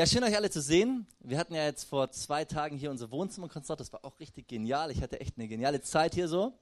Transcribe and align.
Ja, 0.00 0.06
schön 0.06 0.24
euch 0.24 0.34
alle 0.34 0.48
zu 0.48 0.62
sehen. 0.62 1.06
Wir 1.18 1.36
hatten 1.36 1.54
ja 1.54 1.66
jetzt 1.66 1.84
vor 1.84 2.10
zwei 2.10 2.46
Tagen 2.46 2.78
hier 2.78 2.90
unser 2.90 3.10
Wohnzimmerkonzert. 3.10 3.80
Das 3.80 3.92
war 3.92 4.02
auch 4.02 4.18
richtig 4.18 4.48
genial. 4.48 4.90
Ich 4.90 5.02
hatte 5.02 5.20
echt 5.20 5.36
eine 5.36 5.46
geniale 5.46 5.82
Zeit 5.82 6.14
hier 6.14 6.26
so. 6.26 6.54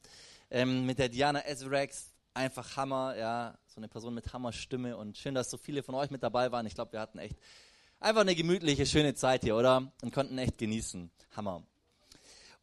Ähm, 0.51 0.87
mit 0.87 0.99
der 0.99 1.09
Diana 1.09 1.47
Ezrex. 1.47 2.11
Einfach 2.35 2.77
Hammer, 2.77 3.17
ja. 3.17 3.57
So 3.69 3.77
eine 3.77 3.87
Person 3.87 4.15
mit 4.15 4.33
Hammerstimme. 4.33 4.97
Und 4.97 5.19
schön, 5.19 5.37
dass 5.37 5.51
so 5.51 5.57
viele 5.57 5.85
von 5.85 5.95
euch 5.95 6.11
mit 6.11 6.21
dabei 6.21 6.51
waren. 6.51 6.67
Ich 6.67 6.75
glaube, 6.75 6.95
wir 6.95 6.99
hatten 6.99 7.21
echt 7.21 7.39
einfach 8.01 8.23
eine 8.23 8.35
gemütliche, 8.35 8.85
schöne 8.87 9.15
Zeit 9.15 9.45
hier, 9.45 9.55
oder? 9.55 9.93
Und 10.03 10.13
konnten 10.13 10.37
echt 10.39 10.59
genießen. 10.59 11.09
Hammer. 11.37 11.63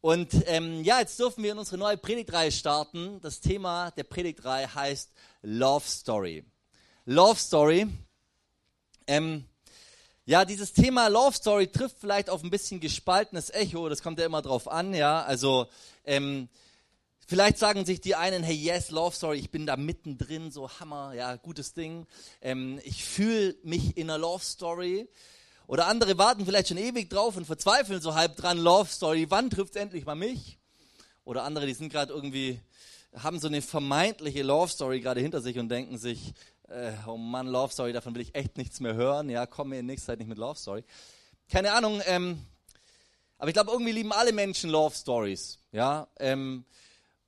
Und 0.02 0.28
ähm, 0.44 0.84
ja, 0.84 1.00
jetzt 1.00 1.18
dürfen 1.18 1.42
wir 1.42 1.52
in 1.52 1.58
unsere 1.58 1.78
neue 1.78 1.96
Predigtreihe 1.96 2.52
starten. 2.52 3.18
Das 3.22 3.40
Thema 3.40 3.92
der 3.92 4.04
Predigtreihe 4.04 4.74
heißt 4.74 5.10
Love 5.40 5.86
Story. 5.88 6.44
Love 7.06 7.38
Story. 7.40 7.86
Ähm, 9.06 9.46
ja, 10.28 10.44
dieses 10.44 10.72
Thema 10.72 11.06
Love 11.06 11.36
Story 11.36 11.68
trifft 11.68 11.98
vielleicht 12.00 12.30
auf 12.30 12.42
ein 12.42 12.50
bisschen 12.50 12.80
gespaltenes 12.80 13.50
Echo, 13.50 13.88
das 13.88 14.02
kommt 14.02 14.18
ja 14.18 14.26
immer 14.26 14.42
drauf 14.42 14.66
an, 14.66 14.92
ja. 14.92 15.22
Also, 15.22 15.68
ähm, 16.04 16.48
vielleicht 17.28 17.58
sagen 17.58 17.86
sich 17.86 18.00
die 18.00 18.16
einen, 18.16 18.42
hey, 18.42 18.56
yes, 18.56 18.90
Love 18.90 19.14
Story, 19.14 19.38
ich 19.38 19.52
bin 19.52 19.66
da 19.66 19.76
mittendrin, 19.76 20.50
so 20.50 20.68
Hammer, 20.68 21.12
ja, 21.14 21.36
gutes 21.36 21.74
Ding. 21.74 22.08
Ähm, 22.42 22.80
ich 22.82 23.04
fühle 23.04 23.54
mich 23.62 23.96
in 23.96 24.10
einer 24.10 24.18
Love 24.18 24.44
Story. 24.44 25.08
Oder 25.68 25.86
andere 25.86 26.18
warten 26.18 26.44
vielleicht 26.44 26.68
schon 26.68 26.78
ewig 26.78 27.08
drauf 27.08 27.36
und 27.36 27.44
verzweifeln 27.44 28.00
so 28.00 28.16
halb 28.16 28.36
dran, 28.36 28.58
Love 28.58 28.90
Story, 28.90 29.26
wann 29.28 29.48
trifft 29.48 29.76
es 29.76 29.80
endlich 29.80 30.06
mal 30.06 30.16
mich? 30.16 30.58
Oder 31.24 31.44
andere, 31.44 31.66
die 31.66 31.74
sind 31.74 31.92
gerade 31.92 32.12
irgendwie, 32.12 32.60
haben 33.14 33.38
so 33.38 33.46
eine 33.46 33.62
vermeintliche 33.62 34.42
Love 34.42 34.72
Story 34.72 35.00
gerade 35.00 35.20
hinter 35.20 35.40
sich 35.40 35.56
und 35.60 35.68
denken 35.68 35.98
sich, 35.98 36.34
äh, 36.68 36.92
oh 37.06 37.16
Mann, 37.16 37.46
Love 37.46 37.72
Story, 37.72 37.92
davon 37.92 38.14
will 38.14 38.22
ich 38.22 38.34
echt 38.34 38.56
nichts 38.56 38.80
mehr 38.80 38.94
hören. 38.94 39.28
Ja, 39.28 39.46
komm 39.46 39.70
mir 39.70 39.80
in 39.80 39.86
nächster 39.86 40.12
Zeit 40.12 40.18
nicht 40.18 40.28
mit 40.28 40.38
Love 40.38 40.58
Story. 40.58 40.84
Keine 41.50 41.72
Ahnung, 41.72 42.00
ähm, 42.06 42.42
aber 43.38 43.48
ich 43.48 43.54
glaube, 43.54 43.70
irgendwie 43.70 43.92
lieben 43.92 44.12
alle 44.12 44.32
Menschen 44.32 44.70
Love 44.70 44.94
Stories. 44.94 45.58
Ja, 45.72 46.08
ähm, 46.18 46.64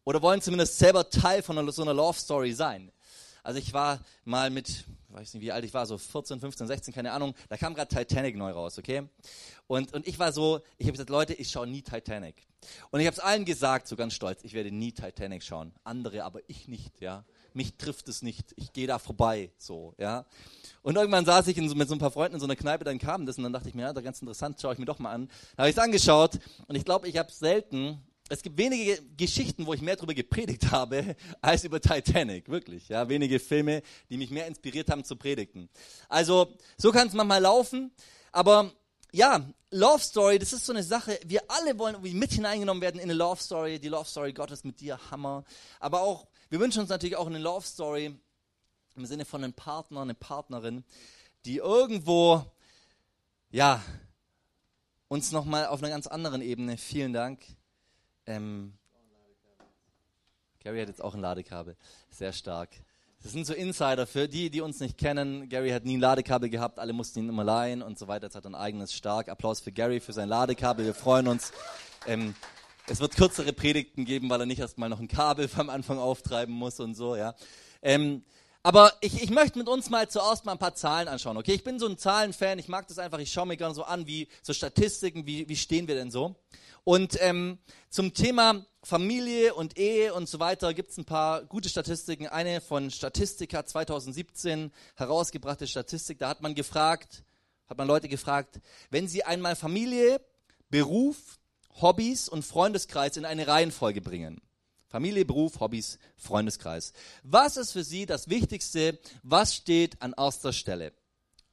oder 0.04 0.22
wollen 0.22 0.40
zumindest 0.40 0.78
selber 0.78 1.08
Teil 1.08 1.42
von 1.42 1.70
so 1.70 1.82
einer 1.82 1.94
Love 1.94 2.18
Story 2.18 2.52
sein. 2.52 2.90
Also 3.42 3.58
ich 3.60 3.72
war 3.72 4.00
mal 4.24 4.50
mit, 4.50 4.84
weiß 5.08 5.34
nicht 5.34 5.42
wie 5.42 5.52
alt 5.52 5.64
ich 5.64 5.74
war, 5.74 5.86
so 5.86 5.98
14, 5.98 6.40
15, 6.40 6.66
16, 6.66 6.94
keine 6.94 7.12
Ahnung, 7.12 7.34
da 7.48 7.56
kam 7.56 7.74
gerade 7.74 7.94
Titanic 7.94 8.36
neu 8.36 8.50
raus, 8.50 8.78
okay? 8.78 9.08
Und, 9.66 9.94
und 9.94 10.06
ich 10.06 10.18
war 10.18 10.32
so, 10.32 10.60
ich 10.78 10.86
habe 10.86 10.92
gesagt, 10.92 11.10
Leute, 11.10 11.34
ich 11.34 11.50
schaue 11.50 11.66
nie 11.66 11.82
Titanic. 11.82 12.46
Und 12.90 13.00
ich 13.00 13.06
habe 13.06 13.14
es 13.14 13.20
allen 13.20 13.44
gesagt, 13.44 13.86
so 13.86 13.96
ganz 13.96 14.14
stolz, 14.14 14.42
ich 14.44 14.54
werde 14.54 14.72
nie 14.72 14.92
Titanic 14.92 15.42
schauen. 15.42 15.72
Andere, 15.84 16.24
aber 16.24 16.40
ich 16.48 16.68
nicht, 16.68 17.00
ja 17.00 17.24
mich 17.58 17.76
trifft 17.76 18.08
es 18.08 18.22
nicht, 18.22 18.54
ich 18.56 18.72
gehe 18.72 18.86
da 18.86 18.98
vorbei, 18.98 19.50
so, 19.58 19.92
ja. 19.98 20.24
Und 20.82 20.96
irgendwann 20.96 21.26
saß 21.26 21.48
ich 21.48 21.58
in, 21.58 21.66
mit 21.76 21.88
so 21.88 21.94
ein 21.94 21.98
paar 21.98 22.12
Freunden 22.12 22.34
in 22.34 22.40
so 22.40 22.46
einer 22.46 22.56
Kneipe, 22.56 22.84
dann 22.84 22.98
kam 22.98 23.26
das 23.26 23.36
und 23.36 23.42
dann 23.42 23.52
dachte 23.52 23.68
ich 23.68 23.74
mir, 23.74 23.82
ja, 23.82 23.92
das 23.92 24.00
ist 24.00 24.04
ganz 24.04 24.22
interessant, 24.22 24.60
schaue 24.62 24.72
ich 24.72 24.78
mir 24.78 24.86
doch 24.86 25.00
mal 25.00 25.12
an. 25.12 25.28
Da 25.56 25.64
habe 25.64 25.70
ich 25.70 25.76
es 25.76 25.82
angeschaut 25.82 26.38
und 26.68 26.76
ich 26.76 26.84
glaube, 26.84 27.08
ich 27.08 27.18
habe 27.18 27.30
selten, 27.32 28.00
es 28.28 28.42
gibt 28.42 28.56
wenige 28.58 29.02
Geschichten, 29.16 29.66
wo 29.66 29.74
ich 29.74 29.82
mehr 29.82 29.96
darüber 29.96 30.14
gepredigt 30.14 30.62
habe, 30.70 31.16
als 31.42 31.64
über 31.64 31.80
Titanic, 31.80 32.48
wirklich, 32.48 32.88
ja, 32.88 33.08
wenige 33.08 33.40
Filme, 33.40 33.82
die 34.08 34.16
mich 34.16 34.30
mehr 34.30 34.46
inspiriert 34.46 34.88
haben 34.88 35.02
zu 35.02 35.16
predigten. 35.16 35.68
Also, 36.08 36.54
so 36.76 36.92
kann 36.92 37.08
es 37.08 37.14
manchmal 37.14 37.42
laufen, 37.42 37.90
aber 38.30 38.72
ja, 39.12 39.44
Love 39.70 40.02
Story, 40.02 40.38
das 40.38 40.52
ist 40.52 40.64
so 40.64 40.72
eine 40.72 40.84
Sache, 40.84 41.18
wir 41.26 41.42
alle 41.48 41.78
wollen 41.78 41.94
irgendwie 41.96 42.14
mit 42.14 42.32
hineingenommen 42.32 42.80
werden 42.80 43.00
in 43.00 43.10
eine 43.10 43.14
Love 43.14 43.42
Story, 43.42 43.80
die 43.80 43.88
Love 43.88 44.08
Story 44.08 44.32
Gottes 44.32 44.64
mit 44.64 44.80
dir, 44.80 44.98
Hammer. 45.10 45.44
Aber 45.80 46.02
auch 46.02 46.28
wir 46.50 46.60
wünschen 46.60 46.80
uns 46.80 46.88
natürlich 46.88 47.16
auch 47.16 47.26
eine 47.26 47.38
Love 47.38 47.66
Story 47.66 48.18
im 48.96 49.06
Sinne 49.06 49.24
von 49.24 49.44
einem 49.44 49.52
Partner, 49.52 50.02
eine 50.02 50.14
Partnerin, 50.14 50.84
die 51.44 51.58
irgendwo, 51.58 52.44
ja, 53.50 53.82
uns 55.08 55.32
nochmal 55.32 55.66
auf 55.66 55.82
einer 55.82 55.90
ganz 55.90 56.06
anderen 56.06 56.42
Ebene, 56.42 56.76
vielen 56.76 57.12
Dank. 57.12 57.44
Ähm, 58.26 58.74
Gary 60.60 60.80
hat 60.80 60.88
jetzt 60.88 61.02
auch 61.02 61.14
ein 61.14 61.20
Ladekabel, 61.20 61.76
sehr 62.10 62.32
stark. 62.32 62.70
Das 63.22 63.32
sind 63.32 63.46
so 63.46 63.52
Insider 63.52 64.06
für 64.06 64.28
die, 64.28 64.48
die 64.48 64.60
uns 64.60 64.80
nicht 64.80 64.96
kennen. 64.96 65.48
Gary 65.48 65.70
hat 65.70 65.84
nie 65.84 65.96
ein 65.96 66.00
Ladekabel 66.00 66.48
gehabt, 66.48 66.78
alle 66.78 66.92
mussten 66.92 67.18
ihn 67.20 67.28
immer 67.28 67.44
leihen 67.44 67.82
und 67.82 67.98
so 67.98 68.06
weiter. 68.06 68.26
Jetzt 68.26 68.36
hat 68.36 68.44
er 68.44 68.52
ein 68.52 68.54
eigenes 68.54 68.94
stark. 68.94 69.28
Applaus 69.28 69.60
für 69.60 69.72
Gary 69.72 70.00
für 70.00 70.12
sein 70.12 70.28
Ladekabel. 70.28 70.84
Wir 70.84 70.94
freuen 70.94 71.26
uns. 71.26 71.52
Ähm, 72.06 72.34
es 72.90 73.00
wird 73.00 73.16
kürzere 73.16 73.52
Predigten 73.52 74.04
geben, 74.04 74.30
weil 74.30 74.40
er 74.40 74.46
nicht 74.46 74.60
erstmal 74.60 74.88
noch 74.88 75.00
ein 75.00 75.08
Kabel 75.08 75.48
vom 75.48 75.70
Anfang 75.70 75.98
auftreiben 75.98 76.54
muss 76.54 76.80
und 76.80 76.94
so, 76.94 77.16
ja. 77.16 77.34
Ähm, 77.82 78.24
aber 78.62 78.92
ich, 79.00 79.22
ich 79.22 79.30
möchte 79.30 79.58
mit 79.58 79.68
uns 79.68 79.88
mal 79.88 80.08
zuerst 80.08 80.44
mal 80.44 80.52
ein 80.52 80.58
paar 80.58 80.74
Zahlen 80.74 81.08
anschauen, 81.08 81.36
okay? 81.36 81.52
Ich 81.52 81.64
bin 81.64 81.78
so 81.78 81.86
ein 81.86 81.96
Zahlenfan, 81.96 82.58
ich 82.58 82.68
mag 82.68 82.88
das 82.88 82.98
einfach, 82.98 83.18
ich 83.18 83.32
schaue 83.32 83.46
mir 83.46 83.56
gerne 83.56 83.74
so 83.74 83.84
an, 83.84 84.06
wie 84.06 84.28
so 84.42 84.52
Statistiken, 84.52 85.26
wie, 85.26 85.48
wie 85.48 85.56
stehen 85.56 85.86
wir 85.86 85.94
denn 85.94 86.10
so? 86.10 86.36
Und 86.84 87.18
ähm, 87.20 87.58
zum 87.88 88.14
Thema 88.14 88.66
Familie 88.82 89.54
und 89.54 89.78
Ehe 89.78 90.14
und 90.14 90.28
so 90.28 90.40
weiter 90.40 90.72
gibt 90.74 90.90
es 90.90 90.98
ein 90.98 91.04
paar 91.04 91.44
gute 91.44 91.68
Statistiken. 91.68 92.26
Eine 92.26 92.60
von 92.60 92.90
Statistika 92.90 93.64
2017 93.64 94.72
herausgebrachte 94.96 95.66
Statistik, 95.66 96.18
da 96.18 96.30
hat 96.30 96.40
man 96.40 96.54
gefragt, 96.54 97.24
hat 97.68 97.78
man 97.78 97.86
Leute 97.86 98.08
gefragt, 98.08 98.60
wenn 98.90 99.06
sie 99.06 99.22
einmal 99.24 99.54
Familie, 99.54 100.20
Beruf, 100.70 101.38
Hobbys 101.80 102.28
und 102.28 102.44
Freundeskreis 102.44 103.16
in 103.16 103.24
eine 103.24 103.46
Reihenfolge 103.46 104.00
bringen. 104.00 104.40
Familie, 104.88 105.24
Beruf, 105.24 105.60
Hobbys, 105.60 105.98
Freundeskreis. 106.16 106.92
Was 107.22 107.56
ist 107.56 107.72
für 107.72 107.84
Sie 107.84 108.06
das 108.06 108.28
Wichtigste? 108.28 108.98
Was 109.22 109.54
steht 109.54 110.00
an 110.00 110.14
erster 110.16 110.52
Stelle? 110.52 110.92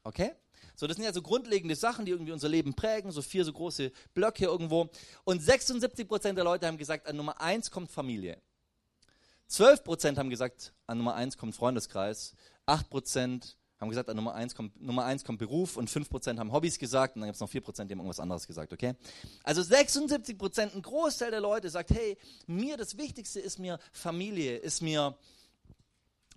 Okay? 0.04 0.32
So, 0.78 0.88
das 0.88 0.98
sind 0.98 1.06
ja 1.06 1.14
so 1.14 1.22
grundlegende 1.22 1.76
Sachen, 1.76 2.06
die 2.06 2.12
irgendwie 2.12 2.32
unser 2.32 2.50
Leben 2.50 2.74
prägen, 2.74 3.12
so 3.12 3.22
vier 3.22 3.46
so 3.46 3.54
große 3.54 3.92
Blöcke 4.14 4.46
irgendwo. 4.46 4.90
Und 5.24 5.42
76 5.42 6.08
Prozent 6.08 6.38
der 6.38 6.46
Leute 6.46 6.68
haben 6.68 6.78
gesagt, 6.78 7.08
an 7.08 7.16
Nummer 7.16 7.40
eins 7.40 7.72
kommt 7.72 7.92
Familie. 7.92 8.42
12 9.48 9.84
Prozent 9.84 10.18
haben 10.18 10.30
gesagt, 10.30 10.74
an 10.88 10.98
Nummer 10.98 11.16
eins 11.16 11.38
kommt 11.38 11.56
Freundeskreis. 11.56 12.34
8 12.66 12.90
Prozent 12.90 13.58
haben 13.80 13.90
gesagt, 13.90 14.10
an 14.10 14.16
Nummer 14.16 14.34
eins 14.34 14.56
kommt, 14.56 14.82
Nummer 14.82 15.06
eins 15.06 15.24
kommt 15.24 15.40
Beruf 15.40 15.78
und 15.78 15.90
5% 15.90 16.38
haben 16.38 16.52
Hobbys 16.52 16.80
gesagt 16.80 17.16
und 17.16 17.22
dann 17.22 17.28
gibt 17.28 17.36
es 17.36 17.42
noch 17.42 17.50
4%, 17.50 17.86
die 17.86 17.94
haben 17.94 18.00
irgendwas 18.00 18.20
anderes 18.20 18.48
gesagt, 18.48 18.72
okay? 18.72 18.94
Also 19.44 19.62
76%, 19.62 20.74
ein 20.76 20.82
Großteil 20.82 21.32
der 21.32 21.42
Leute 21.42 21.70
sagt, 21.70 21.92
hey, 21.92 22.18
mir 22.48 22.78
das 22.78 22.98
Wichtigste 22.98 23.40
ist 23.40 23.60
mir 23.60 23.80
Familie, 23.92 24.58
ist 24.58 24.82
mir 24.82 25.18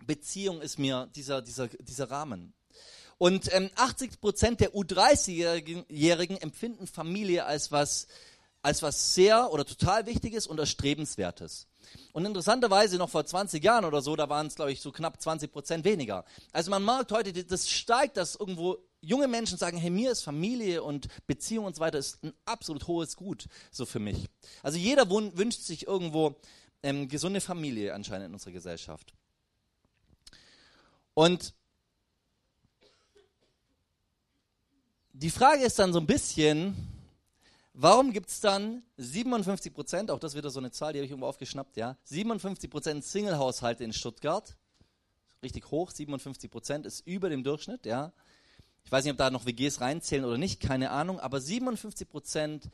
Beziehung, 0.04 0.60
ist 0.60 0.78
mir 0.78 1.08
dieser, 1.14 1.42
dieser, 1.42 1.68
dieser 1.68 2.10
Rahmen. 2.10 2.54
Und 3.18 3.52
ähm, 3.52 3.68
80% 3.74 4.56
der 4.56 4.74
U30-Jährigen 4.74 6.36
empfinden 6.36 6.86
Familie 6.86 7.44
als 7.46 7.72
was, 7.72 8.06
als 8.62 8.82
was 8.82 9.14
sehr 9.14 9.52
oder 9.52 9.64
total 9.64 10.06
Wichtiges 10.06 10.46
und 10.46 10.58
erstrebenswertes. 10.58 11.66
Und 12.12 12.24
interessanterweise 12.24 12.96
noch 12.96 13.10
vor 13.10 13.24
20 13.24 13.62
Jahren 13.62 13.84
oder 13.84 14.02
so, 14.02 14.16
da 14.16 14.28
waren 14.28 14.46
es, 14.46 14.54
glaube 14.54 14.72
ich, 14.72 14.80
so 14.80 14.92
knapp 14.92 15.20
20 15.20 15.52
Prozent 15.52 15.84
weniger. 15.84 16.24
Also 16.52 16.70
man 16.70 16.84
merkt 16.84 17.12
heute, 17.12 17.32
das 17.32 17.68
steigt, 17.68 18.16
dass 18.16 18.34
irgendwo 18.34 18.78
junge 19.00 19.28
Menschen 19.28 19.58
sagen, 19.58 19.76
hey, 19.76 19.90
mir 19.90 20.10
ist 20.10 20.22
Familie 20.22 20.82
und 20.82 21.08
Beziehung 21.26 21.66
und 21.66 21.76
so 21.76 21.80
weiter 21.80 21.98
ist 21.98 22.22
ein 22.24 22.32
absolut 22.44 22.86
hohes 22.86 23.16
Gut, 23.16 23.46
so 23.70 23.86
für 23.86 24.00
mich. 24.00 24.26
Also 24.62 24.78
jeder 24.78 25.08
wünscht 25.08 25.62
sich 25.62 25.86
irgendwo 25.86 26.36
ähm, 26.82 27.08
gesunde 27.08 27.40
Familie 27.40 27.94
anscheinend 27.94 28.28
in 28.28 28.32
unserer 28.34 28.52
Gesellschaft. 28.52 29.12
Und 31.14 31.54
die 35.12 35.30
Frage 35.30 35.64
ist 35.64 35.78
dann 35.78 35.92
so 35.92 35.98
ein 35.98 36.06
bisschen, 36.06 36.76
Warum 37.80 38.12
gibt 38.12 38.28
es 38.28 38.40
dann 38.40 38.82
57 38.96 39.72
Prozent, 39.72 40.10
auch 40.10 40.18
das 40.18 40.34
wieder 40.34 40.50
so 40.50 40.58
eine 40.58 40.72
Zahl, 40.72 40.92
die 40.92 40.98
habe 40.98 41.04
ich 41.04 41.12
irgendwo 41.12 41.28
aufgeschnappt, 41.28 41.76
ja, 41.76 41.96
57 42.02 42.68
Prozent 42.68 43.04
Single-Haushalte 43.04 43.84
in 43.84 43.92
Stuttgart, 43.92 44.56
richtig 45.44 45.70
hoch, 45.70 45.92
57 45.92 46.50
Prozent 46.50 46.86
ist 46.86 47.06
über 47.06 47.28
dem 47.28 47.44
Durchschnitt, 47.44 47.86
ja. 47.86 48.12
Ich 48.82 48.90
weiß 48.90 49.04
nicht, 49.04 49.12
ob 49.12 49.18
da 49.18 49.30
noch 49.30 49.46
WGs 49.46 49.80
reinzählen 49.80 50.24
oder 50.24 50.38
nicht, 50.38 50.58
keine 50.58 50.90
Ahnung, 50.90 51.20
aber 51.20 51.40
57 51.40 52.08
Prozent 52.08 52.68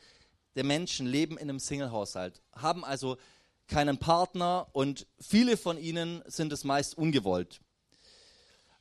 der 0.55 0.63
Menschen 0.63 1.05
leben 1.05 1.37
in 1.37 1.49
einem 1.49 1.59
Single-Haushalt, 1.59 2.41
haben 2.55 2.83
also 2.83 3.17
keinen 3.67 3.99
Partner 3.99 4.69
und 4.73 5.05
viele 5.19 5.55
von 5.55 5.77
ihnen 5.77 6.23
sind 6.25 6.51
es 6.51 6.63
meist 6.63 6.97
ungewollt. 6.97 7.61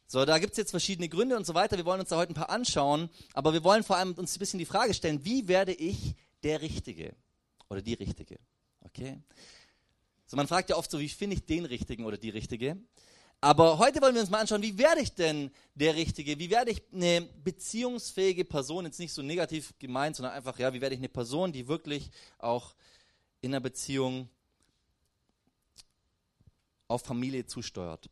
So, 0.06 0.25
da 0.25 0.39
gibt 0.39 0.53
es 0.53 0.59
jetzt 0.59 0.71
verschiedene 0.71 1.09
Gründe 1.09 1.37
und 1.37 1.47
so 1.47 1.55
weiter. 1.55 1.77
Wir 1.77 1.85
wollen 1.85 2.01
uns 2.01 2.11
da 2.11 2.17
heute 2.17 2.33
ein 2.33 2.37
paar 2.37 2.51
anschauen, 2.51 3.09
aber 3.33 3.53
wir 3.53 3.65
wollen 3.65 3.83
vor 3.83 3.97
allem 3.97 4.12
uns 4.15 4.37
ein 4.37 4.39
bisschen 4.39 4.59
die 4.59 4.67
Frage 4.67 4.95
stellen, 4.95 5.25
wie 5.25 5.49
werde 5.49 5.73
ich 5.73 6.15
der 6.43 6.61
Richtige 6.61 7.15
oder 7.69 7.81
die 7.81 7.95
Richtige? 7.95 8.39
Okay? 8.81 9.19
So, 10.27 10.37
man 10.37 10.47
fragt 10.47 10.71
ja 10.71 10.77
oft 10.77 10.91
so, 10.91 11.01
wie 11.01 11.09
finde 11.09 11.37
ich 11.37 11.47
den 11.47 11.65
Richtigen 11.65 12.05
oder 12.05 12.19
die 12.19 12.31
Richtige? 12.31 12.77
Aber 13.41 13.79
heute 13.79 14.01
wollen 14.01 14.15
wir 14.15 14.23
uns 14.23 14.31
mal 14.31 14.41
anschauen, 14.41 14.62
wie 14.62 14.79
werde 14.79 15.01
ich 15.01 15.12
denn 15.15 15.51
der 15.75 15.95
Richtige? 15.95 16.39
Wie 16.39 16.49
werde 16.49 16.71
ich 16.71 16.83
eine 16.93 17.23
beziehungsfähige 17.43 18.45
Person? 18.45 18.87
Jetzt 18.87 18.99
nicht 18.99 19.12
so 19.12 19.21
negativ 19.21 19.75
gemeint, 19.79 20.17
sondern 20.17 20.35
einfach, 20.35 20.59
ja, 20.59 20.73
wie 20.73 20.81
werde 20.81 20.95
ich 20.95 21.01
eine 21.01 21.11
Person, 21.11 21.53
die 21.53 21.69
wirklich 21.69 22.11
auch 22.39 22.75
in 23.43 23.53
einer 23.53 23.61
Beziehung 23.61 24.31
auf 26.89 27.03
Familie 27.03 27.47
zusteuert? 27.47 28.09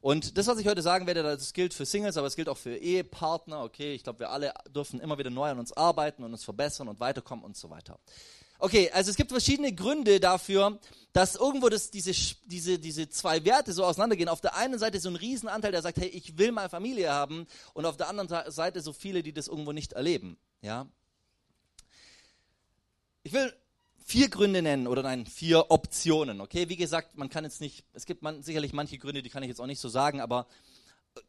Und 0.00 0.38
das, 0.38 0.46
was 0.46 0.58
ich 0.58 0.66
heute 0.66 0.80
sagen 0.80 1.06
werde, 1.06 1.22
das 1.22 1.52
gilt 1.52 1.74
für 1.74 1.84
Singles, 1.84 2.16
aber 2.16 2.26
es 2.26 2.34
gilt 2.34 2.48
auch 2.48 2.56
für 2.56 2.74
Ehepartner. 2.74 3.62
Okay, 3.62 3.92
ich 3.92 4.02
glaube, 4.02 4.20
wir 4.20 4.30
alle 4.30 4.54
dürfen 4.74 4.98
immer 4.98 5.18
wieder 5.18 5.28
neu 5.28 5.50
an 5.50 5.58
uns 5.58 5.72
arbeiten 5.72 6.24
und 6.24 6.32
uns 6.32 6.42
verbessern 6.42 6.88
und 6.88 7.00
weiterkommen 7.00 7.44
und 7.44 7.56
so 7.56 7.68
weiter. 7.68 7.98
Okay, 8.58 8.90
also 8.92 9.10
es 9.10 9.16
gibt 9.16 9.30
verschiedene 9.30 9.74
Gründe 9.74 10.20
dafür, 10.20 10.78
dass 11.12 11.34
irgendwo 11.34 11.68
das, 11.68 11.90
diese, 11.90 12.12
diese, 12.44 12.78
diese 12.78 13.08
zwei 13.08 13.44
Werte 13.44 13.72
so 13.72 13.84
auseinandergehen. 13.84 14.28
Auf 14.28 14.40
der 14.40 14.54
einen 14.54 14.78
Seite 14.78 15.00
so 15.00 15.08
ein 15.08 15.16
Riesenanteil, 15.16 15.72
der 15.72 15.82
sagt, 15.82 15.98
hey, 15.98 16.08
ich 16.08 16.38
will 16.38 16.52
mal 16.52 16.68
Familie 16.68 17.10
haben, 17.10 17.46
und 17.74 17.84
auf 17.84 17.96
der 17.96 18.08
anderen 18.08 18.28
Seite 18.50 18.80
so 18.80 18.92
viele, 18.92 19.22
die 19.22 19.32
das 19.32 19.48
irgendwo 19.48 19.72
nicht 19.72 19.94
erleben. 19.94 20.38
Ja. 20.62 20.86
Ich 23.22 23.32
will 23.32 23.52
vier 24.10 24.28
Gründe 24.28 24.60
nennen 24.60 24.88
oder 24.88 25.04
nein, 25.04 25.24
vier 25.24 25.70
Optionen. 25.70 26.40
Okay, 26.40 26.68
wie 26.68 26.76
gesagt, 26.76 27.16
man 27.16 27.30
kann 27.30 27.44
jetzt 27.44 27.60
nicht, 27.60 27.84
es 27.92 28.06
gibt 28.06 28.22
man, 28.22 28.42
sicherlich 28.42 28.72
manche 28.72 28.98
Gründe, 28.98 29.22
die 29.22 29.30
kann 29.30 29.44
ich 29.44 29.48
jetzt 29.48 29.60
auch 29.60 29.68
nicht 29.68 29.78
so 29.78 29.88
sagen, 29.88 30.20
aber 30.20 30.48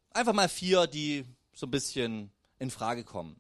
einfach 0.10 0.34
mal 0.34 0.50
vier, 0.50 0.88
die 0.88 1.24
so 1.54 1.68
ein 1.68 1.72
bisschen 1.72 2.32
in 2.58 2.72
Frage 2.72 3.04
kommen. 3.04 3.40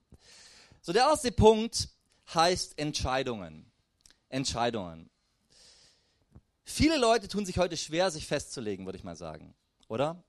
So, 0.83 0.93
der 0.93 1.07
erste 1.07 1.31
Punkt 1.31 1.89
heißt 2.31 2.77
Entscheidungen. 2.77 3.65
Entscheidungen. 4.29 5.09
Viele 6.63 6.97
Leute 6.97 7.27
tun 7.27 7.43
sich 7.43 7.57
heute 7.57 7.77
schwer, 7.77 8.11
sich 8.11 8.27
festzulegen, 8.27 8.85
würde 8.85 8.99
ich 8.99 9.03
mal 9.03 9.15
sagen, 9.15 9.55
oder? 9.87 10.23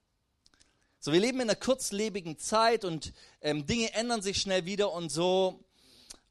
So, 1.01 1.13
wir 1.13 1.21
leben 1.21 1.39
in 1.41 1.51
einer 1.51 1.57
kurzlebigen 1.57 2.39
Zeit 2.39 2.83
und 2.87 3.13
ähm, 3.43 3.67
Dinge 3.67 3.93
ändern 3.93 4.23
sich 4.23 4.41
schnell 4.41 4.65
wieder 4.65 4.91
und 4.91 5.11
so. 5.11 5.63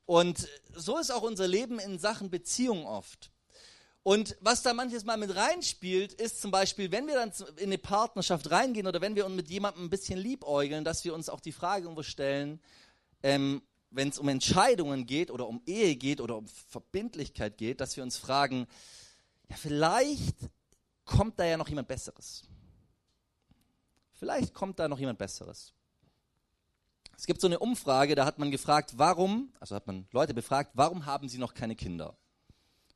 Und 0.05 0.47
so 0.75 0.97
ist 0.97 1.11
auch 1.11 1.21
unser 1.21 1.47
Leben 1.47 1.79
in 1.79 1.99
Sachen 1.99 2.29
Beziehung 2.29 2.85
oft. 2.85 3.31
Und 4.03 4.35
was 4.41 4.63
da 4.63 4.73
manches 4.73 5.05
Mal 5.05 5.17
mit 5.17 5.35
reinspielt, 5.35 6.13
ist 6.13 6.41
zum 6.41 6.49
Beispiel, 6.49 6.91
wenn 6.91 7.05
wir 7.05 7.13
dann 7.13 7.31
in 7.57 7.65
eine 7.65 7.77
Partnerschaft 7.77 8.49
reingehen 8.49 8.87
oder 8.87 8.99
wenn 8.99 9.15
wir 9.15 9.25
uns 9.25 9.35
mit 9.35 9.49
jemandem 9.49 9.85
ein 9.85 9.89
bisschen 9.91 10.17
liebäugeln, 10.17 10.83
dass 10.83 11.05
wir 11.05 11.13
uns 11.13 11.29
auch 11.29 11.39
die 11.39 11.51
Frage 11.51 12.03
stellen, 12.03 12.59
ähm, 13.21 13.61
wenn 13.91 14.09
es 14.09 14.17
um 14.17 14.27
Entscheidungen 14.27 15.05
geht 15.05 15.29
oder 15.29 15.47
um 15.47 15.61
Ehe 15.67 15.95
geht 15.95 16.19
oder 16.19 16.37
um 16.37 16.47
Verbindlichkeit 16.47 17.57
geht, 17.57 17.79
dass 17.79 17.95
wir 17.95 18.03
uns 18.03 18.17
fragen, 18.17 18.67
ja, 19.49 19.55
vielleicht 19.55 20.35
kommt 21.05 21.37
da 21.39 21.45
ja 21.45 21.57
noch 21.57 21.69
jemand 21.69 21.87
Besseres. 21.87 22.43
Vielleicht 24.13 24.53
kommt 24.53 24.79
da 24.79 24.87
noch 24.87 24.99
jemand 24.99 25.19
Besseres. 25.19 25.73
Es 27.21 27.27
gibt 27.27 27.39
so 27.39 27.45
eine 27.45 27.59
Umfrage, 27.59 28.15
da 28.15 28.25
hat 28.25 28.39
man 28.39 28.49
gefragt, 28.49 28.93
warum, 28.95 29.53
also 29.59 29.75
hat 29.75 29.85
man 29.85 30.07
Leute 30.11 30.33
befragt, 30.33 30.71
warum 30.73 31.05
haben 31.05 31.29
sie 31.29 31.37
noch 31.37 31.53
keine 31.53 31.75
Kinder? 31.75 32.17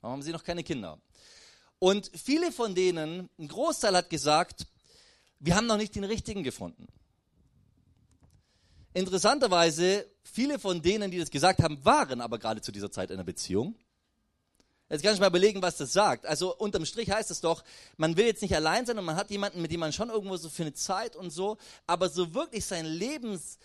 Warum 0.01 0.13
haben 0.13 0.23
sie 0.23 0.31
noch 0.31 0.43
keine 0.43 0.63
Kinder? 0.63 0.99
Und 1.77 2.09
viele 2.15 2.51
von 2.51 2.73
denen, 2.73 3.29
ein 3.37 3.47
Großteil 3.47 3.95
hat 3.95 4.09
gesagt, 4.09 4.65
wir 5.37 5.55
haben 5.55 5.67
noch 5.67 5.77
nicht 5.77 5.93
den 5.93 6.05
richtigen 6.05 6.41
gefunden. 6.41 6.87
Interessanterweise, 8.95 10.09
viele 10.23 10.57
von 10.57 10.81
denen, 10.81 11.11
die 11.11 11.19
das 11.19 11.29
gesagt 11.29 11.61
haben, 11.61 11.85
waren 11.85 12.19
aber 12.19 12.39
gerade 12.39 12.61
zu 12.61 12.71
dieser 12.71 12.89
Zeit 12.89 13.11
in 13.11 13.17
einer 13.17 13.25
Beziehung. 13.25 13.75
Jetzt 14.89 15.03
kann 15.03 15.13
ich 15.13 15.19
mal 15.19 15.27
überlegen, 15.27 15.61
was 15.61 15.77
das 15.77 15.93
sagt. 15.93 16.25
Also 16.25 16.55
unterm 16.55 16.85
Strich 16.85 17.11
heißt 17.11 17.29
es 17.29 17.41
doch, 17.41 17.63
man 17.97 18.17
will 18.17 18.25
jetzt 18.25 18.41
nicht 18.41 18.55
allein 18.55 18.87
sein 18.87 18.97
und 18.97 19.05
man 19.05 19.17
hat 19.17 19.29
jemanden, 19.29 19.61
mit 19.61 19.71
dem 19.71 19.81
man 19.81 19.93
schon 19.93 20.09
irgendwo 20.09 20.37
so 20.37 20.49
für 20.49 20.63
eine 20.63 20.73
Zeit 20.73 21.15
und 21.15 21.29
so, 21.29 21.57
aber 21.85 22.09
so 22.09 22.33
wirklich 22.33 22.65
sein 22.65 22.85
Lebens, 22.85 23.59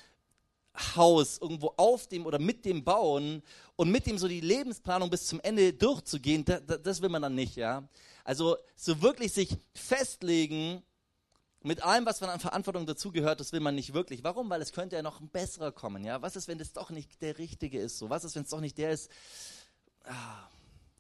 Haus 0.97 1.39
irgendwo 1.39 1.75
auf 1.77 2.07
dem 2.07 2.27
oder 2.27 2.39
mit 2.39 2.65
dem 2.65 2.85
bauen 2.85 3.43
und 3.77 3.91
mit 3.91 4.07
dem 4.07 4.19
so 4.19 4.29
die 4.29 4.41
Lebensplanung 4.41 5.11
bis 5.11 5.27
zum 5.27 5.41
Ende 5.41 5.73
durchzugehen, 5.73 6.45
da, 6.45 6.61
da, 6.61 6.77
das 6.77 7.03
will 7.03 7.09
man 7.09 7.23
dann 7.23 7.35
nicht, 7.35 7.57
ja. 7.57 7.89
Also 8.25 8.57
so 8.77 9.03
wirklich 9.03 9.33
sich 9.33 9.57
festlegen 9.75 10.83
mit 11.63 11.83
allem, 11.83 12.07
was 12.07 12.23
an 12.23 12.41
Verantwortung 12.41 12.87
dazugehört, 12.87 13.41
das 13.41 13.53
will 13.53 13.61
man 13.61 13.75
nicht 13.75 13.93
wirklich. 13.93 14.25
Warum? 14.25 14.49
Weil 14.49 14.63
es 14.63 14.73
könnte 14.73 14.97
ja 14.97 15.03
noch 15.03 15.21
ein 15.21 15.29
besserer 15.29 15.73
kommen, 15.73 16.05
ja. 16.05 16.23
Was 16.23 16.37
ist, 16.37 16.49
wenn 16.49 16.59
das 16.59 16.73
doch 16.73 16.91
nicht 16.91 17.21
der 17.21 17.39
Richtige 17.39 17.79
ist? 17.79 17.99
So, 17.99 18.09
was 18.09 18.25
ist, 18.25 18.35
wenn 18.35 18.45
es 18.45 18.51
doch 18.51 18.61
nicht 18.61 18.79
der 18.79 18.93
ist? 18.93 19.11
Ah, 20.05 20.49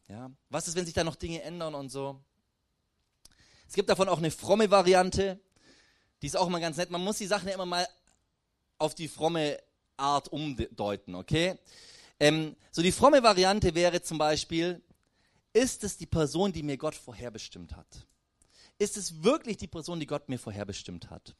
ja. 0.08 0.30
Was 0.50 0.68
ist, 0.68 0.74
wenn 0.76 0.84
sich 0.84 0.94
da 0.94 1.04
noch 1.04 1.16
Dinge 1.16 1.42
ändern 1.42 1.74
und 1.74 1.88
so? 1.88 2.20
Es 3.68 3.74
gibt 3.74 3.88
davon 3.88 4.08
auch 4.08 4.18
eine 4.18 4.30
fromme 4.30 4.70
Variante. 4.70 5.40
Die 6.20 6.26
ist 6.26 6.36
auch 6.36 6.48
immer 6.48 6.60
ganz 6.60 6.76
nett. 6.76 6.90
Man 6.90 7.02
muss 7.02 7.18
die 7.18 7.26
Sachen 7.26 7.48
ja 7.48 7.54
immer 7.54 7.66
mal 7.66 7.88
auf 8.78 8.94
die 8.94 9.08
fromme 9.08 9.58
Art 10.00 10.28
umdeuten, 10.28 11.14
okay? 11.14 11.58
Ähm, 12.18 12.56
so 12.70 12.82
die 12.82 12.92
fromme 12.92 13.22
Variante 13.22 13.74
wäre 13.74 14.02
zum 14.02 14.18
Beispiel, 14.18 14.82
ist 15.52 15.84
es 15.84 15.96
die 15.96 16.06
Person, 16.06 16.52
die 16.52 16.62
mir 16.62 16.76
Gott 16.76 16.94
vorherbestimmt 16.94 17.76
hat? 17.76 18.06
Ist 18.78 18.96
es 18.96 19.22
wirklich 19.22 19.56
die 19.56 19.66
Person, 19.66 20.00
die 20.00 20.06
Gott 20.06 20.28
mir 20.28 20.38
vorherbestimmt 20.38 21.10
hat? 21.10 21.34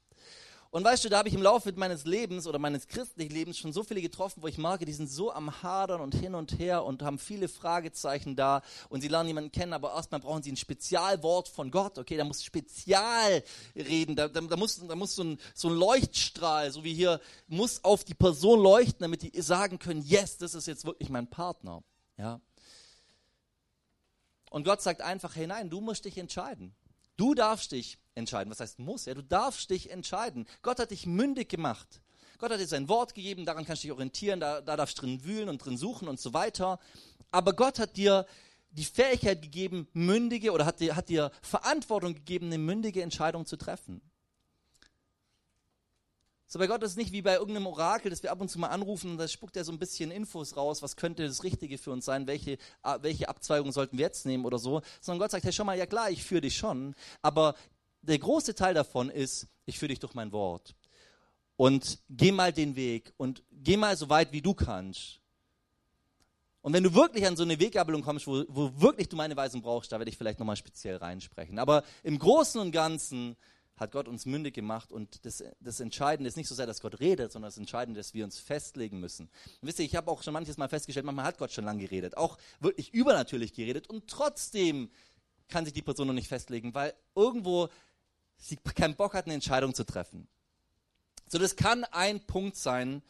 Und 0.73 0.85
weißt 0.85 1.05
du, 1.05 1.09
da 1.09 1.19
habe 1.19 1.29
ich 1.29 1.35
im 1.35 1.43
Laufe 1.43 1.73
meines 1.73 2.05
Lebens 2.05 2.47
oder 2.47 2.61
meines 2.61 2.87
christlichen 2.87 3.33
Lebens 3.33 3.59
schon 3.59 3.73
so 3.73 3.83
viele 3.83 4.01
getroffen, 4.01 4.41
wo 4.41 4.47
ich 4.47 4.57
merke, 4.57 4.85
die 4.85 4.93
sind 4.93 5.11
so 5.11 5.33
am 5.33 5.63
Hadern 5.65 6.01
und 6.01 6.15
hin 6.15 6.37
und 6.37 6.61
her 6.61 6.85
und 6.85 7.03
haben 7.03 7.19
viele 7.19 7.49
Fragezeichen 7.49 8.37
da 8.37 8.63
und 8.89 9.01
sie 9.01 9.09
lernen 9.09 9.27
jemanden 9.27 9.51
kennen, 9.51 9.73
aber 9.73 9.95
erstmal 9.95 10.21
brauchen 10.21 10.45
sie 10.45 10.53
ein 10.53 10.57
Spezialwort 10.57 11.49
von 11.49 11.73
Gott, 11.73 11.99
okay, 11.99 12.17
da 12.17 12.23
muss 12.23 12.45
spezial 12.45 13.43
reden, 13.75 14.15
da, 14.15 14.29
da, 14.29 14.41
da 14.43 14.57
muss, 14.57 14.81
da 14.87 14.95
muss 14.95 15.17
so, 15.17 15.25
ein, 15.25 15.39
so 15.55 15.69
ein 15.69 15.75
Leuchtstrahl, 15.75 16.71
so 16.71 16.85
wie 16.85 16.95
hier, 16.95 17.21
muss 17.49 17.83
auf 17.83 18.05
die 18.05 18.15
Person 18.15 18.61
leuchten, 18.61 19.01
damit 19.01 19.23
die 19.23 19.43
sagen 19.43 19.81
können, 19.81 20.03
yes, 20.03 20.39
das 20.39 20.55
ist 20.55 20.69
jetzt 20.69 20.85
wirklich 20.85 21.09
mein 21.09 21.27
Partner, 21.27 21.83
ja. 22.17 22.41
Und 24.51 24.65
Gott 24.65 24.83
sagt 24.83 25.01
einfach, 25.01 25.35
hey 25.35 25.49
nein, 25.49 25.69
du 25.69 25.81
musst 25.81 26.05
dich 26.05 26.17
entscheiden. 26.17 26.75
Du 27.21 27.35
darfst 27.35 27.73
dich 27.73 27.99
entscheiden. 28.15 28.51
Was 28.51 28.61
heißt 28.61 28.79
muss? 28.79 29.05
Ja, 29.05 29.13
du 29.13 29.23
darfst 29.23 29.69
dich 29.69 29.91
entscheiden. 29.91 30.47
Gott 30.63 30.79
hat 30.79 30.91
dich 30.91 31.05
mündig 31.05 31.51
gemacht. 31.51 32.01
Gott 32.39 32.51
hat 32.51 32.61
dir 32.61 32.67
sein 32.67 32.89
Wort 32.89 33.15
gegeben, 33.15 33.45
daran 33.45 33.67
kannst 33.67 33.83
du 33.83 33.89
dich 33.89 33.93
orientieren, 33.93 34.41
da, 34.41 34.63
da 34.63 34.75
darfst 34.75 34.97
du 34.97 35.03
drin 35.03 35.23
wühlen 35.23 35.51
und 35.51 35.59
drin 35.63 35.77
suchen 35.77 36.09
und 36.09 36.19
so 36.19 36.33
weiter. 36.33 36.79
Aber 37.31 37.53
Gott 37.53 37.79
hat 37.79 37.99
dir 37.99 38.25
die 38.71 38.87
Fähigkeit 38.87 39.43
gegeben, 39.43 39.87
mündige 39.93 40.53
oder 40.53 40.65
hat 40.65 40.81
dir, 40.81 40.97
hat 40.97 41.11
dir 41.11 41.31
Verantwortung 41.43 42.15
gegeben, 42.15 42.47
eine 42.47 42.57
mündige 42.57 43.03
Entscheidung 43.03 43.45
zu 43.45 43.59
treffen. 43.59 44.01
So 46.53 46.59
bei 46.59 46.67
Gott 46.67 46.83
ist 46.83 46.91
es 46.91 46.97
nicht 46.97 47.13
wie 47.13 47.23
bei 47.23 47.35
irgendeinem 47.35 47.69
Orakel, 47.69 48.11
das 48.11 48.25
wir 48.25 48.33
ab 48.33 48.41
und 48.41 48.49
zu 48.49 48.59
mal 48.59 48.71
anrufen 48.71 49.13
und 49.13 49.19
da 49.19 49.29
spuckt 49.29 49.57
er 49.57 49.63
so 49.63 49.71
ein 49.71 49.79
bisschen 49.79 50.11
Infos 50.11 50.57
raus, 50.57 50.83
was 50.83 50.97
könnte 50.97 51.25
das 51.25 51.45
Richtige 51.45 51.79
für 51.79 51.93
uns 51.93 52.05
sein, 52.05 52.27
welche, 52.27 52.59
welche 53.03 53.29
Abzweigung 53.29 53.71
sollten 53.71 53.99
wir 53.99 54.07
jetzt 54.07 54.27
nehmen 54.27 54.45
oder 54.45 54.59
so, 54.59 54.83
sondern 55.01 55.21
Gott 55.21 55.31
sagt, 55.31 55.45
hey, 55.45 55.53
schon 55.53 55.67
mal, 55.67 55.79
ja 55.79 55.87
klar, 55.87 56.11
ich 56.11 56.25
führe 56.25 56.41
dich 56.41 56.57
schon, 56.57 56.97
aber 57.23 57.55
der 58.03 58.19
große 58.19 58.57
Teil 58.57 58.75
davon 58.75 59.11
ist, 59.11 59.47
ich 59.65 59.79
führe 59.79 59.91
dich 59.91 60.01
durch 60.01 60.15
mein 60.15 60.33
Wort. 60.33 60.75
Und 61.55 62.01
geh 62.09 62.33
mal 62.33 62.53
den 62.53 62.75
Weg 62.75 63.13
und 63.17 63.45
geh 63.53 63.77
mal 63.77 63.97
so 63.97 64.09
weit, 64.09 64.33
wie 64.33 64.43
du 64.43 64.53
kannst. 64.53 65.21
Und 66.63 66.73
wenn 66.73 66.83
du 66.83 66.95
wirklich 66.95 67.29
an 67.29 67.37
so 67.37 67.45
eine 67.45 67.61
Weggabelung 67.61 68.03
kommst, 68.03 68.27
wo, 68.27 68.45
wo 68.49 68.73
wirklich 68.81 69.09
du 69.09 69.15
meine 69.15 69.37
Weisung 69.37 69.63
brauchst, 69.63 69.93
da 69.93 70.01
werde 70.01 70.11
ich 70.11 70.19
vielleicht 70.19 70.41
nochmal 70.41 70.57
speziell 70.57 70.97
reinsprechen. 70.97 71.61
Aber 71.61 71.85
im 72.03 72.19
Großen 72.19 72.61
und 72.61 72.73
Ganzen 72.73 73.37
hat 73.81 73.93
Gott 73.93 74.09
uns 74.09 74.27
mündig 74.27 74.55
gemacht 74.55 74.93
und 74.93 75.25
das, 75.25 75.43
das 75.59 75.81
Entscheidende 75.81 76.29
ist 76.29 76.37
nicht 76.37 76.49
so 76.49 76.55
sehr, 76.55 76.67
dass 76.67 76.81
Gott 76.81 77.01
redet, 77.01 77.33
sondern 77.33 77.49
das 77.49 77.57
Entscheidende 77.57 77.99
ist, 77.99 78.11
dass 78.11 78.15
wir 78.15 78.25
uns 78.25 78.39
festlegen 78.39 79.01
müssen. 79.01 79.31
Und 79.61 79.69
wisst 79.69 79.79
ihr, 79.79 79.85
ich 79.87 79.97
habe 79.97 80.11
auch 80.11 80.23
schon 80.23 80.35
manches 80.35 80.59
Mal 80.59 80.69
festgestellt, 80.69 81.07
manchmal 81.07 81.25
hat 81.25 81.39
Gott 81.39 81.51
schon 81.51 81.65
lange 81.65 81.83
geredet, 81.83 82.17
auch 82.17 82.39
wirklich 82.61 82.93
übernatürlich 82.93 83.55
geredet 83.55 83.89
und 83.89 84.07
trotzdem 84.09 84.91
kann 85.49 85.65
sich 85.65 85.75
die 85.75 85.83
Person 85.83 86.07
noch 86.07 86.15
nicht 86.15 86.29
festlegen, 86.29 86.75
weil 86.75 86.95
irgendwo 87.15 87.69
sie 88.37 88.57
keinen 88.57 88.97
Bock 88.97 89.15
hat, 89.15 89.25
eine 89.25 89.35
Entscheidung 89.35 89.75
zu 89.75 89.85
treffen. 89.85 90.29
So, 91.29 91.39
das 91.39 91.57
kann 91.57 91.85
ein 91.85 92.21
Punkt 92.27 92.57
sein, 92.57 93.03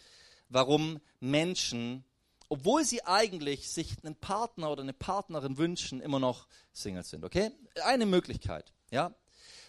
warum 0.49 1.00
Menschen, 1.21 2.05
obwohl 2.49 2.85
sie 2.85 3.05
eigentlich 3.05 3.69
sich 3.71 3.97
einen 4.03 4.17
Partner 4.17 4.71
oder 4.71 4.83
eine 4.83 4.93
Partnerin 4.93 5.57
wünschen, 5.57 6.00
immer 6.00 6.21
noch 6.21 6.47
Single 6.73 7.05
sind. 7.05 7.25
Okay? 7.25 7.50
Eine 7.85 8.07
Möglichkeit. 8.07 8.73
Ja? 8.91 9.15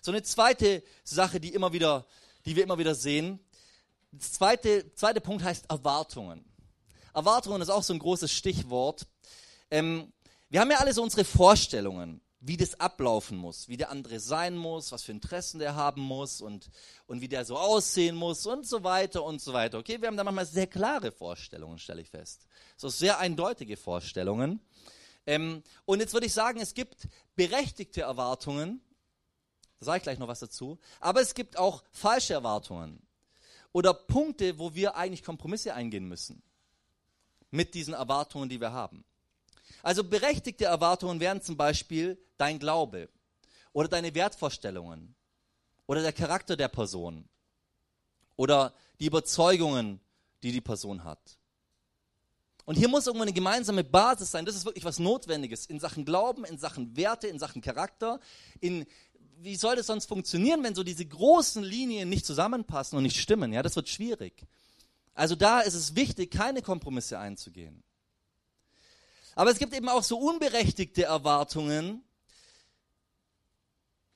So 0.01 0.11
eine 0.11 0.23
zweite 0.23 0.83
Sache, 1.03 1.39
die 1.39 1.53
immer 1.53 1.73
wieder, 1.73 2.05
die 2.45 2.55
wir 2.55 2.63
immer 2.63 2.77
wieder 2.77 2.95
sehen. 2.95 3.39
Das 4.11 4.33
zweite, 4.33 4.93
zweite 4.95 5.21
Punkt 5.21 5.43
heißt 5.43 5.69
Erwartungen. 5.69 6.43
Erwartungen 7.13 7.61
ist 7.61 7.69
auch 7.69 7.83
so 7.83 7.93
ein 7.93 7.99
großes 7.99 8.31
Stichwort. 8.31 9.07
Ähm, 9.69 10.11
wir 10.49 10.59
haben 10.59 10.71
ja 10.71 10.77
alle 10.77 10.93
so 10.93 11.01
unsere 11.01 11.23
Vorstellungen, 11.23 12.21
wie 12.41 12.57
das 12.57 12.79
ablaufen 12.79 13.37
muss, 13.37 13.69
wie 13.69 13.77
der 13.77 13.91
andere 13.91 14.19
sein 14.19 14.57
muss, 14.57 14.91
was 14.91 15.03
für 15.03 15.11
Interessen 15.11 15.59
der 15.59 15.75
haben 15.75 16.01
muss 16.01 16.41
und, 16.41 16.69
und 17.05 17.21
wie 17.21 17.27
der 17.27 17.45
so 17.45 17.57
aussehen 17.57 18.15
muss 18.15 18.45
und 18.45 18.67
so 18.67 18.83
weiter 18.83 19.23
und 19.23 19.39
so 19.39 19.53
weiter. 19.53 19.77
Okay, 19.77 20.01
wir 20.01 20.07
haben 20.07 20.17
da 20.17 20.23
manchmal 20.23 20.47
sehr 20.47 20.67
klare 20.67 21.11
Vorstellungen, 21.11 21.77
stelle 21.77 22.01
ich 22.01 22.09
fest. 22.09 22.47
So 22.77 22.89
sehr 22.89 23.19
eindeutige 23.19 23.77
Vorstellungen. 23.77 24.59
Ähm, 25.25 25.61
und 25.85 25.99
jetzt 25.99 26.13
würde 26.13 26.25
ich 26.25 26.33
sagen, 26.33 26.59
es 26.59 26.73
gibt 26.73 27.07
berechtigte 27.35 28.01
Erwartungen 28.01 28.81
da 29.81 29.85
sage 29.85 29.97
ich 29.97 30.03
gleich 30.03 30.19
noch 30.19 30.27
was 30.27 30.39
dazu. 30.39 30.77
Aber 30.99 31.21
es 31.21 31.33
gibt 31.33 31.57
auch 31.57 31.83
falsche 31.91 32.33
Erwartungen 32.33 33.01
oder 33.71 33.95
Punkte, 33.95 34.59
wo 34.59 34.75
wir 34.75 34.95
eigentlich 34.95 35.23
Kompromisse 35.23 35.73
eingehen 35.73 36.07
müssen 36.07 36.43
mit 37.49 37.73
diesen 37.73 37.95
Erwartungen, 37.95 38.47
die 38.47 38.61
wir 38.61 38.73
haben. 38.73 39.03
Also 39.81 40.03
berechtigte 40.03 40.65
Erwartungen 40.65 41.19
wären 41.19 41.41
zum 41.41 41.57
Beispiel 41.57 42.23
dein 42.37 42.59
Glaube 42.59 43.09
oder 43.73 43.87
deine 43.87 44.13
Wertvorstellungen 44.13 45.15
oder 45.87 46.03
der 46.03 46.13
Charakter 46.13 46.55
der 46.55 46.67
Person 46.67 47.27
oder 48.35 48.75
die 48.99 49.07
Überzeugungen, 49.07 49.99
die 50.43 50.51
die 50.51 50.61
Person 50.61 51.03
hat. 51.03 51.39
Und 52.65 52.75
hier 52.75 52.87
muss 52.87 53.07
irgendwo 53.07 53.23
eine 53.23 53.33
gemeinsame 53.33 53.83
Basis 53.83 54.31
sein. 54.31 54.45
Das 54.45 54.55
ist 54.55 54.65
wirklich 54.65 54.85
was 54.85 54.99
Notwendiges 54.99 55.65
in 55.65 55.79
Sachen 55.79 56.05
Glauben, 56.05 56.45
in 56.45 56.57
Sachen 56.57 56.95
Werte, 56.95 57.27
in 57.27 57.39
Sachen 57.39 57.61
Charakter. 57.61 58.19
In, 58.59 58.85
wie 59.43 59.55
soll 59.55 59.75
das 59.75 59.87
sonst 59.87 60.05
funktionieren, 60.05 60.63
wenn 60.63 60.75
so 60.75 60.83
diese 60.83 61.05
großen 61.05 61.63
Linien 61.63 62.09
nicht 62.09 62.25
zusammenpassen 62.25 62.97
und 62.97 63.03
nicht 63.03 63.19
stimmen? 63.19 63.53
Ja, 63.53 63.63
das 63.63 63.75
wird 63.75 63.89
schwierig. 63.89 64.45
Also 65.13 65.35
da 65.35 65.61
ist 65.61 65.73
es 65.73 65.95
wichtig, 65.95 66.31
keine 66.31 66.61
Kompromisse 66.61 67.19
einzugehen. 67.19 67.83
Aber 69.35 69.51
es 69.51 69.59
gibt 69.59 69.73
eben 69.73 69.89
auch 69.89 70.03
so 70.03 70.17
unberechtigte 70.17 71.03
Erwartungen. 71.03 72.03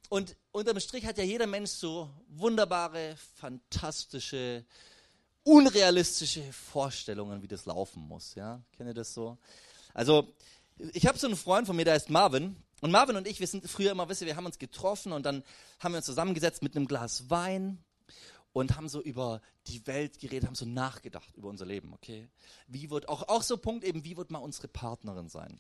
Und 0.10 0.36
unterm 0.52 0.80
Strich 0.80 1.06
hat 1.06 1.18
ja 1.18 1.24
jeder 1.24 1.48
Mensch 1.48 1.72
so 1.72 2.10
wunderbare, 2.30 3.16
fantastische, 3.36 4.66
unrealistische 5.44 6.44
Vorstellungen, 6.52 7.42
wie 7.42 7.48
das 7.48 7.66
laufen 7.66 8.04
muss. 8.04 8.36
Ja, 8.36 8.62
kennt 8.76 8.90
ihr 8.90 8.94
das 8.94 9.14
so? 9.14 9.38
Also, 9.94 10.34
ich 10.94 11.08
habe 11.08 11.18
so 11.18 11.28
einen 11.28 11.38
Freund 11.38 11.68
von 11.68 11.76
mir, 11.76 11.86
der 11.86 11.94
heißt 11.96 12.10
Marvin. 12.10 12.56
Und 12.82 12.92
Marvin 12.92 13.16
und 13.16 13.28
ich, 13.28 13.40
wir 13.40 13.48
sind 13.48 13.68
früher 13.70 13.92
immer, 13.92 14.10
wisst 14.10 14.22
ihr, 14.22 14.28
wir 14.28 14.36
haben 14.36 14.46
uns 14.46 14.60
getroffen 14.60 15.12
und 15.12 15.26
dann 15.26 15.44
haben 15.80 15.94
wir 15.94 15.98
uns 15.98 16.06
zusammengesetzt 16.06 16.62
mit 16.62 16.76
einem 16.76 16.88
Glas 16.88 17.30
Wein 17.30 17.84
und 18.54 18.76
haben 18.76 18.90
so 18.90 19.02
über 19.02 19.42
die 19.68 19.86
Welt 19.88 20.20
geredet, 20.20 20.48
haben 20.48 20.56
so 20.56 20.66
nachgedacht 20.66 21.36
über 21.36 21.50
unser 21.50 21.66
Leben, 21.66 21.94
okay? 21.94 22.28
Wie 22.68 22.90
wird, 22.90 23.10
auch, 23.10 23.28
auch 23.28 23.42
so 23.42 23.58
Punkt 23.58 23.84
eben, 23.84 24.04
wie 24.04 24.18
wird 24.18 24.32
mal 24.32 24.40
unsere 24.40 24.68
Partnerin 24.68 25.28
sein? 25.28 25.60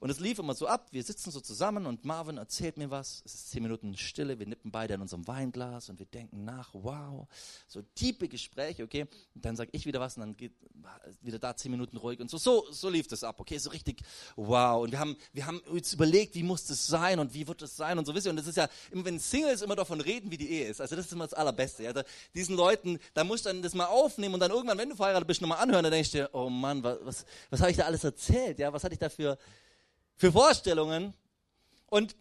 Und 0.00 0.10
es 0.10 0.20
lief 0.20 0.38
immer 0.38 0.54
so 0.54 0.66
ab, 0.66 0.88
wir 0.92 1.02
sitzen 1.02 1.30
so 1.30 1.40
zusammen 1.40 1.86
und 1.86 2.04
Marvin 2.04 2.36
erzählt 2.36 2.76
mir 2.76 2.90
was, 2.90 3.22
es 3.24 3.34
ist 3.34 3.50
zehn 3.50 3.62
Minuten 3.62 3.96
Stille, 3.96 4.38
wir 4.38 4.46
nippen 4.46 4.70
beide 4.70 4.94
in 4.94 5.00
unserem 5.00 5.26
Weinglas 5.26 5.88
und 5.88 5.98
wir 5.98 6.06
denken 6.06 6.44
nach, 6.44 6.70
wow, 6.72 7.26
so 7.66 7.82
tiefe 7.94 8.28
Gespräche, 8.28 8.84
okay? 8.84 9.06
Und 9.34 9.44
dann 9.44 9.56
sage 9.56 9.70
ich 9.72 9.86
wieder 9.86 10.00
was 10.00 10.16
und 10.16 10.20
dann 10.20 10.36
geht 10.36 10.52
wieder 11.22 11.38
da 11.38 11.56
zehn 11.56 11.70
Minuten 11.70 11.96
ruhig 11.96 12.20
und 12.20 12.30
so, 12.30 12.38
so, 12.38 12.70
so 12.70 12.88
lief 12.88 13.08
das 13.08 13.24
ab, 13.24 13.40
okay? 13.40 13.58
So 13.58 13.70
richtig, 13.70 14.02
wow. 14.36 14.82
Und 14.82 14.92
wir 14.92 15.00
haben, 15.00 15.16
wir 15.32 15.46
haben 15.46 15.60
uns 15.60 15.92
überlegt, 15.92 16.34
wie 16.34 16.42
muss 16.42 16.66
das 16.66 16.86
sein 16.86 17.18
und 17.18 17.34
wie 17.34 17.46
wird 17.46 17.62
das 17.62 17.76
sein 17.76 17.98
und 17.98 18.04
so, 18.04 18.14
wisst 18.14 18.26
ihr, 18.26 18.30
und 18.30 18.36
das 18.36 18.46
ist 18.46 18.56
ja, 18.56 18.68
wenn 18.92 19.18
Singles 19.18 19.62
immer 19.62 19.76
davon 19.76 20.00
reden, 20.00 20.30
wie 20.30 20.36
die 20.36 20.50
Ehe 20.50 20.68
ist, 20.68 20.80
also 20.80 20.94
das 20.96 21.06
ist 21.06 21.12
immer 21.12 21.24
das 21.24 21.34
Allerbeste, 21.34 21.84
ja? 21.84 21.92
Da, 21.92 22.04
diesen 22.34 22.56
Leuten, 22.56 22.98
da 23.14 23.24
musst 23.38 23.46
dann 23.46 23.62
das 23.62 23.74
mal 23.74 23.86
aufnehmen 23.86 24.34
und 24.34 24.40
dann 24.40 24.50
irgendwann, 24.50 24.78
wenn 24.78 24.88
du 24.88 24.96
verheiratet 24.96 25.28
bist, 25.28 25.40
nochmal 25.40 25.58
anhören, 25.58 25.84
dann 25.84 25.92
denkst 25.92 26.10
du 26.10 26.18
dir, 26.18 26.30
oh 26.32 26.50
Mann, 26.50 26.82
was, 26.82 26.98
was, 27.02 27.26
was 27.50 27.60
habe 27.60 27.70
ich 27.70 27.76
da 27.76 27.84
alles 27.84 28.02
erzählt? 28.02 28.58
Ja, 28.58 28.72
was 28.72 28.82
hatte 28.82 28.94
ich 28.94 28.98
da 28.98 29.08
für, 29.08 29.38
für 30.16 30.32
Vorstellungen? 30.32 31.14
Und 31.86 32.16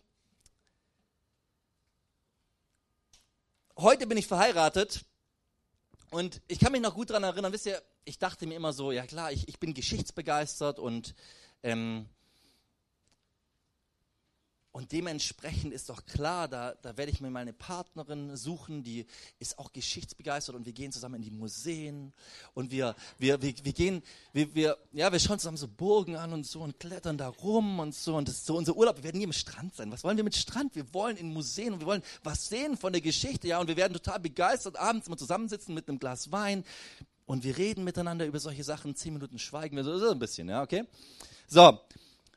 heute 3.78 4.06
bin 4.06 4.18
ich 4.18 4.28
verheiratet 4.28 5.06
und 6.12 6.40
ich 6.48 6.60
kann 6.60 6.72
mich 6.72 6.82
noch 6.82 6.94
gut 6.94 7.10
daran 7.10 7.24
erinnern, 7.24 7.52
wisst 7.52 7.66
ihr, 7.66 7.82
ich 8.06 8.20
dachte 8.20 8.46
mir 8.46 8.56
immer 8.56 8.72
so, 8.72 8.92
ja 8.92 9.08
klar, 9.08 9.32
ich, 9.32 9.48
ich 9.48 9.60
bin 9.60 9.74
geschichtsbegeistert 9.74 10.78
und 10.78 11.16
ähm, 11.64 12.08
und 14.77 14.91
dementsprechend 14.91 15.74
ist 15.74 15.89
doch 15.89 16.05
klar, 16.05 16.48
da, 16.48 16.75
da 16.84 16.98
werde 16.98 17.12
ich 17.12 17.19
mir 17.19 17.31
meine 17.31 17.51
Partnerin 17.51 18.38
suchen, 18.38 18.84
die 18.84 19.07
ist 19.39 19.57
auch 19.57 19.74
geschichtsbegeistert 19.74 20.53
und 20.53 20.67
wir 20.67 20.74
gehen 20.74 20.91
zusammen 20.91 21.15
in 21.15 21.24
die 21.24 21.31
Museen 21.31 22.13
und 22.53 22.69
wir, 22.69 22.96
wir, 23.17 23.41
wir, 23.41 23.55
wir 23.63 23.74
gehen, 23.74 24.03
wir, 24.34 24.53
wir, 24.53 24.77
ja, 24.91 25.12
wir 25.12 25.19
schauen 25.19 25.39
zusammen 25.39 25.57
so 25.57 25.67
Burgen 25.67 26.15
an 26.15 26.31
und 26.31 26.46
so 26.46 26.62
und 26.62 26.79
klettern 26.79 27.17
da 27.17 27.27
rum 27.27 27.79
und 27.79 27.96
so 27.96 28.17
und 28.17 28.27
das 28.27 28.36
ist 28.36 28.46
so 28.46 28.55
unser 28.55 28.77
Urlaub. 28.77 28.98
Wir 28.98 29.05
werden 29.05 29.17
nie 29.17 29.24
im 29.24 29.34
Strand 29.34 29.75
sein. 29.75 29.91
Was 29.91 30.03
wollen 30.03 30.15
wir 30.15 30.24
mit 30.24 30.36
Strand? 30.36 30.75
Wir 30.75 30.93
wollen 30.93 31.17
in 31.17 31.34
Museen 31.34 31.74
und 31.74 31.79
wir 31.79 31.88
wollen 31.88 32.03
was 32.24 32.48
sehen 32.48 32.77
von 32.77 32.93
der 32.93 33.01
Geschichte, 33.01 33.48
ja, 33.48 33.60
und 33.60 33.67
wir 33.69 33.77
werden 33.77 33.93
total 33.93 34.19
begeistert 34.19 34.77
abends 34.77 35.07
immer 35.07 35.17
zusammensitzen 35.17 35.74
mit 35.74 35.89
einem 35.89 35.98
Glas 35.98 36.31
Wein 36.31 36.63
und 37.25 37.43
wir 37.43 37.57
reden 37.57 37.84
miteinander 37.84 38.27
über 38.27 38.39
solche 38.39 38.63
Sachen. 38.63 38.93
Zehn 38.96 39.13
Minuten 39.13 39.39
schweigen 39.39 39.75
wir 39.75 39.84
so, 39.84 39.98
so 39.98 40.12
ein 40.12 40.19
bisschen, 40.19 40.48
ja, 40.50 40.62
okay? 40.62 40.84
So. 41.48 41.79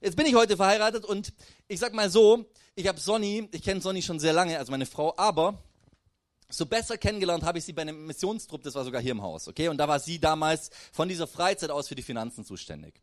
Jetzt 0.02 0.16
bin 0.16 0.24
ich 0.24 0.34
heute 0.34 0.56
verheiratet 0.56 1.04
und 1.04 1.34
ich 1.68 1.78
sag 1.78 1.92
mal 1.92 2.08
so, 2.08 2.46
ich 2.74 2.88
habe 2.88 2.98
Sonny, 2.98 3.46
ich 3.52 3.62
kenne 3.62 3.82
Sonny 3.82 4.00
schon 4.00 4.18
sehr 4.18 4.32
lange, 4.32 4.56
also 4.56 4.70
meine 4.70 4.86
Frau, 4.86 5.12
aber 5.18 5.62
so 6.48 6.64
besser 6.64 6.96
kennengelernt 6.96 7.44
habe 7.44 7.58
ich 7.58 7.64
sie 7.66 7.74
bei 7.74 7.82
einem 7.82 8.06
Missionstrupp, 8.06 8.62
das 8.62 8.74
war 8.74 8.84
sogar 8.84 9.02
hier 9.02 9.12
im 9.12 9.20
Haus, 9.20 9.46
okay? 9.46 9.68
Und 9.68 9.76
da 9.76 9.88
war 9.88 10.00
sie 10.00 10.18
damals 10.18 10.70
von 10.90 11.06
dieser 11.06 11.26
Freizeit 11.26 11.70
aus 11.70 11.88
für 11.88 11.96
die 11.96 12.02
Finanzen 12.02 12.46
zuständig. 12.46 13.02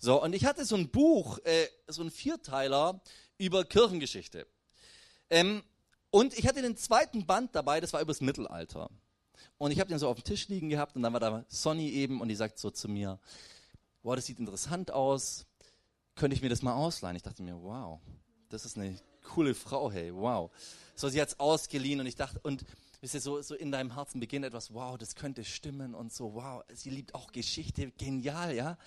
So, 0.00 0.20
und 0.20 0.34
ich 0.34 0.44
hatte 0.44 0.64
so 0.64 0.74
ein 0.74 0.88
Buch, 0.88 1.38
äh, 1.44 1.68
so 1.86 2.02
ein 2.02 2.10
Vierteiler 2.10 3.00
über 3.38 3.64
Kirchengeschichte. 3.64 4.48
Ähm, 5.30 5.62
und 6.10 6.36
ich 6.36 6.48
hatte 6.48 6.62
den 6.62 6.76
zweiten 6.76 7.26
Band 7.26 7.54
dabei, 7.54 7.80
das 7.80 7.92
war 7.92 8.00
übers 8.00 8.20
Mittelalter. 8.20 8.90
Und 9.56 9.70
ich 9.70 9.78
habe 9.78 9.88
den 9.88 10.00
so 10.00 10.08
auf 10.08 10.16
dem 10.16 10.24
Tisch 10.24 10.48
liegen 10.48 10.68
gehabt 10.68 10.96
und 10.96 11.02
dann 11.02 11.12
war 11.12 11.20
da 11.20 11.44
Sonny 11.48 11.90
eben 11.90 12.20
und 12.20 12.26
die 12.26 12.34
sagt 12.34 12.58
so 12.58 12.72
zu 12.72 12.88
mir, 12.88 13.20
wow, 14.02 14.16
das 14.16 14.26
sieht 14.26 14.40
interessant 14.40 14.90
aus, 14.90 15.46
könnte 16.14 16.36
ich 16.36 16.42
mir 16.42 16.48
das 16.48 16.62
mal 16.62 16.74
ausleihen? 16.74 17.16
Ich 17.16 17.22
dachte 17.22 17.42
mir, 17.42 17.60
wow, 17.62 18.00
das 18.48 18.64
ist 18.64 18.76
eine 18.76 18.96
coole 19.24 19.54
Frau, 19.54 19.90
hey, 19.90 20.14
wow. 20.14 20.50
So, 20.94 21.08
sie 21.08 21.20
hat 21.20 21.28
es 21.28 21.40
ausgeliehen 21.40 22.00
und 22.00 22.06
ich 22.06 22.16
dachte, 22.16 22.38
und 22.42 22.64
wisst 23.00 23.14
ihr, 23.14 23.20
so, 23.20 23.42
so 23.42 23.54
in 23.54 23.72
deinem 23.72 23.94
Herzen 23.94 24.20
beginnt 24.20 24.44
etwas, 24.44 24.72
wow, 24.72 24.96
das 24.96 25.14
könnte 25.14 25.44
stimmen 25.44 25.94
und 25.94 26.12
so, 26.12 26.34
wow, 26.34 26.62
sie 26.72 26.90
liebt 26.90 27.14
auch 27.14 27.32
Geschichte, 27.32 27.90
genial, 27.98 28.54
ja. 28.54 28.78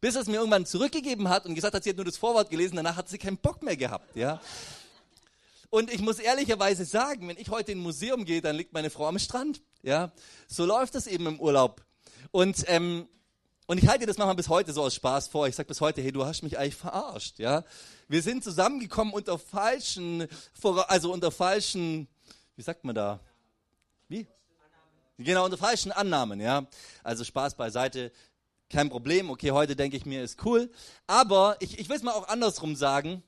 Bis 0.00 0.14
es 0.14 0.26
mir 0.26 0.36
irgendwann 0.36 0.66
zurückgegeben 0.66 1.28
hat 1.28 1.46
und 1.46 1.54
gesagt 1.54 1.74
hat, 1.74 1.84
sie 1.84 1.90
hat 1.90 1.96
nur 1.96 2.04
das 2.04 2.16
Vorwort 2.16 2.50
gelesen, 2.50 2.76
danach 2.76 2.96
hat 2.96 3.08
sie 3.08 3.18
keinen 3.18 3.38
Bock 3.38 3.62
mehr 3.62 3.76
gehabt, 3.76 4.14
ja. 4.16 4.40
Und 5.70 5.92
ich 5.92 6.00
muss 6.00 6.18
ehrlicherweise 6.18 6.84
sagen, 6.84 7.28
wenn 7.28 7.36
ich 7.36 7.50
heute 7.50 7.72
in 7.72 7.78
ein 7.78 7.82
Museum 7.82 8.24
gehe, 8.24 8.40
dann 8.40 8.56
liegt 8.56 8.72
meine 8.72 8.88
Frau 8.88 9.06
am 9.06 9.18
Strand, 9.18 9.60
ja. 9.82 10.12
So 10.46 10.64
läuft 10.64 10.94
das 10.94 11.06
eben 11.06 11.26
im 11.26 11.40
Urlaub. 11.40 11.84
Und 12.30 12.64
ähm, 12.68 13.08
und 13.68 13.76
ich 13.76 13.86
halte 13.86 14.06
das 14.06 14.16
manchmal 14.16 14.34
bis 14.34 14.48
heute 14.48 14.72
so 14.72 14.82
aus 14.82 14.94
Spaß 14.94 15.28
vor. 15.28 15.46
Ich 15.46 15.54
sage 15.54 15.66
bis 15.66 15.82
heute, 15.82 16.00
hey, 16.00 16.10
du 16.10 16.24
hast 16.24 16.42
mich 16.42 16.58
eigentlich 16.58 16.74
verarscht, 16.74 17.38
ja. 17.38 17.64
Wir 18.08 18.22
sind 18.22 18.42
zusammengekommen 18.42 19.12
unter 19.12 19.38
falschen, 19.38 20.26
also 20.86 21.12
unter 21.12 21.30
falschen, 21.30 22.08
wie 22.56 22.62
sagt 22.62 22.84
man 22.84 22.94
da? 22.94 23.20
Wie? 24.08 24.26
Genau, 25.18 25.44
unter 25.44 25.58
falschen 25.58 25.92
Annahmen, 25.92 26.40
ja. 26.40 26.66
Also 27.04 27.24
Spaß 27.24 27.56
beiseite, 27.56 28.10
kein 28.70 28.88
Problem. 28.88 29.28
Okay, 29.28 29.50
heute 29.50 29.76
denke 29.76 29.98
ich 29.98 30.06
mir, 30.06 30.22
ist 30.22 30.42
cool. 30.46 30.70
Aber 31.06 31.58
ich, 31.60 31.78
ich 31.78 31.90
will 31.90 31.96
es 31.96 32.02
mal 32.02 32.12
auch 32.12 32.28
andersrum 32.28 32.74
sagen. 32.74 33.22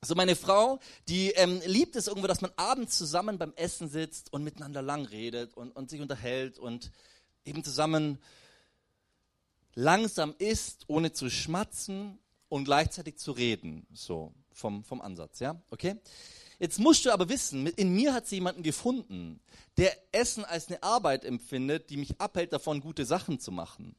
So 0.00 0.14
meine 0.14 0.34
Frau, 0.34 0.80
die 1.08 1.32
ähm, 1.32 1.60
liebt 1.66 1.94
es 1.94 2.06
irgendwo, 2.06 2.26
dass 2.26 2.40
man 2.40 2.52
abends 2.56 2.96
zusammen 2.96 3.36
beim 3.36 3.52
Essen 3.54 3.90
sitzt 3.90 4.32
und 4.32 4.44
miteinander 4.44 4.80
lang 4.80 5.04
redet 5.04 5.52
und, 5.52 5.72
und 5.72 5.90
sich 5.90 6.00
unterhält 6.00 6.58
und 6.58 6.90
eben 7.44 7.62
zusammen 7.62 8.18
langsam 9.78 10.34
isst, 10.38 10.84
ohne 10.88 11.12
zu 11.12 11.30
schmatzen 11.30 12.18
und 12.48 12.64
gleichzeitig 12.64 13.16
zu 13.16 13.30
reden. 13.30 13.86
So 13.92 14.34
vom, 14.50 14.82
vom 14.82 15.00
Ansatz, 15.00 15.38
ja? 15.38 15.62
Okay? 15.70 15.96
Jetzt 16.58 16.80
musst 16.80 17.04
du 17.04 17.12
aber 17.12 17.28
wissen, 17.28 17.68
in 17.68 17.94
mir 17.94 18.12
hat 18.12 18.26
sie 18.26 18.36
jemanden 18.36 18.64
gefunden, 18.64 19.40
der 19.76 19.96
Essen 20.10 20.44
als 20.44 20.66
eine 20.66 20.82
Arbeit 20.82 21.24
empfindet, 21.24 21.90
die 21.90 21.96
mich 21.96 22.20
abhält 22.20 22.52
davon, 22.52 22.80
gute 22.80 23.04
Sachen 23.04 23.38
zu 23.38 23.52
machen. 23.52 23.94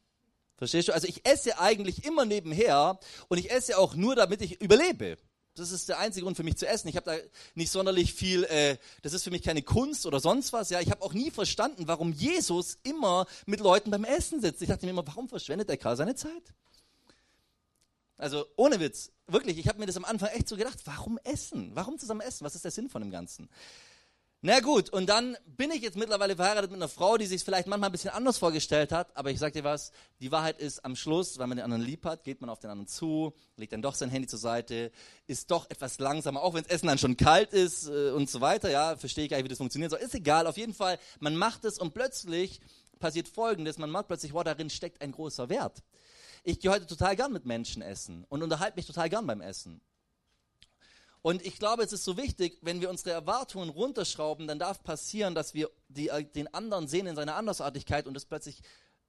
Verstehst 0.58 0.88
du? 0.88 0.92
Also 0.92 1.08
ich 1.08 1.26
esse 1.26 1.58
eigentlich 1.58 2.04
immer 2.04 2.26
nebenher 2.26 3.00
und 3.28 3.38
ich 3.38 3.50
esse 3.50 3.78
auch 3.78 3.94
nur, 3.94 4.14
damit 4.14 4.42
ich 4.42 4.60
überlebe. 4.60 5.16
Das 5.54 5.72
ist 5.72 5.88
der 5.88 5.98
einzige 5.98 6.24
Grund 6.24 6.36
für 6.36 6.44
mich 6.44 6.56
zu 6.56 6.66
essen. 6.66 6.88
Ich 6.88 6.96
habe 6.96 7.10
da 7.10 7.16
nicht 7.54 7.70
sonderlich 7.70 8.14
viel, 8.14 8.44
äh, 8.44 8.78
das 9.02 9.12
ist 9.12 9.24
für 9.24 9.30
mich 9.30 9.42
keine 9.42 9.62
Kunst 9.62 10.06
oder 10.06 10.20
sonst 10.20 10.52
was. 10.52 10.70
Ja, 10.70 10.80
ich 10.80 10.90
habe 10.90 11.02
auch 11.02 11.12
nie 11.12 11.30
verstanden, 11.30 11.88
warum 11.88 12.12
Jesus 12.12 12.78
immer 12.82 13.26
mit 13.46 13.60
Leuten 13.60 13.90
beim 13.90 14.04
Essen 14.04 14.40
sitzt. 14.40 14.62
Ich 14.62 14.68
dachte 14.68 14.86
mir 14.86 14.92
immer, 14.92 15.06
warum 15.06 15.28
verschwendet 15.28 15.68
er 15.68 15.76
gerade 15.76 15.96
seine 15.96 16.14
Zeit? 16.14 16.54
Also 18.16 18.46
ohne 18.56 18.78
Witz, 18.80 19.10
wirklich, 19.26 19.58
ich 19.58 19.66
habe 19.66 19.78
mir 19.78 19.86
das 19.86 19.96
am 19.96 20.04
Anfang 20.04 20.28
echt 20.30 20.48
so 20.48 20.56
gedacht, 20.56 20.78
warum 20.84 21.18
essen? 21.24 21.72
Warum 21.74 21.98
zusammen 21.98 22.20
essen? 22.20 22.44
Was 22.44 22.54
ist 22.54 22.64
der 22.64 22.70
Sinn 22.70 22.88
von 22.88 23.02
dem 23.02 23.10
Ganzen? 23.10 23.48
Na 24.42 24.60
gut, 24.60 24.88
und 24.88 25.06
dann 25.10 25.36
bin 25.44 25.70
ich 25.70 25.82
jetzt 25.82 25.98
mittlerweile 25.98 26.34
verheiratet 26.34 26.70
mit 26.70 26.78
einer 26.78 26.88
Frau, 26.88 27.18
die 27.18 27.26
sich 27.26 27.44
vielleicht 27.44 27.66
manchmal 27.66 27.90
ein 27.90 27.92
bisschen 27.92 28.08
anders 28.08 28.38
vorgestellt 28.38 28.90
hat, 28.90 29.14
aber 29.14 29.30
ich 29.30 29.38
sag 29.38 29.52
dir 29.52 29.64
was, 29.64 29.92
die 30.18 30.32
Wahrheit 30.32 30.58
ist 30.58 30.82
am 30.82 30.96
Schluss, 30.96 31.38
wenn 31.38 31.50
man 31.50 31.58
den 31.58 31.64
anderen 31.64 31.82
lieb 31.82 32.06
hat, 32.06 32.24
geht 32.24 32.40
man 32.40 32.48
auf 32.48 32.58
den 32.58 32.70
anderen 32.70 32.88
zu, 32.88 33.34
legt 33.56 33.74
dann 33.74 33.82
doch 33.82 33.94
sein 33.94 34.08
Handy 34.08 34.26
zur 34.26 34.38
Seite, 34.38 34.92
ist 35.26 35.50
doch 35.50 35.68
etwas 35.68 35.98
langsamer, 35.98 36.40
auch 36.40 36.54
wenn 36.54 36.62
das 36.62 36.72
Essen 36.72 36.86
dann 36.86 36.96
schon 36.96 37.18
kalt 37.18 37.52
ist 37.52 37.88
äh, 37.88 38.12
und 38.12 38.30
so 38.30 38.40
weiter, 38.40 38.70
ja, 38.70 38.96
verstehe 38.96 39.24
ich 39.24 39.30
gar 39.30 39.36
nicht, 39.36 39.44
wie 39.44 39.50
das 39.50 39.58
funktioniert 39.58 39.90
soll, 39.90 40.00
ist 40.00 40.14
egal, 40.14 40.46
auf 40.46 40.56
jeden 40.56 40.72
Fall, 40.72 40.98
man 41.18 41.36
macht 41.36 41.66
es 41.66 41.78
und 41.78 41.92
plötzlich 41.92 42.62
passiert 42.98 43.28
Folgendes, 43.28 43.76
man 43.76 43.90
merkt 43.90 44.08
plötzlich, 44.08 44.32
wow, 44.32 44.42
darin 44.42 44.70
steckt 44.70 45.02
ein 45.02 45.12
großer 45.12 45.50
Wert. 45.50 45.82
Ich 46.44 46.60
gehe 46.60 46.70
heute 46.70 46.86
total 46.86 47.14
gern 47.14 47.34
mit 47.34 47.44
Menschen 47.44 47.82
essen 47.82 48.24
und 48.30 48.42
unterhalte 48.42 48.76
mich 48.76 48.86
total 48.86 49.10
gern 49.10 49.26
beim 49.26 49.42
Essen. 49.42 49.82
Und 51.22 51.44
ich 51.44 51.58
glaube, 51.58 51.82
es 51.82 51.92
ist 51.92 52.04
so 52.04 52.16
wichtig, 52.16 52.58
wenn 52.62 52.80
wir 52.80 52.88
unsere 52.88 53.10
Erwartungen 53.10 53.68
runterschrauben, 53.68 54.46
dann 54.46 54.58
darf 54.58 54.82
passieren, 54.82 55.34
dass 55.34 55.52
wir 55.52 55.70
die, 55.88 56.08
äh, 56.08 56.24
den 56.24 56.52
anderen 56.54 56.88
sehen 56.88 57.06
in 57.06 57.16
seiner 57.16 57.36
Andersartigkeit 57.36 58.06
und 58.06 58.16
es 58.16 58.24
plötzlich 58.24 58.62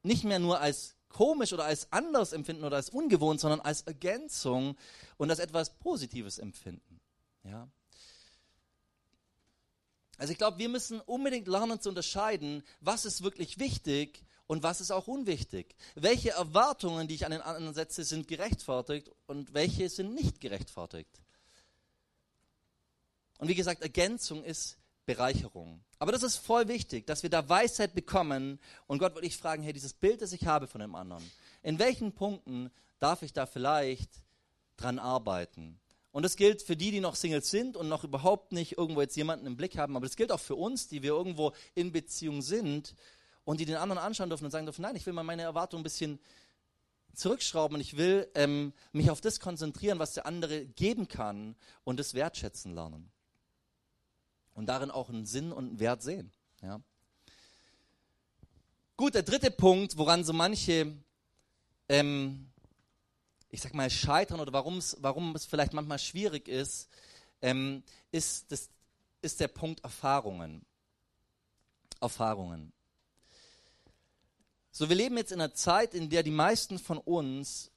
nicht 0.03 0.23
mehr 0.23 0.39
nur 0.39 0.59
als 0.59 0.95
komisch 1.09 1.53
oder 1.53 1.65
als 1.65 1.91
anders 1.91 2.33
empfinden 2.33 2.63
oder 2.63 2.77
als 2.77 2.89
ungewohnt, 2.89 3.39
sondern 3.39 3.61
als 3.61 3.81
Ergänzung 3.81 4.77
und 5.17 5.29
als 5.29 5.39
etwas 5.39 5.77
Positives 5.77 6.37
empfinden. 6.37 6.99
Ja? 7.43 7.69
Also 10.17 10.33
ich 10.33 10.37
glaube, 10.37 10.59
wir 10.59 10.69
müssen 10.69 11.01
unbedingt 11.01 11.47
lernen 11.47 11.79
zu 11.79 11.89
unterscheiden, 11.89 12.63
was 12.79 13.05
ist 13.05 13.23
wirklich 13.23 13.57
wichtig 13.59 14.23
und 14.47 14.63
was 14.63 14.81
ist 14.81 14.91
auch 14.91 15.07
unwichtig. 15.07 15.75
Welche 15.95 16.31
Erwartungen, 16.31 17.07
die 17.07 17.15
ich 17.15 17.25
an 17.25 17.31
den 17.31 17.41
anderen 17.41 17.73
setze, 17.73 18.03
sind 18.03 18.27
gerechtfertigt 18.27 19.09
und 19.27 19.53
welche 19.53 19.89
sind 19.89 20.13
nicht 20.13 20.41
gerechtfertigt. 20.41 21.21
Und 23.41 23.47
wie 23.47 23.55
gesagt, 23.55 23.81
Ergänzung 23.81 24.43
ist 24.43 24.77
Bereicherung. 25.07 25.81
Aber 25.97 26.11
das 26.11 26.21
ist 26.21 26.37
voll 26.37 26.67
wichtig, 26.67 27.07
dass 27.07 27.23
wir 27.23 27.29
da 27.31 27.49
Weisheit 27.49 27.95
bekommen 27.95 28.59
und 28.85 28.99
Gott 28.99 29.15
würde 29.15 29.25
ich 29.25 29.35
fragen, 29.35 29.63
hey, 29.63 29.73
dieses 29.73 29.93
Bild, 29.93 30.21
das 30.21 30.31
ich 30.31 30.45
habe 30.45 30.67
von 30.67 30.79
dem 30.79 30.93
anderen, 30.93 31.23
in 31.63 31.79
welchen 31.79 32.11
Punkten 32.13 32.69
darf 32.99 33.23
ich 33.23 33.33
da 33.33 33.47
vielleicht 33.47 34.11
dran 34.77 34.99
arbeiten? 34.99 35.79
Und 36.11 36.21
das 36.21 36.35
gilt 36.35 36.61
für 36.61 36.77
die, 36.77 36.91
die 36.91 36.99
noch 36.99 37.15
Singles 37.15 37.49
sind 37.49 37.77
und 37.77 37.89
noch 37.89 38.03
überhaupt 38.03 38.51
nicht 38.51 38.77
irgendwo 38.77 39.01
jetzt 39.01 39.17
jemanden 39.17 39.47
im 39.47 39.57
Blick 39.57 39.75
haben, 39.75 39.95
aber 39.95 40.05
das 40.05 40.15
gilt 40.15 40.31
auch 40.31 40.39
für 40.39 40.55
uns, 40.55 40.87
die 40.87 41.01
wir 41.01 41.09
irgendwo 41.09 41.51
in 41.73 41.91
Beziehung 41.91 42.43
sind 42.43 42.93
und 43.43 43.59
die 43.59 43.65
den 43.65 43.77
anderen 43.77 44.03
anschauen 44.03 44.29
dürfen 44.29 44.45
und 44.45 44.51
sagen 44.51 44.67
dürfen, 44.67 44.83
nein, 44.83 44.95
ich 44.95 45.07
will 45.07 45.13
mal 45.13 45.23
meine 45.23 45.41
Erwartungen 45.41 45.81
ein 45.81 45.83
bisschen 45.83 46.19
zurückschrauben 47.15 47.73
und 47.73 47.81
ich 47.81 47.97
will 47.97 48.29
ähm, 48.35 48.71
mich 48.91 49.09
auf 49.09 49.19
das 49.19 49.39
konzentrieren, 49.39 49.97
was 49.97 50.13
der 50.13 50.27
andere 50.27 50.63
geben 50.63 51.07
kann 51.07 51.55
und 51.83 51.99
das 51.99 52.13
wertschätzen 52.13 52.75
lernen. 52.75 53.11
Und 54.53 54.65
darin 54.67 54.91
auch 54.91 55.09
einen 55.09 55.25
Sinn 55.25 55.51
und 55.51 55.69
einen 55.69 55.79
Wert 55.79 56.01
sehen. 56.01 56.31
Ja. 56.61 56.81
Gut, 58.97 59.15
der 59.15 59.23
dritte 59.23 59.49
Punkt, 59.49 59.97
woran 59.97 60.23
so 60.23 60.33
manche, 60.33 60.95
ähm, 61.89 62.51
ich 63.49 63.61
sag 63.61 63.73
mal, 63.73 63.89
scheitern 63.89 64.39
oder 64.39 64.53
warum 64.53 65.35
es 65.35 65.45
vielleicht 65.45 65.73
manchmal 65.73 65.99
schwierig 65.99 66.47
ist, 66.47 66.89
ähm, 67.41 67.83
ist, 68.11 68.51
das, 68.51 68.69
ist 69.21 69.39
der 69.39 69.47
Punkt 69.47 69.83
Erfahrungen. 69.83 70.65
Erfahrungen. 71.99 72.71
So, 74.71 74.89
wir 74.89 74.95
leben 74.95 75.17
jetzt 75.17 75.31
in 75.31 75.41
einer 75.41 75.53
Zeit, 75.53 75.93
in 75.93 76.09
der 76.09 76.23
die 76.23 76.31
meisten 76.31 76.79
von 76.79 76.97
uns, 76.97 77.71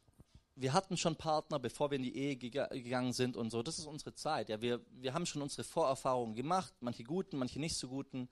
wir 0.57 0.73
hatten 0.73 0.97
schon 0.97 1.17
Partner, 1.17 1.59
bevor 1.59 1.91
wir 1.91 1.97
in 1.97 2.05
die 2.05 2.17
Ehe 2.17 2.37
gegangen 2.37 3.13
sind 3.13 3.37
und 3.37 3.51
so. 3.51 3.63
Das 3.63 3.79
ist 3.79 3.87
unsere 3.87 4.15
Zeit. 4.15 4.49
Ja, 4.49 4.61
wir, 4.61 4.81
wir 5.01 5.13
haben 5.13 5.27
schon 5.27 5.43
unsere 5.43 5.65
Vorerfahrungen 5.65 6.35
gemacht, 6.35 6.73
manche 6.81 7.03
guten, 7.03 7.39
manche 7.39 7.59
nicht 7.59 7.77
so 7.77 7.89
guten. 7.89 8.29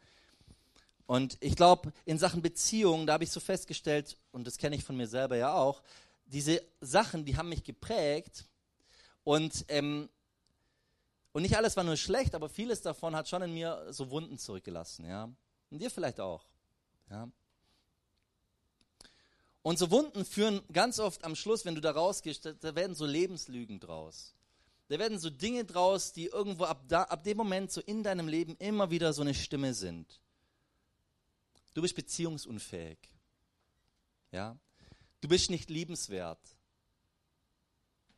Und 1.06 1.36
ich 1.40 1.56
glaube, 1.56 1.92
in 2.04 2.18
Sachen 2.18 2.42
Beziehungen, 2.42 3.06
da 3.06 3.14
habe 3.14 3.24
ich 3.24 3.30
so 3.30 3.40
festgestellt, 3.40 4.16
und 4.30 4.46
das 4.46 4.56
kenne 4.56 4.76
ich 4.76 4.84
von 4.84 4.96
mir 4.96 5.08
selber 5.08 5.36
ja 5.36 5.52
auch, 5.52 5.82
diese 6.26 6.62
Sachen, 6.80 7.24
die 7.24 7.36
haben 7.36 7.48
mich 7.48 7.64
geprägt. 7.64 8.44
Und, 9.24 9.64
ähm, 9.68 10.08
und 11.32 11.42
nicht 11.42 11.56
alles 11.56 11.76
war 11.76 11.84
nur 11.84 11.96
schlecht, 11.96 12.34
aber 12.34 12.48
vieles 12.48 12.82
davon 12.82 13.16
hat 13.16 13.28
schon 13.28 13.42
in 13.42 13.52
mir 13.52 13.86
so 13.90 14.10
Wunden 14.10 14.38
zurückgelassen. 14.38 15.06
Ja? 15.06 15.28
Und 15.70 15.78
dir 15.80 15.90
vielleicht 15.90 16.20
auch. 16.20 16.44
Ja? 17.10 17.28
Und 19.62 19.78
so 19.78 19.90
Wunden 19.90 20.25
führen 20.25 20.61
ganz 20.73 20.99
oft 20.99 21.25
am 21.25 21.37
Schluss, 21.37 21.64
wenn 21.64 21.75
du 21.75 21.81
da 21.81 21.92
rausgehst, 21.92 22.45
da, 22.45 22.52
da 22.52 22.75
werden 22.75 22.97
so 22.97 23.07
Lebenslügen 23.07 23.78
draus. 23.78 24.35
Da 24.88 24.99
werden 24.99 25.19
so 25.19 25.31
Dinge 25.31 25.64
draus, 25.64 26.12
die 26.12 26.26
irgendwo 26.26 26.64
ab, 26.64 26.85
da, 26.88 27.04
ab 27.04 27.23
dem 27.25 27.37
Moment 27.37 27.71
so 27.71 27.81
in 27.81 28.02
deinem 28.02 28.28
Leben 28.28 28.57
immer 28.59 28.90
wieder 28.90 29.12
so 29.12 29.23
eine 29.23 29.35
Stimme 29.35 29.73
sind. 29.73 30.21
Du 31.75 31.81
bist 31.81 31.95
beziehungsunfähig. 31.95 32.99
Ja? 34.33 34.59
Du 35.21 35.28
bist 35.28 35.49
nicht 35.49 35.71
liebenswert. 35.71 36.40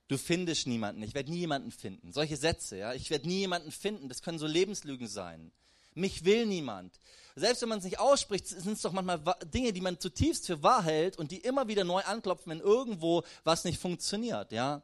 Du 0.09 0.19
findest 0.19 0.67
niemanden. 0.67 1.03
Ich 1.03 1.15
werde 1.15 1.31
nie 1.31 1.39
jemanden 1.39 1.71
finden. 1.71 2.13
Solche 2.13 2.37
Sätze, 2.37 2.79
ja. 2.79 2.95
Ich 2.95 3.11
werde 3.11 3.29
nie 3.29 3.41
jemanden 3.41 3.71
finden. 3.71 4.09
Das 4.09 4.23
können 4.23 4.39
so 4.39 4.47
Lebenslügen 4.47 5.07
sein. 5.07 5.53
Mich 5.95 6.25
will 6.25 6.47
niemand. 6.47 7.01
Selbst 7.37 7.63
wenn 7.63 7.69
man 7.69 7.79
es 7.79 7.85
nicht 7.85 7.99
ausspricht, 7.99 8.47
sind 8.47 8.75
es 8.75 8.83
doch 8.83 8.93
manchmal 8.93 9.21
Dinge, 9.53 9.73
die 9.73 9.81
man 9.81 9.99
zutiefst 9.99 10.47
für 10.47 10.63
wahr 10.63 10.85
hält 10.85 11.19
und 11.19 11.31
die 11.31 11.39
immer 11.39 11.67
wieder 11.67 11.85
neu 11.85 12.03
anklopfen, 12.03 12.51
wenn 12.51 12.61
irgendwo 12.61 13.25
was 13.43 13.65
nicht 13.65 13.81
funktioniert, 13.81 14.53
ja. 14.53 14.83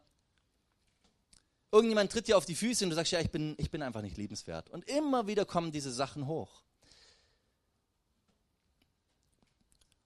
Irgendjemand 1.73 2.11
tritt 2.11 2.27
dir 2.27 2.37
auf 2.37 2.47
die 2.47 2.57
Füße 2.57 2.85
und 2.85 2.91
du 2.91 2.97
sagst, 2.97 3.13
ja, 3.13 3.21
ich 3.21 3.31
bin, 3.31 3.55
ich 3.59 3.71
bin 3.71 3.83
einfach 3.83 4.03
nicht 4.03 4.17
liebenswert. 4.17 4.71
Und 4.71 4.89
immer 4.89 5.29
wieder 5.29 5.45
kommen 5.45 5.71
diese 5.71 5.93
Sachen 5.93 6.27
hoch. 6.27 6.63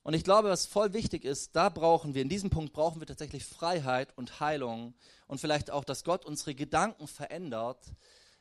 Und 0.03 0.13
ich 0.13 0.23
glaube, 0.23 0.51
was 0.51 0.67
voll 0.67 0.93
wichtig 0.93 1.25
ist, 1.25 1.57
da 1.57 1.71
brauchen 1.71 2.13
wir, 2.13 2.21
in 2.21 2.29
diesem 2.29 2.51
Punkt 2.51 2.75
brauchen 2.75 3.01
wir 3.01 3.07
tatsächlich 3.07 3.47
Freiheit 3.47 4.13
und 4.17 4.39
Heilung 4.39 4.93
und 5.27 5.41
vielleicht 5.41 5.71
auch, 5.71 5.83
dass 5.83 6.05
Gott 6.05 6.27
unsere 6.27 6.55
Gedanken 6.55 7.09
verändert 7.09 7.87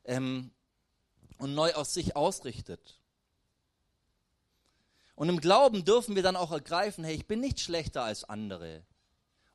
ähm, 0.04 0.52
und 1.43 1.56
neu 1.56 1.73
aus 1.73 1.93
sich 1.93 2.15
ausrichtet. 2.15 3.01
Und 5.15 5.27
im 5.27 5.41
Glauben 5.41 5.84
dürfen 5.84 6.15
wir 6.15 6.23
dann 6.23 6.38
auch 6.38 6.53
ergreifen, 6.53 7.03
hey, 7.03 7.15
ich 7.15 7.27
bin 7.27 7.41
nicht 7.41 7.60
schlechter 7.60 8.01
als 8.03 8.23
andere. 8.23 8.84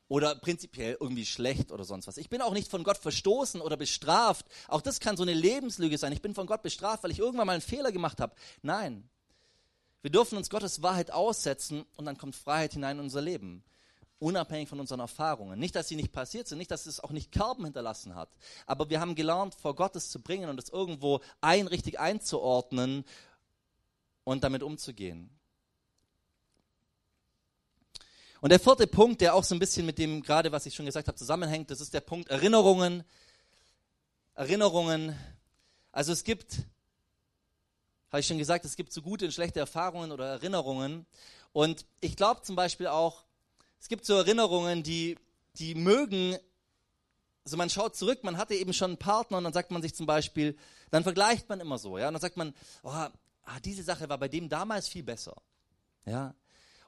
Oder 0.07 0.35
prinzipiell 0.35 0.99
irgendwie 1.01 1.25
schlecht 1.25 1.73
oder 1.73 1.85
sonst 1.85 2.07
was. 2.07 2.19
Ich 2.19 2.29
bin 2.29 2.43
auch 2.43 2.53
nicht 2.53 2.71
von 2.71 2.85
Gott 2.85 2.99
verstoßen 2.99 3.63
oder 3.63 3.79
bestraft. 3.79 4.45
Auch 4.69 4.83
das 4.83 5.01
kann 5.01 5.17
so 5.17 5.23
eine 5.23 5.33
Lebenslüge 5.33 5.97
sein. 5.97 6.13
Ich 6.13 6.21
bin 6.21 6.35
von 6.35 6.47
Gott 6.47 6.63
bestraft, 6.63 7.05
weil 7.05 7.11
ich 7.11 7.21
irgendwann 7.21 7.47
mal 7.47 7.55
einen 7.55 7.63
Fehler 7.63 7.91
gemacht 7.91 8.21
habe. 8.21 8.35
Nein. 8.61 9.09
Wir 10.03 10.11
dürfen 10.11 10.37
uns 10.37 10.51
Gottes 10.51 10.83
Wahrheit 10.83 11.11
aussetzen 11.11 11.87
und 11.97 12.05
dann 12.05 12.19
kommt 12.19 12.37
Freiheit 12.37 12.75
hinein 12.75 12.99
in 12.99 13.05
unser 13.05 13.23
Leben. 13.23 13.65
Unabhängig 14.21 14.69
von 14.69 14.81
unseren 14.81 15.01
Erfahrungen. 15.01 15.61
Nicht, 15.61 15.77
dass 15.77 15.89
sie 15.89 15.95
nicht 15.95 16.13
passiert 16.13 16.49
sind, 16.49 16.59
nicht, 16.59 16.73
dass 16.73 16.87
es 16.87 16.99
auch 16.99 17.11
nicht 17.11 17.31
Kerben 17.31 17.65
hinterlassen 17.65 18.17
hat. 18.17 18.29
Aber 18.67 18.91
wir 18.91 19.01
haben 19.01 19.15
gelernt, 19.15 19.55
vor 19.55 19.77
Gottes 19.77 20.11
zu 20.11 20.21
bringen 20.21 20.49
und 20.49 20.59
es 20.59 20.71
irgendwo 20.71 21.21
ein 21.41 21.69
richtig 21.69 22.01
einzuordnen 22.01 23.05
und 24.25 24.43
damit 24.43 24.65
umzugehen. 24.65 25.31
Und 28.41 28.51
der 28.51 28.61
vierte 28.61 28.87
Punkt, 28.87 29.21
der 29.21 29.35
auch 29.35 29.45
so 29.45 29.55
ein 29.55 29.59
bisschen 29.59 29.87
mit 29.87 29.99
dem 29.99 30.23
gerade, 30.23 30.53
was 30.53 30.67
ich 30.67 30.75
schon 30.75 30.87
gesagt 30.87 31.09
habe, 31.09 31.17
zusammenhängt, 31.17 31.71
das 31.71 31.81
ist 31.81 31.95
der 31.95 32.01
Punkt 32.01 32.29
Erinnerungen. 32.29 33.05
Erinnerungen. 34.35 35.17
Also 35.91 36.13
es 36.13 36.23
gibt, 36.23 36.59
habe 38.11 38.21
ich 38.21 38.27
schon 38.27 38.39
gesagt, 38.39 38.65
es 38.65 38.77
gibt 38.77 38.93
so 38.93 39.03
gute 39.03 39.25
und 39.25 39.33
schlechte 39.33 39.59
Erfahrungen 39.59 40.13
oder 40.13 40.27
Erinnerungen. 40.27 41.07
Und 41.53 41.85
ich 42.01 42.15
glaube 42.15 42.43
zum 42.43 42.55
Beispiel 42.55 42.87
auch, 42.87 43.25
es 43.81 43.89
gibt 43.89 44.05
so 44.05 44.15
Erinnerungen, 44.15 44.83
die, 44.83 45.17
die 45.55 45.75
mögen, 45.75 46.37
also 47.45 47.57
man 47.57 47.71
schaut 47.71 47.97
zurück, 47.97 48.25
man 48.25 48.37
hatte 48.37 48.55
eben 48.55 48.73
schon 48.73 48.93
einen 48.93 48.99
Partner 48.99 49.39
und 49.39 49.45
dann 49.45 49.53
sagt 49.53 49.71
man 49.71 49.83
sich 49.83 49.95
zum 49.95 50.07
Beispiel, 50.07 50.57
dann 50.91 51.03
vergleicht 51.03 51.49
man 51.49 51.61
immer 51.61 51.79
so, 51.79 51.99
ja, 51.99 52.09
und 52.09 52.15
dann 52.15 52.21
sagt 52.21 52.37
man, 52.37 52.55
oh, 52.83 52.91
ah, 52.91 53.11
diese 53.65 53.83
Sache 53.83 54.09
war 54.09 54.19
bei 54.19 54.29
dem 54.29 54.49
damals 54.49 54.89
viel 54.89 55.03
besser. 55.03 55.37
Ja, 56.05 56.35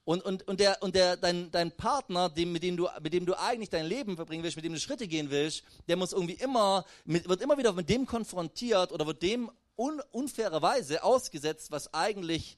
und, 0.05 0.25
und, 0.25 0.49
und, 0.49 0.61
der, 0.61 0.83
und 0.83 0.95
der, 0.95 1.17
dein, 1.17 1.51
dein 1.51 1.71
Partner, 1.71 2.31
dem, 2.31 2.53
mit, 2.53 2.63
dem 2.63 2.77
du, 2.77 2.89
mit 3.03 3.13
dem 3.13 3.27
du 3.27 3.39
eigentlich 3.39 3.71
dein 3.71 3.87
Leben 3.87 4.17
verbringen 4.17 4.43
willst, 4.43 4.57
mit 4.57 4.65
dem 4.65 4.73
du 4.73 4.81
Schritte 4.81 5.07
gehen 5.07 5.31
willst, 5.31 5.63
der 5.89 5.97
muss 5.97 6.13
irgendwie 6.13 6.35
immer, 6.35 6.85
mit, 7.05 7.29
wird 7.29 7.43
immer 7.43 7.59
wieder 7.59 7.73
mit 7.73 7.89
dem 7.89 8.07
konfrontiert 8.07 8.93
oder 8.93 9.07
wird 9.07 9.23
dem 9.23 9.51
un, 9.77 10.01
unfairerweise 10.11 11.05
ausgesetzt, 11.05 11.71
was 11.71 11.93
eigentlich 11.93 12.57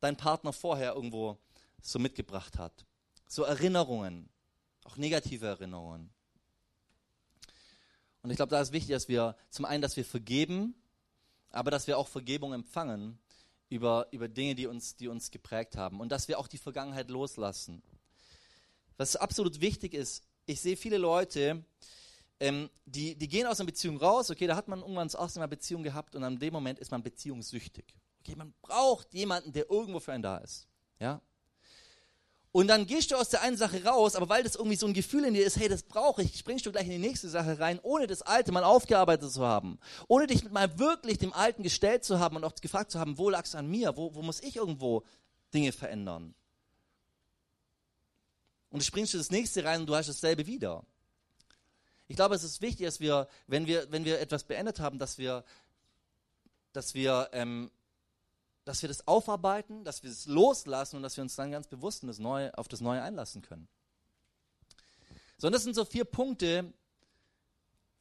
dein 0.00 0.16
Partner 0.16 0.52
vorher 0.52 0.94
irgendwo 0.94 1.38
so 1.82 1.98
mitgebracht 1.98 2.58
hat. 2.58 2.86
So 3.28 3.44
Erinnerungen, 3.44 4.28
auch 4.84 4.96
negative 4.96 5.46
Erinnerungen. 5.46 6.10
Und 8.22 8.30
ich 8.30 8.36
glaube, 8.36 8.50
da 8.50 8.60
ist 8.60 8.72
wichtig, 8.72 8.92
dass 8.92 9.08
wir 9.08 9.36
zum 9.50 9.64
einen, 9.64 9.82
dass 9.82 9.96
wir 9.96 10.04
vergeben, 10.04 10.74
aber 11.50 11.70
dass 11.70 11.86
wir 11.86 11.98
auch 11.98 12.08
Vergebung 12.08 12.52
empfangen 12.52 13.18
über, 13.68 14.06
über 14.12 14.28
Dinge, 14.28 14.54
die 14.54 14.66
uns, 14.66 14.96
die 14.96 15.08
uns 15.08 15.30
geprägt 15.30 15.76
haben 15.76 16.00
und 16.00 16.10
dass 16.10 16.28
wir 16.28 16.38
auch 16.38 16.46
die 16.46 16.58
Vergangenheit 16.58 17.10
loslassen. 17.10 17.82
Was 18.96 19.16
absolut 19.16 19.60
wichtig 19.60 19.94
ist, 19.94 20.22
ich 20.46 20.60
sehe 20.60 20.76
viele 20.76 20.98
Leute, 20.98 21.64
ähm, 22.38 22.70
die, 22.84 23.16
die 23.16 23.28
gehen 23.28 23.46
aus 23.46 23.60
einer 23.60 23.66
Beziehung 23.66 23.96
raus, 23.96 24.30
okay, 24.30 24.46
da 24.46 24.56
hat 24.56 24.68
man 24.68 24.80
irgendwann 24.80 25.08
das 25.08 25.14
erste 25.14 25.40
Mal 25.40 25.46
Beziehung 25.46 25.82
gehabt 25.82 26.14
und 26.14 26.22
an 26.22 26.38
dem 26.38 26.52
Moment 26.52 26.78
ist 26.78 26.90
man 26.90 27.02
beziehungssüchtig. 27.02 27.84
Okay, 28.20 28.36
man 28.36 28.52
braucht 28.62 29.12
jemanden, 29.14 29.52
der 29.52 29.70
irgendwo 29.70 30.00
für 30.00 30.12
einen 30.12 30.22
da 30.22 30.38
ist. 30.38 30.68
Ja? 31.00 31.20
Und 32.52 32.68
dann 32.68 32.86
gehst 32.86 33.10
du 33.10 33.16
aus 33.16 33.30
der 33.30 33.40
einen 33.40 33.56
Sache 33.56 33.82
raus, 33.82 34.14
aber 34.14 34.28
weil 34.28 34.42
das 34.42 34.56
irgendwie 34.56 34.76
so 34.76 34.86
ein 34.86 34.92
Gefühl 34.92 35.24
in 35.24 35.32
dir 35.32 35.44
ist, 35.44 35.56
hey, 35.56 35.70
das 35.70 35.82
brauche 35.82 36.22
ich, 36.22 36.38
springst 36.38 36.66
du 36.66 36.70
gleich 36.70 36.84
in 36.84 36.92
die 36.92 36.98
nächste 36.98 37.30
Sache 37.30 37.58
rein, 37.58 37.80
ohne 37.82 38.06
das 38.06 38.20
Alte 38.20 38.52
mal 38.52 38.62
aufgearbeitet 38.62 39.32
zu 39.32 39.42
haben. 39.42 39.78
Ohne 40.06 40.26
dich 40.26 40.50
mal 40.50 40.78
wirklich 40.78 41.16
dem 41.16 41.32
Alten 41.32 41.62
gestellt 41.62 42.04
zu 42.04 42.20
haben 42.20 42.36
und 42.36 42.44
auch 42.44 42.54
gefragt 42.54 42.90
zu 42.90 43.00
haben, 43.00 43.16
wo 43.16 43.30
lag 43.30 43.46
es 43.46 43.54
an 43.54 43.68
mir? 43.68 43.96
Wo, 43.96 44.14
wo 44.14 44.20
muss 44.20 44.42
ich 44.42 44.56
irgendwo 44.56 45.02
Dinge 45.54 45.72
verändern? 45.72 46.34
Und 48.68 48.82
du 48.82 48.84
springst 48.84 49.14
du 49.14 49.18
das 49.18 49.30
nächste 49.30 49.64
rein 49.64 49.80
und 49.80 49.86
du 49.86 49.94
hast 49.94 50.08
dasselbe 50.08 50.46
wieder. 50.46 50.84
Ich 52.08 52.16
glaube, 52.16 52.34
es 52.34 52.44
ist 52.44 52.60
wichtig, 52.60 52.84
dass 52.84 53.00
wir, 53.00 53.28
wenn 53.46 53.66
wir, 53.66 53.90
wenn 53.90 54.04
wir 54.04 54.20
etwas 54.20 54.44
beendet 54.44 54.78
haben, 54.78 54.98
dass 54.98 55.16
wir, 55.16 55.42
dass 56.74 56.92
wir 56.92 57.30
ähm, 57.32 57.70
dass 58.64 58.82
wir 58.82 58.88
das 58.88 59.06
aufarbeiten, 59.06 59.84
dass 59.84 60.02
wir 60.02 60.10
es 60.10 60.26
loslassen 60.26 60.96
und 60.96 61.02
dass 61.02 61.16
wir 61.16 61.22
uns 61.22 61.34
dann 61.34 61.50
ganz 61.50 61.66
bewusst 61.66 62.04
das 62.04 62.18
Neue, 62.18 62.56
auf 62.56 62.68
das 62.68 62.80
Neue 62.80 63.02
einlassen 63.02 63.42
können. 63.42 63.68
So, 65.36 65.48
und 65.48 65.52
das 65.52 65.64
sind 65.64 65.74
so 65.74 65.84
vier 65.84 66.04
Punkte, 66.04 66.72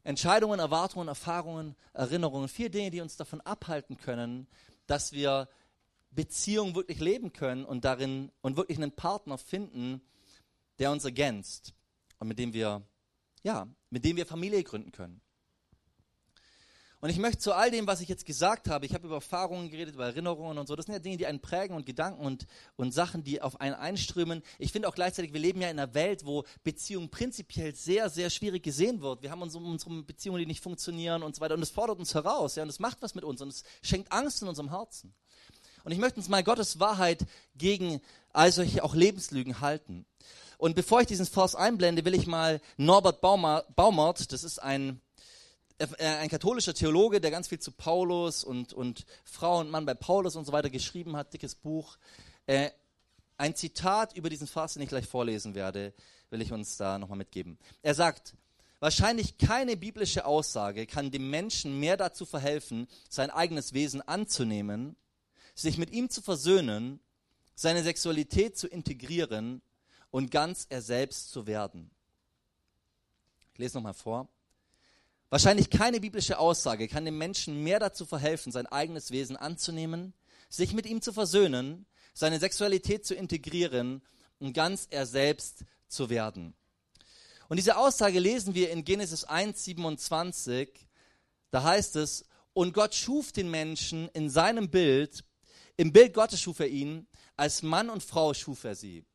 Entscheidungen, 0.03 0.59
Erwartungen, 0.59 1.07
Erfahrungen, 1.07 1.75
Erinnerungen, 1.93 2.47
vier 2.47 2.69
Dinge, 2.69 2.91
die 2.91 3.01
uns 3.01 3.17
davon 3.17 3.41
abhalten 3.41 3.97
können, 3.97 4.47
dass 4.87 5.11
wir 5.11 5.47
Beziehungen 6.11 6.75
wirklich 6.75 6.99
leben 6.99 7.33
können 7.33 7.65
und 7.65 7.85
darin 7.85 8.31
und 8.41 8.57
wirklich 8.57 8.77
einen 8.77 8.91
Partner 8.91 9.37
finden, 9.37 10.01
der 10.79 10.91
uns 10.91 11.05
ergänzt 11.05 11.73
und 12.19 12.27
mit 12.27 12.39
dem 12.39 12.53
wir, 12.53 12.81
ja, 13.43 13.67
mit 13.89 14.03
dem 14.05 14.17
wir 14.17 14.25
Familie 14.25 14.63
gründen 14.63 14.91
können. 14.91 15.21
Und 17.01 17.09
ich 17.09 17.17
möchte 17.17 17.39
zu 17.39 17.53
all 17.53 17.71
dem, 17.71 17.87
was 17.87 17.99
ich 17.99 18.09
jetzt 18.09 18.27
gesagt 18.27 18.69
habe, 18.69 18.85
ich 18.85 18.93
habe 18.93 19.07
über 19.07 19.15
Erfahrungen 19.15 19.71
geredet, 19.71 19.95
über 19.95 20.05
Erinnerungen 20.05 20.59
und 20.59 20.67
so, 20.67 20.75
das 20.75 20.85
sind 20.85 20.93
ja 20.93 20.99
Dinge, 20.99 21.17
die 21.17 21.25
einen 21.25 21.39
prägen 21.39 21.75
und 21.75 21.83
Gedanken 21.83 22.23
und, 22.23 22.45
und 22.75 22.93
Sachen, 22.93 23.23
die 23.23 23.41
auf 23.41 23.59
einen 23.59 23.73
einströmen. 23.73 24.43
Ich 24.59 24.71
finde 24.71 24.87
auch 24.87 24.93
gleichzeitig, 24.93 25.33
wir 25.33 25.39
leben 25.39 25.61
ja 25.61 25.71
in 25.71 25.79
einer 25.79 25.95
Welt, 25.95 26.27
wo 26.27 26.43
Beziehung 26.63 27.09
prinzipiell 27.09 27.73
sehr, 27.73 28.11
sehr 28.11 28.29
schwierig 28.29 28.61
gesehen 28.61 29.01
wird. 29.01 29.23
Wir 29.23 29.31
haben 29.31 29.41
unsere, 29.41 29.63
unsere 29.63 30.03
Beziehungen, 30.03 30.41
die 30.41 30.45
nicht 30.45 30.61
funktionieren 30.61 31.23
und 31.23 31.35
so 31.35 31.41
weiter. 31.41 31.55
Und 31.55 31.63
es 31.63 31.71
fordert 31.71 31.97
uns 31.97 32.13
heraus, 32.13 32.55
ja, 32.55 32.61
und 32.61 32.69
es 32.69 32.79
macht 32.79 33.01
was 33.01 33.15
mit 33.15 33.23
uns 33.23 33.41
und 33.41 33.47
es 33.47 33.63
schenkt 33.81 34.11
Angst 34.11 34.43
in 34.43 34.47
unserem 34.47 34.69
Herzen. 34.69 35.15
Und 35.83 35.91
ich 35.91 35.97
möchte 35.97 36.17
uns 36.17 36.29
mal 36.29 36.43
Gottes 36.43 36.79
Wahrheit 36.79 37.25
gegen 37.55 37.99
all 38.31 38.51
solche 38.51 38.83
auch 38.83 38.93
Lebenslügen 38.93 39.59
halten. 39.59 40.05
Und 40.59 40.75
bevor 40.75 41.01
ich 41.01 41.07
diesen 41.07 41.25
Vers 41.25 41.55
einblende, 41.55 42.05
will 42.05 42.13
ich 42.13 42.27
mal 42.27 42.61
Norbert 42.77 43.21
Baumert, 43.21 44.31
das 44.31 44.43
ist 44.43 44.61
ein 44.61 45.01
ein 45.99 46.29
katholischer 46.29 46.73
Theologe, 46.73 47.21
der 47.21 47.31
ganz 47.31 47.47
viel 47.47 47.59
zu 47.59 47.71
Paulus 47.71 48.43
und, 48.43 48.73
und 48.73 49.05
Frau 49.23 49.59
und 49.59 49.69
Mann 49.69 49.85
bei 49.85 49.93
Paulus 49.93 50.35
und 50.35 50.45
so 50.45 50.51
weiter 50.51 50.69
geschrieben 50.69 51.15
hat, 51.15 51.33
dickes 51.33 51.55
Buch. 51.55 51.97
Äh, 52.45 52.71
ein 53.37 53.55
Zitat 53.55 54.15
über 54.15 54.29
diesen 54.29 54.47
Vers, 54.47 54.73
den 54.73 54.83
ich 54.83 54.89
gleich 54.89 55.07
vorlesen 55.07 55.55
werde, 55.55 55.93
will 56.29 56.41
ich 56.41 56.51
uns 56.51 56.77
da 56.77 56.99
nochmal 56.99 57.17
mitgeben. 57.17 57.57
Er 57.81 57.95
sagt, 57.95 58.35
wahrscheinlich 58.79 59.37
keine 59.37 59.77
biblische 59.77 60.25
Aussage 60.25 60.85
kann 60.85 61.11
dem 61.11 61.29
Menschen 61.29 61.79
mehr 61.79 61.97
dazu 61.97 62.25
verhelfen, 62.25 62.87
sein 63.09 63.29
eigenes 63.29 63.73
Wesen 63.73 64.01
anzunehmen, 64.01 64.95
sich 65.55 65.77
mit 65.77 65.91
ihm 65.91 66.09
zu 66.09 66.21
versöhnen, 66.21 66.99
seine 67.55 67.83
Sexualität 67.83 68.57
zu 68.57 68.67
integrieren 68.67 69.61
und 70.11 70.31
ganz 70.31 70.67
er 70.69 70.81
selbst 70.81 71.31
zu 71.31 71.47
werden. 71.47 71.89
Ich 73.53 73.59
lese 73.59 73.77
nochmal 73.77 73.93
vor. 73.93 74.29
Wahrscheinlich 75.31 75.69
keine 75.69 76.01
biblische 76.01 76.39
Aussage 76.39 76.89
kann 76.89 77.05
dem 77.05 77.17
Menschen 77.17 77.63
mehr 77.63 77.79
dazu 77.79 78.05
verhelfen, 78.05 78.51
sein 78.51 78.67
eigenes 78.67 79.11
Wesen 79.11 79.37
anzunehmen, 79.37 80.13
sich 80.49 80.73
mit 80.73 80.85
ihm 80.85 81.01
zu 81.01 81.13
versöhnen, 81.13 81.85
seine 82.13 82.37
Sexualität 82.37 83.05
zu 83.05 83.15
integrieren 83.15 84.01
und 84.39 84.51
ganz 84.51 84.87
er 84.89 85.05
selbst 85.05 85.63
zu 85.87 86.09
werden. 86.09 86.53
Und 87.47 87.55
diese 87.55 87.77
Aussage 87.77 88.19
lesen 88.19 88.55
wir 88.55 88.71
in 88.71 88.83
Genesis 88.83 89.23
1, 89.23 89.63
27. 89.63 90.69
Da 91.49 91.63
heißt 91.63 91.95
es, 91.95 92.25
und 92.51 92.73
Gott 92.73 92.93
schuf 92.93 93.31
den 93.31 93.49
Menschen 93.49 94.09
in 94.09 94.29
seinem 94.29 94.69
Bild, 94.69 95.23
im 95.77 95.93
Bild 95.93 96.13
Gottes 96.13 96.41
schuf 96.41 96.59
er 96.59 96.67
ihn, 96.67 97.07
als 97.37 97.61
Mann 97.61 97.89
und 97.89 98.03
Frau 98.03 98.33
schuf 98.33 98.65
er 98.65 98.75
sie. 98.75 99.05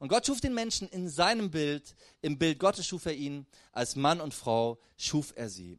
Und 0.00 0.08
Gott 0.08 0.26
schuf 0.26 0.40
den 0.40 0.54
Menschen 0.54 0.88
in 0.88 1.10
seinem 1.10 1.50
Bild, 1.50 1.94
im 2.22 2.38
Bild 2.38 2.58
Gottes 2.58 2.86
schuf 2.86 3.04
er 3.04 3.14
ihn, 3.14 3.46
als 3.70 3.96
Mann 3.96 4.22
und 4.22 4.32
Frau 4.32 4.78
schuf 4.96 5.34
er 5.36 5.50
sie. 5.50 5.78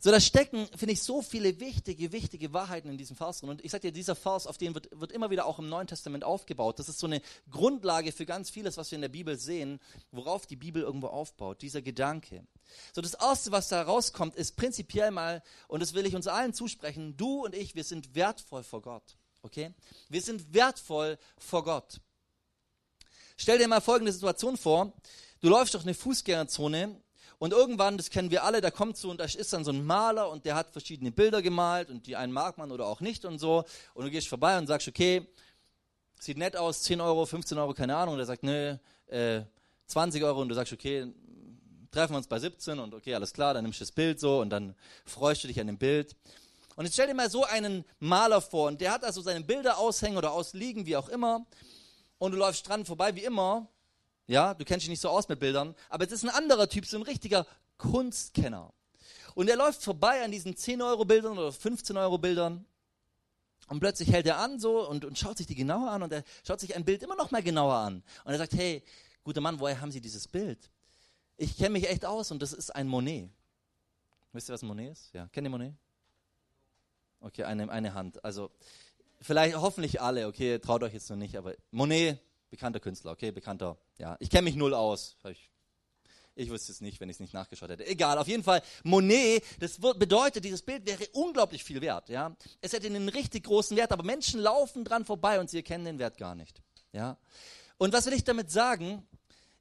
So, 0.00 0.10
da 0.10 0.20
stecken, 0.20 0.66
finde 0.76 0.92
ich, 0.92 1.02
so 1.02 1.22
viele 1.22 1.60
wichtige, 1.60 2.10
wichtige 2.10 2.52
Wahrheiten 2.52 2.90
in 2.90 2.98
diesem 2.98 3.16
Vers 3.16 3.38
drin. 3.38 3.50
Und 3.50 3.64
ich 3.64 3.70
sage 3.70 3.82
dir, 3.82 3.92
dieser 3.92 4.16
Vers, 4.16 4.48
auf 4.48 4.58
den 4.58 4.74
wird, 4.74 4.88
wird 4.92 5.12
immer 5.12 5.30
wieder 5.30 5.46
auch 5.46 5.60
im 5.60 5.68
Neuen 5.68 5.86
Testament 5.86 6.24
aufgebaut. 6.24 6.80
Das 6.80 6.88
ist 6.88 6.98
so 6.98 7.06
eine 7.06 7.22
Grundlage 7.48 8.10
für 8.10 8.26
ganz 8.26 8.50
vieles, 8.50 8.76
was 8.76 8.90
wir 8.90 8.96
in 8.96 9.02
der 9.02 9.08
Bibel 9.08 9.38
sehen, 9.38 9.78
worauf 10.10 10.44
die 10.44 10.56
Bibel 10.56 10.82
irgendwo 10.82 11.06
aufbaut, 11.06 11.62
dieser 11.62 11.80
Gedanke. 11.80 12.44
So, 12.92 13.00
das 13.00 13.14
Erste, 13.14 13.52
was 13.52 13.68
da 13.68 13.82
rauskommt, 13.82 14.34
ist 14.34 14.56
prinzipiell 14.56 15.12
mal, 15.12 15.44
und 15.68 15.80
das 15.80 15.94
will 15.94 16.06
ich 16.06 16.16
uns 16.16 16.26
allen 16.26 16.54
zusprechen, 16.54 17.16
du 17.16 17.44
und 17.44 17.54
ich, 17.54 17.76
wir 17.76 17.84
sind 17.84 18.16
wertvoll 18.16 18.64
vor 18.64 18.82
Gott. 18.82 19.16
Okay? 19.42 19.72
Wir 20.08 20.22
sind 20.22 20.52
wertvoll 20.52 21.18
vor 21.38 21.62
Gott. 21.62 22.00
Stell 23.40 23.56
dir 23.56 23.68
mal 23.68 23.80
folgende 23.80 24.12
Situation 24.12 24.56
vor. 24.56 24.92
Du 25.40 25.48
läufst 25.48 25.72
durch 25.72 25.84
eine 25.84 25.94
Fußgängerzone 25.94 27.00
und 27.38 27.52
irgendwann, 27.52 27.96
das 27.96 28.10
kennen 28.10 28.32
wir 28.32 28.42
alle, 28.42 28.60
da 28.60 28.72
kommt 28.72 28.96
so 28.96 29.10
und 29.10 29.20
da 29.20 29.24
ist 29.24 29.52
dann 29.52 29.64
so 29.64 29.70
ein 29.70 29.86
Maler 29.86 30.28
und 30.28 30.44
der 30.44 30.56
hat 30.56 30.72
verschiedene 30.72 31.12
Bilder 31.12 31.40
gemalt 31.40 31.88
und 31.88 32.08
die 32.08 32.16
einen 32.16 32.32
mag 32.32 32.58
man 32.58 32.72
oder 32.72 32.86
auch 32.86 33.00
nicht 33.00 33.24
und 33.24 33.38
so. 33.38 33.64
Und 33.94 34.04
du 34.04 34.10
gehst 34.10 34.26
vorbei 34.26 34.58
und 34.58 34.66
sagst, 34.66 34.88
okay, 34.88 35.24
sieht 36.18 36.36
nett 36.36 36.56
aus, 36.56 36.82
10 36.82 37.00
Euro, 37.00 37.26
15 37.26 37.56
Euro, 37.58 37.74
keine 37.74 37.96
Ahnung. 37.96 38.14
Und 38.14 38.18
der 38.18 38.26
sagt, 38.26 38.42
nö, 38.42 38.76
äh, 39.06 39.42
20 39.86 40.24
Euro 40.24 40.42
und 40.42 40.48
du 40.48 40.56
sagst, 40.56 40.72
okay, 40.72 41.06
treffen 41.92 42.14
wir 42.14 42.18
uns 42.18 42.26
bei 42.26 42.40
17 42.40 42.80
und 42.80 42.92
okay, 42.92 43.14
alles 43.14 43.32
klar, 43.32 43.54
dann 43.54 43.62
nimmst 43.62 43.78
du 43.78 43.84
das 43.84 43.92
Bild 43.92 44.18
so 44.18 44.40
und 44.40 44.50
dann 44.50 44.74
freust 45.04 45.44
du 45.44 45.48
dich 45.48 45.60
an 45.60 45.68
dem 45.68 45.78
Bild. 45.78 46.16
Und 46.74 46.86
jetzt 46.86 46.94
stell 46.94 47.06
dir 47.06 47.14
mal 47.14 47.30
so 47.30 47.44
einen 47.44 47.84
Maler 48.00 48.40
vor 48.40 48.66
und 48.66 48.80
der 48.80 48.90
hat 48.90 49.04
also 49.04 49.22
seine 49.22 49.44
Bilder 49.44 49.78
aushängen 49.78 50.18
oder 50.18 50.32
ausliegen, 50.32 50.86
wie 50.86 50.96
auch 50.96 51.08
immer 51.08 51.46
und 52.18 52.32
du 52.32 52.38
läufst 52.38 52.68
dran 52.68 52.84
vorbei 52.84 53.14
wie 53.14 53.24
immer. 53.24 53.68
Ja, 54.26 54.54
du 54.54 54.64
kennst 54.64 54.84
dich 54.84 54.90
nicht 54.90 55.00
so 55.00 55.08
aus 55.08 55.28
mit 55.28 55.40
Bildern, 55.40 55.74
aber 55.88 56.04
es 56.04 56.12
ist 56.12 56.22
ein 56.22 56.30
anderer 56.30 56.68
Typ, 56.68 56.84
so 56.84 56.98
ein 56.98 57.02
richtiger 57.02 57.46
Kunstkenner. 57.78 58.72
Und 59.34 59.48
er 59.48 59.56
läuft 59.56 59.82
vorbei 59.82 60.22
an 60.22 60.30
diesen 60.30 60.54
10-Euro-Bildern 60.54 61.38
oder 61.38 61.48
15-Euro-Bildern 61.48 62.66
und 63.68 63.80
plötzlich 63.80 64.10
hält 64.10 64.26
er 64.26 64.38
an 64.38 64.58
so 64.58 64.88
und, 64.88 65.04
und 65.04 65.18
schaut 65.18 65.38
sich 65.38 65.46
die 65.46 65.54
genauer 65.54 65.90
an 65.90 66.02
und 66.02 66.12
er 66.12 66.24
schaut 66.46 66.60
sich 66.60 66.74
ein 66.74 66.84
Bild 66.84 67.02
immer 67.02 67.16
noch 67.16 67.30
mal 67.30 67.42
genauer 67.42 67.74
an. 67.74 68.02
Und 68.24 68.32
er 68.32 68.38
sagt, 68.38 68.54
hey, 68.54 68.82
guter 69.24 69.40
Mann, 69.40 69.60
woher 69.60 69.80
haben 69.80 69.92
Sie 69.92 70.00
dieses 70.00 70.26
Bild? 70.26 70.70
Ich 71.36 71.56
kenne 71.56 71.70
mich 71.70 71.88
echt 71.88 72.04
aus 72.04 72.30
und 72.30 72.42
das 72.42 72.52
ist 72.52 72.74
ein 72.74 72.88
Monet. 72.88 73.30
Wisst 74.32 74.50
ihr, 74.50 74.54
was 74.54 74.62
ein 74.62 74.68
Monet 74.68 74.92
ist? 74.92 75.12
Ja, 75.14 75.28
kennt 75.28 75.46
ihr 75.46 75.50
Monet? 75.50 75.74
Okay, 77.20 77.44
eine, 77.44 77.70
eine 77.70 77.94
Hand. 77.94 78.24
Also, 78.24 78.50
vielleicht 79.20 79.56
hoffentlich 79.56 80.00
alle, 80.00 80.26
okay, 80.26 80.58
traut 80.58 80.82
euch 80.82 80.94
jetzt 80.94 81.10
noch 81.10 81.16
nicht, 81.16 81.36
aber 81.36 81.54
Monet, 81.70 82.18
bekannter 82.50 82.80
Künstler, 82.80 83.12
okay, 83.12 83.30
bekannter, 83.30 83.76
ja. 83.98 84.16
Ich 84.20 84.30
kenne 84.30 84.42
mich 84.42 84.56
null 84.56 84.74
aus. 84.74 85.16
Ich, 85.28 85.50
ich 86.34 86.50
wüsste 86.50 86.72
es 86.72 86.80
nicht, 86.80 87.00
wenn 87.00 87.08
ich 87.08 87.16
es 87.16 87.20
nicht 87.20 87.34
nachgeschaut 87.34 87.70
hätte. 87.70 87.86
Egal, 87.86 88.18
auf 88.18 88.28
jeden 88.28 88.44
Fall, 88.44 88.62
Monet, 88.84 89.42
das 89.60 89.78
bedeutet, 89.78 90.44
dieses 90.44 90.62
Bild 90.62 90.86
wäre 90.86 91.06
unglaublich 91.12 91.64
viel 91.64 91.80
wert, 91.80 92.08
ja. 92.08 92.36
Es 92.60 92.72
hätte 92.72 92.86
einen 92.86 93.08
richtig 93.08 93.44
großen 93.44 93.76
Wert, 93.76 93.92
aber 93.92 94.04
Menschen 94.04 94.40
laufen 94.40 94.84
dran 94.84 95.04
vorbei 95.04 95.40
und 95.40 95.50
sie 95.50 95.58
erkennen 95.58 95.84
den 95.84 95.98
Wert 95.98 96.16
gar 96.16 96.34
nicht, 96.34 96.62
ja. 96.92 97.18
Und 97.76 97.92
was 97.92 98.06
will 98.06 98.12
ich 98.12 98.24
damit 98.24 98.50
sagen? 98.50 99.06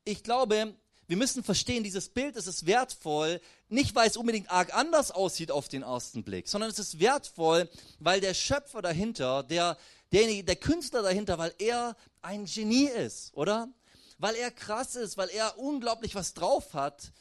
Ich 0.04 0.24
glaube, 0.24 0.76
wir 1.08 1.16
müssen 1.16 1.42
verstehen, 1.42 1.84
dieses 1.84 2.10
Bild 2.10 2.36
ist 2.36 2.48
es 2.48 2.66
wertvoll, 2.66 3.40
nicht 3.70 3.96
weil 3.96 4.10
es 4.10 4.18
unbedingt 4.18 4.52
arg 4.52 4.74
anders 4.74 5.12
aussieht 5.12 5.52
auf 5.52 5.70
den 5.70 5.84
ersten 5.84 6.24
Blick, 6.24 6.50
sondern 6.50 6.70
es 6.70 6.80
ist 6.80 7.00
wertvoll, 7.00 7.70
weil 8.00 8.20
der 8.20 8.34
Schöpfer 8.34 8.82
dahinter, 8.82 9.44
der, 9.44 9.78
derjenige, 10.12 10.44
der 10.44 10.58
Künstler 10.58 11.02
dahinter, 11.02 11.38
weil 11.38 11.54
er 11.60 11.96
ein 12.22 12.46
Genie 12.46 12.90
ist, 12.90 13.34
oder? 13.36 13.70
Weil 14.18 14.36
er 14.36 14.52
krass 14.52 14.96
ist, 14.96 15.16
weil 15.16 15.30
er 15.30 15.58
unglaublich 15.58 16.14
was 16.14 16.34
drauf 16.34 16.74
hat. 16.74 17.14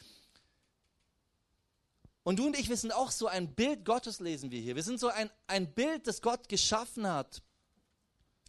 Und 2.25 2.40
du 2.40 2.46
und 2.46 2.59
ich, 2.59 2.68
wir 2.68 2.77
sind 2.77 2.92
auch 2.92 3.12
so 3.12 3.29
ein 3.29 3.55
Bild 3.55 3.85
Gottes, 3.85 4.18
lesen 4.18 4.51
wir 4.51 4.61
hier. 4.61 4.75
Wir 4.75 4.83
sind 4.83 4.99
so 4.99 5.09
ein, 5.09 5.31
ein 5.46 5.72
Bild, 5.72 6.09
das 6.09 6.22
Gott 6.22 6.49
geschaffen 6.49 7.07
hat, 7.07 7.40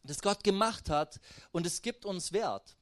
das 0.04 0.20
Gott 0.24 0.44
gemacht 0.44 0.90
hat 0.90 1.20
und 1.52 1.68
es 1.68 1.84
gibt 1.84 2.06
uns 2.06 2.32
Wert. 2.32 2.77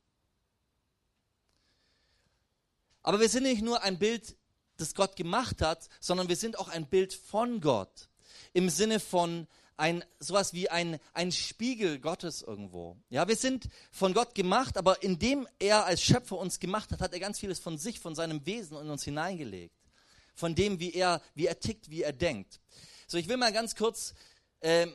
Aber 3.06 3.20
wir 3.20 3.30
sind 3.30 3.44
nicht 3.44 3.62
nur 3.62 3.84
ein 3.84 4.00
Bild, 4.00 4.36
das 4.78 4.96
Gott 4.96 5.16
gemacht 5.16 5.62
hat, 5.62 5.90
sondern 6.00 6.28
wir 6.28 6.36
sind 6.36 6.58
auch 6.58 6.70
ein 6.70 6.88
Bild 6.88 7.14
von 7.14 7.62
Gott. 7.62 8.10
Im 8.52 8.68
Sinne 8.68 9.00
von 9.00 9.46
ein, 9.78 10.04
sowas 10.18 10.54
wie 10.54 10.72
ein, 10.72 11.00
ein 11.14 11.32
Spiegel 11.32 12.00
Gottes 12.00 12.42
irgendwo. 12.42 12.98
Ja, 13.12 13.28
wir 13.28 13.36
sind 13.36 13.70
von 13.92 14.16
Gott 14.16 14.34
gemacht, 14.34 14.76
aber 14.76 15.04
indem 15.04 15.48
er 15.60 15.86
als 15.86 16.02
Schöpfer 16.02 16.40
uns 16.40 16.60
gemacht 16.60 16.92
hat, 16.92 17.00
hat 17.00 17.14
er 17.14 17.20
ganz 17.20 17.40
vieles 17.40 17.60
von 17.60 17.78
sich, 17.78 18.00
von 18.00 18.16
seinem 18.16 18.44
Wesen 18.48 18.76
in 18.76 18.90
uns 18.90 19.04
hineingelegt. 19.04 19.76
Von 20.34 20.56
dem, 20.56 20.80
wie 20.80 20.94
er, 20.94 21.22
wie 21.36 21.46
er 21.46 21.60
tickt, 21.60 21.92
wie 21.92 22.02
er 22.02 22.12
denkt. 22.12 22.60
So, 23.06 23.20
ich 23.20 23.28
will 23.28 23.38
mal 23.38 23.54
ganz 23.54 23.76
kurz 23.76 24.16
ähm, 24.62 24.92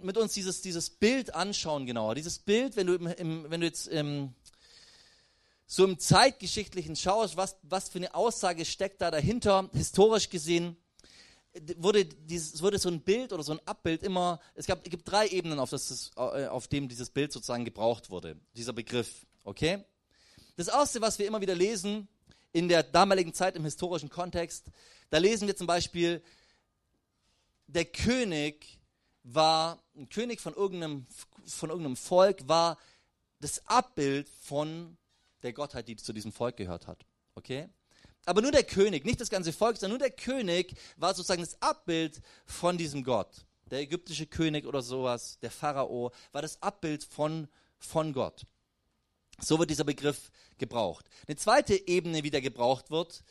mit 0.00 0.16
uns 0.16 0.32
dieses, 0.32 0.62
dieses 0.62 0.90
Bild 0.90 1.34
anschauen 1.34 1.86
genauer. 1.86 2.14
Dieses 2.14 2.38
Bild, 2.38 2.76
wenn 2.76 2.86
du, 2.86 2.94
im, 2.94 3.06
im, 3.08 3.50
wenn 3.50 3.60
du 3.60 3.66
jetzt 3.66 3.88
im 3.88 4.32
so 5.70 5.84
im 5.84 5.98
zeitgeschichtlichen 5.98 6.96
schaust, 6.96 7.36
was, 7.36 7.56
was 7.62 7.90
für 7.90 7.98
eine 7.98 8.14
Aussage 8.14 8.64
steckt 8.64 9.02
da 9.02 9.10
dahinter, 9.10 9.68
historisch 9.74 10.30
gesehen, 10.30 10.78
wurde, 11.76 12.06
dieses, 12.06 12.62
wurde 12.62 12.78
so 12.78 12.88
ein 12.88 13.02
Bild 13.02 13.34
oder 13.34 13.42
so 13.42 13.52
ein 13.52 13.60
Abbild 13.66 14.02
immer, 14.02 14.40
es, 14.54 14.66
gab, 14.66 14.82
es 14.82 14.90
gibt 14.90 15.10
drei 15.10 15.28
Ebenen, 15.28 15.58
auf, 15.58 15.68
das, 15.68 16.10
äh, 16.16 16.46
auf 16.46 16.68
dem 16.68 16.88
dieses 16.88 17.10
Bild 17.10 17.32
sozusagen 17.32 17.66
gebraucht 17.66 18.08
wurde, 18.08 18.40
dieser 18.56 18.72
Begriff. 18.72 19.26
Okay? 19.44 19.84
Das 20.56 20.68
erste, 20.68 21.02
was 21.02 21.18
wir 21.18 21.26
immer 21.26 21.42
wieder 21.42 21.54
lesen, 21.54 22.08
in 22.52 22.68
der 22.68 22.82
damaligen 22.82 23.34
Zeit 23.34 23.54
im 23.54 23.64
historischen 23.64 24.08
Kontext, 24.08 24.68
da 25.10 25.18
lesen 25.18 25.46
wir 25.46 25.56
zum 25.56 25.66
Beispiel, 25.66 26.22
der 27.66 27.84
König 27.84 28.78
war, 29.22 29.82
ein 29.94 30.08
König 30.08 30.40
von 30.40 30.54
irgendeinem, 30.54 31.06
von 31.44 31.68
irgendeinem 31.68 31.96
Volk 31.96 32.48
war 32.48 32.78
das 33.40 33.66
Abbild 33.66 34.30
von 34.40 34.96
der 35.42 35.52
Gottheit, 35.52 35.88
die 35.88 35.96
zu 35.96 36.12
diesem 36.12 36.32
Volk 36.32 36.56
gehört 36.56 36.86
hat. 36.86 37.06
Okay? 37.34 37.68
aber 38.28 38.42
nur 38.42 38.52
der 38.52 38.64
König, 38.64 39.06
nicht 39.06 39.22
das 39.22 39.30
ganze 39.30 39.54
Volk, 39.54 39.78
sondern 39.78 39.98
nur 39.98 40.06
der 40.06 40.14
König 40.14 40.74
war 40.98 41.14
sozusagen 41.14 41.40
das 41.40 41.62
Abbild 41.62 42.20
von 42.44 42.76
diesem 42.76 43.02
Gott. 43.02 43.46
Der 43.70 43.80
ägyptische 43.80 44.26
König 44.26 44.66
oder 44.66 44.82
sowas, 44.82 45.38
der 45.40 45.50
Pharao, 45.50 46.12
war 46.32 46.42
das 46.42 46.62
Abbild 46.62 47.04
von, 47.04 47.48
von 47.78 48.12
Gott. 48.12 48.44
So 49.40 49.58
wird 49.58 49.70
dieser 49.70 49.84
Begriff 49.84 50.30
gebraucht. 50.58 51.06
Eine 51.26 51.36
zweite 51.36 51.88
Ebene, 51.88 52.22
wie 52.22 52.30
der 52.30 52.42
gebraucht 52.42 52.90
wird, 52.90 53.24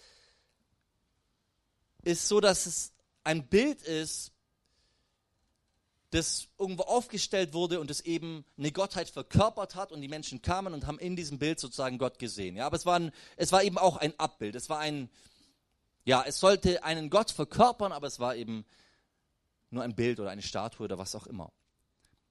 ist 2.04 2.28
so, 2.28 2.40
dass 2.40 2.66
es 2.66 2.92
ein 3.24 3.48
Bild 3.48 3.84
ist, 3.84 4.32
das 6.12 6.48
irgendwo 6.58 6.84
aufgestellt 6.84 7.54
wurde 7.54 7.80
und 7.80 7.92
es 7.92 8.02
eben 8.02 8.46
eine 8.58 8.72
Gottheit 8.72 9.10
verkörpert 9.10 9.76
hat 9.76 9.92
und 9.92 10.02
die 10.02 10.08
Menschen 10.08 10.42
kamen 10.42 10.74
und 10.74 10.88
haben 10.88 11.00
in 11.00 11.16
diesem 11.16 11.38
Bild 11.38 11.60
sozusagen 11.60 11.98
Gott 11.98 12.18
gesehen. 12.18 12.56
Ja, 12.56 12.66
aber 12.66 12.78
es 12.78 12.86
war, 12.86 12.98
ein, 13.00 13.12
es 13.36 13.52
war 13.52 13.64
eben 13.64 13.78
auch 13.78 13.98
ein 13.98 14.18
Abbild. 14.18 14.56
Es 14.56 14.70
war 14.70 14.80
ein, 14.80 15.10
ja, 16.06 16.24
es 16.26 16.40
sollte 16.40 16.84
einen 16.84 17.10
Gott 17.10 17.32
verkörpern, 17.32 17.92
aber 17.92 18.08
es 18.08 18.20
war 18.20 18.36
eben 18.36 18.66
nur 19.70 19.84
ein 19.84 19.96
Bild 19.96 20.20
oder 20.22 20.30
eine 20.30 20.42
Statue 20.42 20.86
oder 20.86 20.98
was 20.98 21.14
auch 21.14 21.28
immer. 21.28 21.52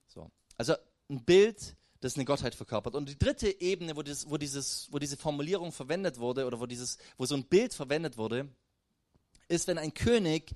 So. 0.07 0.31
Also 0.57 0.75
ein 1.11 1.25
Bild, 1.25 1.77
das 2.01 2.17
eine 2.17 2.25
Gottheit 2.25 2.55
verkörpert. 2.55 2.95
Und 2.95 3.11
die 3.11 3.19
dritte 3.19 3.61
Ebene, 3.61 3.95
wo, 3.95 4.03
dieses, 4.03 4.31
wo, 4.31 4.39
dieses, 4.39 4.89
wo 4.91 4.99
diese 4.99 5.19
Formulierung 5.19 5.73
verwendet 5.73 6.19
wurde 6.19 6.47
oder 6.47 6.61
wo, 6.61 6.67
dieses, 6.67 6.97
wo 7.19 7.27
so 7.27 7.35
ein 7.35 7.45
Bild 7.45 7.75
verwendet 7.75 8.17
wurde, 8.17 8.49
ist, 9.49 9.69
wenn 9.69 9.77
ein 9.77 9.93
König 9.93 10.55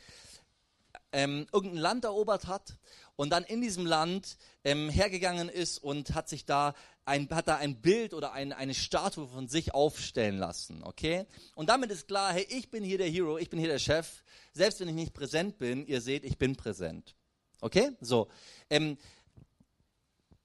ähm, 1.12 1.46
irgendein 1.52 1.80
Land 1.80 2.04
erobert 2.04 2.46
hat 2.46 2.76
und 3.20 3.28
dann 3.28 3.44
in 3.44 3.60
diesem 3.60 3.84
Land 3.84 4.38
ähm, 4.64 4.88
hergegangen 4.88 5.50
ist 5.50 5.76
und 5.76 6.14
hat 6.14 6.26
sich 6.26 6.46
da 6.46 6.72
ein, 7.04 7.28
hat 7.28 7.48
da 7.48 7.58
ein 7.58 7.82
Bild 7.82 8.14
oder 8.14 8.32
ein, 8.32 8.54
eine 8.54 8.72
Statue 8.72 9.28
von 9.28 9.46
sich 9.46 9.74
aufstellen 9.74 10.38
lassen, 10.38 10.82
okay? 10.84 11.26
Und 11.54 11.68
damit 11.68 11.90
ist 11.90 12.08
klar, 12.08 12.32
hey, 12.32 12.46
ich 12.48 12.70
bin 12.70 12.82
hier 12.82 12.96
der 12.96 13.10
Hero, 13.10 13.36
ich 13.36 13.50
bin 13.50 13.58
hier 13.58 13.68
der 13.68 13.78
Chef, 13.78 14.24
selbst 14.54 14.80
wenn 14.80 14.88
ich 14.88 14.94
nicht 14.94 15.12
präsent 15.12 15.58
bin, 15.58 15.86
ihr 15.86 16.00
seht, 16.00 16.24
ich 16.24 16.38
bin 16.38 16.56
präsent, 16.56 17.14
okay? 17.60 17.90
So, 18.00 18.28
ähm, 18.70 18.96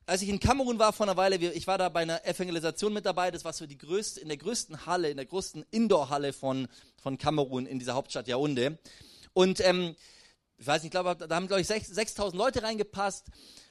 als 0.05 0.21
ich 0.21 0.27
in 0.27 0.41
Kamerun 0.41 0.77
war 0.77 0.91
vor 0.91 1.05
einer 1.05 1.15
Weile, 1.15 1.37
ich 1.37 1.67
war 1.67 1.77
da 1.77 1.87
bei 1.87 2.01
einer 2.01 2.25
Evangelisation 2.25 2.91
mit 2.91 3.05
dabei, 3.05 3.31
das 3.31 3.45
war 3.45 3.53
so 3.53 3.65
die 3.67 3.77
größte, 3.77 4.19
in 4.19 4.27
der 4.27 4.35
größten 4.37 4.85
Halle, 4.85 5.09
in 5.09 5.15
der 5.15 5.27
größten 5.27 5.63
Indoor-Halle 5.71 6.33
von, 6.33 6.67
von 7.01 7.17
Kamerun, 7.17 7.67
in 7.67 7.79
dieser 7.79 7.93
Hauptstadt 7.93 8.27
Yaoundé. 8.27 8.77
Und 9.31 9.65
ähm, 9.65 9.95
ich 10.57 10.67
weiß 10.67 10.81
nicht, 10.81 10.85
ich 10.85 10.91
glaube, 10.91 11.15
da 11.15 11.35
haben, 11.35 11.47
glaube 11.47 11.61
ich, 11.61 11.67
6000 11.67 12.37
Leute 12.37 12.63
reingepasst. 12.63 13.27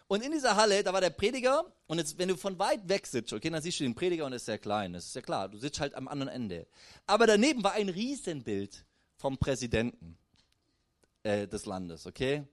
Und 0.07 0.23
in 0.23 0.33
dieser 0.33 0.57
Halle, 0.57 0.83
da 0.83 0.93
war 0.93 1.01
der 1.01 1.11
Prediger. 1.11 1.65
Und 1.87 1.99
jetzt, 1.99 2.19
wenn 2.19 2.29
du 2.29 2.37
von 2.37 2.59
weit 2.59 2.89
weg 2.89 3.07
sitzt, 3.07 3.33
okay, 3.33 3.49
dann 3.51 3.63
siehst 3.63 3.81
du 3.81 3.85
den 3.85 3.95
Prediger 3.95 4.27
und 4.27 4.33
ist 4.33 4.45
sehr 4.45 4.59
klein. 4.59 4.93
Das 4.93 5.07
ist 5.07 5.15
ja 5.15 5.23
klar. 5.23 5.49
Du 5.49 5.59
sitzt 5.59 5.81
halt 5.81 5.95
am 5.95 6.09
anderen 6.09 6.33
Ende. 6.33 6.67
Aber 7.07 7.27
daneben 7.27 7.65
war 7.65 7.73
ein 7.73 7.89
Riesenbild 7.89 8.85
vom 9.17 9.39
Präsidenten 9.39 10.19
äh, 11.23 11.49
des 11.49 11.65
Landes, 11.65 12.07
okay? 12.07 12.47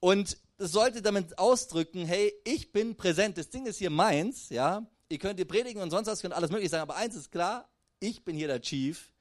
Und 0.00 0.36
das 0.56 0.72
sollte 0.72 1.00
damit 1.00 1.38
ausdrücken, 1.38 2.04
hey, 2.04 2.32
ich 2.44 2.72
bin 2.72 2.96
präsent. 2.96 3.38
Das 3.38 3.50
Ding 3.50 3.66
ist 3.66 3.78
hier 3.78 3.90
meins, 3.90 4.48
ja. 4.50 4.86
Ihr 5.08 5.18
könnt 5.18 5.38
ihr 5.38 5.46
predigen 5.46 5.80
und 5.80 5.90
sonst 5.90 6.08
was, 6.08 6.20
könnt 6.20 6.34
alles 6.34 6.50
möglich 6.50 6.70
sein. 6.70 6.80
Aber 6.80 6.96
eins 6.96 7.14
ist 7.14 7.30
klar, 7.30 7.68
ich 8.00 8.24
bin 8.24 8.36
hier 8.36 8.48
der 8.48 8.60
Chief 8.60 9.13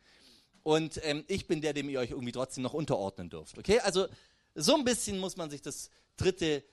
und 0.64 1.00
ähm, 1.04 1.24
ich 1.28 1.48
bin 1.48 1.62
der, 1.62 1.74
dem 1.74 1.90
ihr 1.90 2.00
euch 2.00 2.12
irgendwie 2.12 2.32
trotzdem 2.32 2.64
noch 2.64 2.74
unterordnen 2.74 3.30
dürft. 3.30 3.58
Okay, 3.58 3.80
also 3.80 4.08
so 4.56 4.76
ein 4.76 4.84
bisschen 4.84 5.20
muss 5.20 5.38
man 5.38 5.50
sich 5.50 5.62
das 5.62 5.90
dritte 6.18 6.64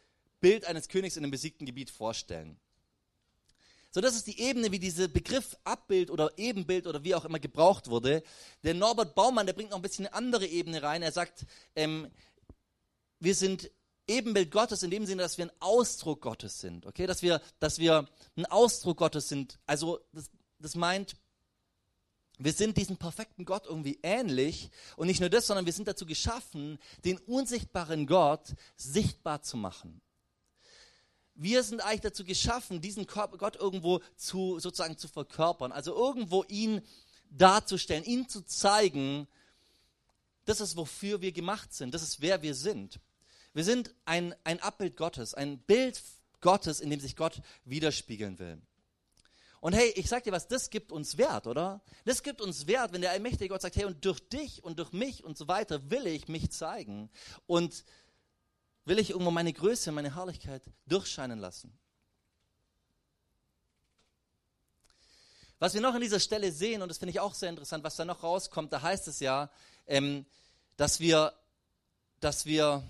Bild 0.41 0.65
eines 0.65 0.89
Königs 0.89 1.17
in 1.17 1.25
einem 1.25 1.31
besiegten 1.31 1.67
Gebiet 1.67 1.91
vorstellen. 1.91 2.59
So, 3.93 4.01
das 4.01 4.15
ist 4.15 4.29
die 4.29 4.41
Ebene, 4.41 4.71
wie 4.71 4.79
dieser 4.79 5.09
Begriff 5.09 5.57
Abbild 5.65 6.11
oder 6.11 6.39
Ebenbild 6.39 6.87
oder 6.87 7.03
wie 7.03 7.15
auch 7.17 7.25
immer 7.25 7.41
gebraucht 7.41 7.91
wurde. 7.91 8.23
Der 8.63 8.75
Norbert 8.75 9.17
Baumann, 9.17 9.47
der 9.47 9.53
bringt 9.53 9.71
noch 9.71 9.79
ein 9.79 9.83
bisschen 9.83 10.07
eine 10.07 10.15
andere 10.15 10.47
Ebene 10.47 10.83
rein. 10.83 11.03
Er 11.03 11.11
sagt, 11.11 11.45
ähm, 11.75 12.09
wir 13.19 13.35
sind 13.35 13.69
Ebenbild 14.07 14.53
Gottes 14.53 14.85
in 14.85 14.93
dem 14.93 15.07
Sinne, 15.07 15.23
dass 15.23 15.39
wir 15.39 15.47
ein 15.47 15.53
Ausdruck 15.59 16.21
Gottes 16.21 16.61
sind. 16.61 16.87
Okay, 16.87 17.09
dass 17.09 17.23
wir, 17.23 17.41
dass 17.59 17.81
wir 17.81 18.09
ein 18.37 18.47
Ausdruck 18.47 18.99
Gottes 18.99 19.29
sind. 19.29 19.59
Also 19.67 19.99
das, 20.13 20.31
das 20.61 20.77
meint, 20.77 21.17
wir 22.43 22.55
sind 22.55 22.79
diesem 22.79 22.97
perfekten 22.97 23.45
Gott 23.45 23.67
irgendwie 23.67 23.99
ähnlich. 24.03 24.71
Und 24.97 25.09
nicht 25.09 25.21
nur 25.21 25.29
das, 25.29 25.47
sondern 25.47 25.67
wir 25.67 25.75
sind 25.75 25.87
dazu 25.87 26.07
geschaffen, 26.07 26.79
den 27.05 27.19
unsichtbaren 27.19 28.07
Gott 28.07 28.55
sichtbar 28.77 29.43
zu 29.43 29.59
machen. 29.59 30.01
Wir 31.35 31.63
sind 31.63 31.83
eigentlich 31.83 32.01
dazu 32.01 32.25
geschaffen, 32.25 32.81
diesen 32.81 33.07
Gott 33.07 33.57
irgendwo 33.57 34.01
zu, 34.17 34.59
sozusagen 34.59 34.97
zu 34.97 35.07
verkörpern. 35.07 35.71
Also 35.71 35.95
irgendwo 35.95 36.45
ihn 36.49 36.81
darzustellen, 37.31 38.05
ihn 38.05 38.27
zu 38.27 38.41
zeigen. 38.43 39.29
Das 40.47 40.61
ist, 40.61 40.77
wofür 40.77 41.21
wir 41.21 41.33
gemacht 41.33 41.75
sind. 41.75 41.93
Das 41.93 42.03
ist, 42.03 42.23
wer 42.23 42.41
wir 42.41 42.55
sind. 42.55 43.01
Wir 43.53 43.65
sind 43.65 43.95
ein, 44.07 44.35
ein 44.45 44.61
Abbild 44.61 44.97
Gottes, 44.97 45.35
ein 45.35 45.59
Bild 45.59 46.01
Gottes, 46.41 46.81
in 46.81 46.89
dem 46.89 47.01
sich 47.01 47.17
Gott 47.17 47.43
widerspiegeln 47.65 48.39
will. 48.39 48.63
Und 49.61 49.75
hey, 49.75 49.93
ich 49.95 50.09
sag 50.09 50.25
dir 50.25 50.33
was, 50.33 50.49
das 50.49 50.71
gibt 50.71 50.91
uns 50.91 51.19
Wert, 51.19 51.47
oder? 51.47 51.83
Das 52.07 52.23
gibt 52.23 52.41
uns 52.41 52.67
Wert, 52.67 52.93
wenn 52.93 53.03
der 53.03 53.11
allmächtige 53.11 53.51
Gott 53.51 53.61
sagt, 53.61 53.77
hey, 53.77 53.85
und 53.85 54.03
durch 54.05 54.21
dich 54.21 54.65
und 54.65 54.79
durch 54.79 54.93
mich 54.93 55.23
und 55.23 55.37
so 55.37 55.49
weiter 55.49 55.91
will 55.91 56.07
ich 56.07 56.29
mich 56.29 56.51
zeigen 56.51 57.11
und 57.47 57.85
will 58.87 58.99
ich 58.99 59.11
irgendwo 59.11 59.31
meine 59.31 59.53
Größe, 59.53 59.93
meine 59.93 60.17
Herrlichkeit 60.17 60.63
durchscheinen 60.87 61.39
lassen. 61.39 61.79
Was 65.59 65.75
wir 65.75 65.83
noch 65.83 65.93
an 65.93 66.01
dieser 66.01 66.21
Stelle 66.21 66.53
sehen, 66.53 66.81
und 66.81 66.89
das 66.89 66.97
finde 66.97 67.11
ich 67.11 67.21
auch 67.21 67.35
sehr 67.35 67.51
interessant, 67.51 67.85
was 67.85 67.97
da 67.97 68.07
noch 68.07 68.23
rauskommt, 68.23 68.73
da 68.73 68.81
heißt 68.81 69.09
es 69.09 69.21
ja, 69.21 69.51
ähm, 69.87 70.25
dass 70.79 71.01
wir, 71.01 71.35
dass 72.21 72.47
wir, 72.47 72.83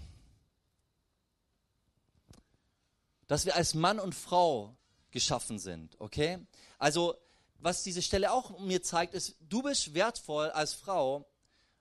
dass 3.27 3.45
wir 3.45 3.57
als 3.57 3.75
Mann 3.75 3.99
und 3.99 4.15
Frau 4.15 4.77
geschaffen 5.11 5.59
sind, 5.59 6.01
okay? 6.01 6.39
Also, 6.81 7.15
was 7.59 7.83
diese 7.83 8.01
Stelle 8.01 8.33
auch 8.33 8.59
mir 8.59 8.83
zeigt, 8.83 9.15
ist, 9.15 9.37
du 9.41 9.63
bist 9.63 9.93
wertvoll 9.95 10.49
als 10.51 10.73
Frau, 10.73 11.29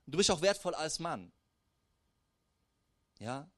du 0.05 0.17
bist 0.17 0.29
auch 0.29 0.41
wertvoll 0.41 0.75
als 0.75 0.99
Mann. 0.99 1.31
Ja? 3.17 3.49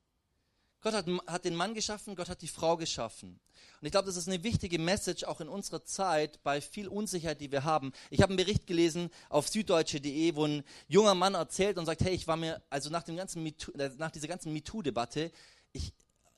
Gott 0.82 0.94
hat, 0.94 1.06
hat 1.28 1.44
den 1.44 1.56
Mann 1.56 1.74
geschaffen, 1.74 2.16
Gott 2.16 2.30
hat 2.30 2.44
die 2.44 2.48
Frau 2.48 2.78
geschaffen. 2.78 3.40
Und 3.80 3.86
ich 3.88 3.92
glaube, 3.92 4.06
das 4.06 4.18
ist 4.18 4.28
eine 4.28 4.44
wichtige 4.44 4.78
Message 4.78 5.24
auch 5.24 5.42
in 5.42 5.50
unserer 5.50 5.84
Zeit 5.84 6.42
bei 6.44 6.62
viel 6.62 6.88
Unsicherheit, 6.88 7.42
die 7.42 7.52
wir 7.52 7.64
haben. 7.64 7.92
Ich 8.12 8.22
habe 8.22 8.30
einen 8.30 8.38
Bericht 8.38 8.68
gelesen 8.68 9.10
auf 9.30 9.48
süddeutsche.de, 9.48 10.36
wo 10.36 10.46
ein 10.46 10.64
junger 10.88 11.16
Mann 11.16 11.34
erzählt 11.34 11.80
und 11.80 11.88
sagt, 11.88 12.02
hey, 12.02 12.14
ich 12.14 12.28
war 12.28 12.38
mir, 12.38 12.62
also 12.70 12.92
nach, 12.92 13.04
dem 13.04 13.16
ganzen 13.16 13.42
MeToo, 13.42 13.72
äh, 13.74 13.90
nach 13.98 14.12
dieser 14.12 14.28
ganzen 14.28 14.54
MeToo-Debatte, 14.54 15.32
ich, 15.74 15.92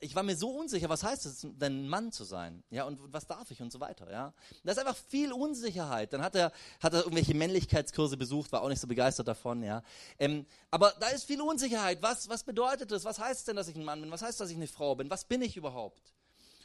ich 0.04 0.14
war 0.14 0.22
mir 0.22 0.36
so 0.36 0.50
unsicher, 0.50 0.88
was 0.90 1.02
heißt 1.02 1.24
es, 1.24 1.46
denn 1.54 1.88
Mann 1.88 2.12
zu 2.12 2.24
sein? 2.24 2.62
Ja, 2.70 2.84
und 2.84 3.00
was 3.12 3.26
darf 3.26 3.50
ich 3.50 3.62
und 3.62 3.72
so 3.72 3.80
weiter, 3.80 4.10
ja. 4.10 4.34
Da 4.62 4.72
ist 4.72 4.78
einfach 4.78 4.96
viel 4.96 5.32
Unsicherheit. 5.32 6.12
Dann 6.12 6.22
hat 6.22 6.34
er, 6.34 6.52
hat 6.80 6.92
er 6.92 7.00
irgendwelche 7.00 7.34
Männlichkeitskurse 7.34 8.18
besucht, 8.18 8.52
war 8.52 8.62
auch 8.62 8.68
nicht 8.68 8.80
so 8.80 8.86
begeistert 8.86 9.26
davon, 9.26 9.62
ja. 9.62 9.82
Ähm, 10.18 10.44
aber 10.70 10.94
da 11.00 11.08
ist 11.08 11.24
viel 11.24 11.40
Unsicherheit. 11.40 12.02
Was, 12.02 12.28
was 12.28 12.44
bedeutet 12.44 12.92
das? 12.92 13.04
Was 13.04 13.18
heißt 13.18 13.48
denn, 13.48 13.56
dass 13.56 13.68
ich 13.68 13.76
ein 13.76 13.84
Mann 13.84 14.02
bin? 14.02 14.10
Was 14.10 14.22
heißt, 14.22 14.38
dass 14.38 14.50
ich 14.50 14.56
eine 14.56 14.66
Frau 14.66 14.94
bin? 14.94 15.08
Was 15.08 15.24
bin 15.24 15.40
ich 15.40 15.56
überhaupt? 15.56 16.12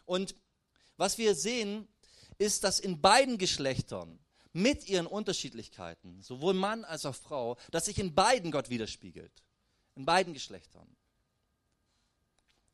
Und 0.06 0.36
was 0.97 1.17
wir 1.17 1.34
sehen, 1.34 1.88
ist, 2.39 2.65
dass 2.65 2.82
in 2.82 2.99
beiden 2.99 3.38
Geschlechtern 3.38 4.19
mit 4.52 4.89
ihren 4.89 5.08
Unterschiedlichkeiten, 5.08 6.21
sowohl 6.21 6.54
Mann 6.54 6.84
als 6.84 7.06
auch 7.06 7.15
Frau, 7.15 7.58
dass 7.71 7.86
sich 7.86 7.99
in 7.99 8.13
beiden 8.15 8.52
Gott 8.52 8.69
widerspiegelt. 8.69 9.43
In 9.95 10.06
beiden 10.06 10.34
Geschlechtern. 10.34 10.88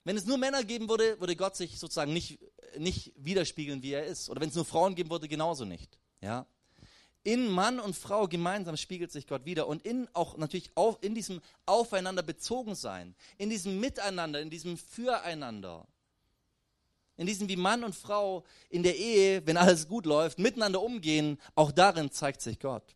Wenn 0.05 0.15
es 0.17 0.25
nur 0.25 0.37
Männer 0.37 0.63
geben 0.63 0.87
würde, 0.87 1.19
würde 1.19 1.35
Gott 1.35 1.55
sich 1.55 1.79
sozusagen 1.79 2.13
nicht, 2.13 2.39
nicht 2.77 3.11
widerspiegeln, 3.17 3.81
wie 3.81 3.91
er 3.91 4.05
ist. 4.05 4.29
Oder 4.29 4.39
wenn 4.39 4.49
es 4.49 4.55
nur 4.55 4.63
Frauen 4.63 4.93
geben 4.93 5.09
würde, 5.09 5.27
genauso 5.27 5.65
nicht. 5.65 5.97
Ja? 6.21 6.45
In 7.23 7.49
Mann 7.49 7.79
und 7.79 7.95
Frau 7.95 8.27
gemeinsam 8.27 8.77
spiegelt 8.77 9.11
sich 9.11 9.25
Gott 9.25 9.45
wieder 9.45 9.67
und 9.67 9.83
in 9.83 10.07
auch 10.13 10.37
natürlich 10.37 10.69
auf, 10.75 10.99
in 11.01 11.15
diesem 11.15 11.41
Aufeinander 11.65 12.21
bezogen 12.21 12.75
sein, 12.75 13.15
in 13.39 13.49
diesem 13.49 13.79
Miteinander, 13.79 14.39
in 14.41 14.51
diesem 14.51 14.77
Füreinander, 14.77 15.87
in 17.17 17.25
diesem 17.25 17.49
wie 17.49 17.55
Mann 17.55 17.83
und 17.83 17.95
Frau 17.95 18.43
in 18.69 18.83
der 18.83 18.95
Ehe, 18.95 19.45
wenn 19.47 19.57
alles 19.57 19.87
gut 19.87 20.05
läuft, 20.05 20.37
miteinander 20.37 20.83
umgehen, 20.83 21.39
auch 21.55 21.71
darin 21.71 22.11
zeigt 22.11 22.41
sich 22.41 22.59
Gott. 22.59 22.95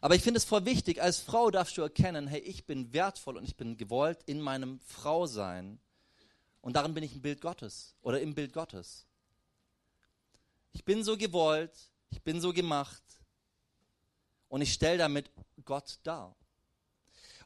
Aber 0.00 0.14
ich 0.14 0.22
finde 0.22 0.38
es 0.38 0.44
voll 0.44 0.64
wichtig, 0.64 1.02
als 1.02 1.18
Frau 1.18 1.50
darfst 1.50 1.76
du 1.76 1.82
erkennen, 1.82 2.28
hey, 2.28 2.40
ich 2.40 2.66
bin 2.66 2.92
wertvoll 2.92 3.36
und 3.36 3.44
ich 3.44 3.56
bin 3.56 3.76
gewollt 3.76 4.22
in 4.26 4.40
meinem 4.40 4.78
Frausein. 4.80 5.80
Und 6.60 6.74
darin 6.74 6.94
bin 6.94 7.02
ich 7.02 7.14
ein 7.14 7.22
Bild 7.22 7.40
Gottes 7.40 7.94
oder 8.02 8.20
im 8.20 8.34
Bild 8.34 8.52
Gottes. 8.52 9.06
Ich 10.72 10.84
bin 10.84 11.02
so 11.02 11.16
gewollt, 11.16 11.72
ich 12.10 12.22
bin 12.22 12.40
so 12.40 12.52
gemacht 12.52 13.02
und 14.48 14.60
ich 14.60 14.72
stelle 14.72 14.98
damit 14.98 15.30
Gott 15.64 15.98
dar. 16.04 16.36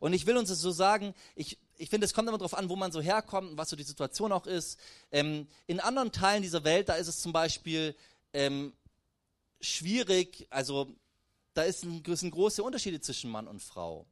Und 0.00 0.12
ich 0.12 0.26
will 0.26 0.36
uns 0.36 0.50
es 0.50 0.60
so 0.60 0.72
sagen, 0.72 1.14
ich, 1.36 1.58
ich 1.76 1.88
finde, 1.88 2.04
es 2.04 2.12
kommt 2.12 2.28
immer 2.28 2.38
darauf 2.38 2.54
an, 2.54 2.68
wo 2.68 2.76
man 2.76 2.90
so 2.90 3.00
herkommt 3.00 3.52
und 3.52 3.56
was 3.56 3.70
so 3.70 3.76
die 3.76 3.82
Situation 3.84 4.32
auch 4.32 4.46
ist. 4.46 4.78
Ähm, 5.12 5.46
in 5.66 5.80
anderen 5.80 6.10
Teilen 6.10 6.42
dieser 6.42 6.64
Welt, 6.64 6.88
da 6.88 6.94
ist 6.94 7.06
es 7.06 7.20
zum 7.20 7.32
Beispiel 7.32 7.94
ähm, 8.32 8.72
schwierig, 9.60 10.46
also 10.50 10.92
da 11.54 11.62
ist 11.62 11.84
ein, 11.84 12.02
sind 12.16 12.30
große 12.30 12.62
Unterschiede 12.62 13.00
zwischen 13.00 13.30
Mann 13.30 13.46
und 13.46 13.62
Frau. 13.62 14.06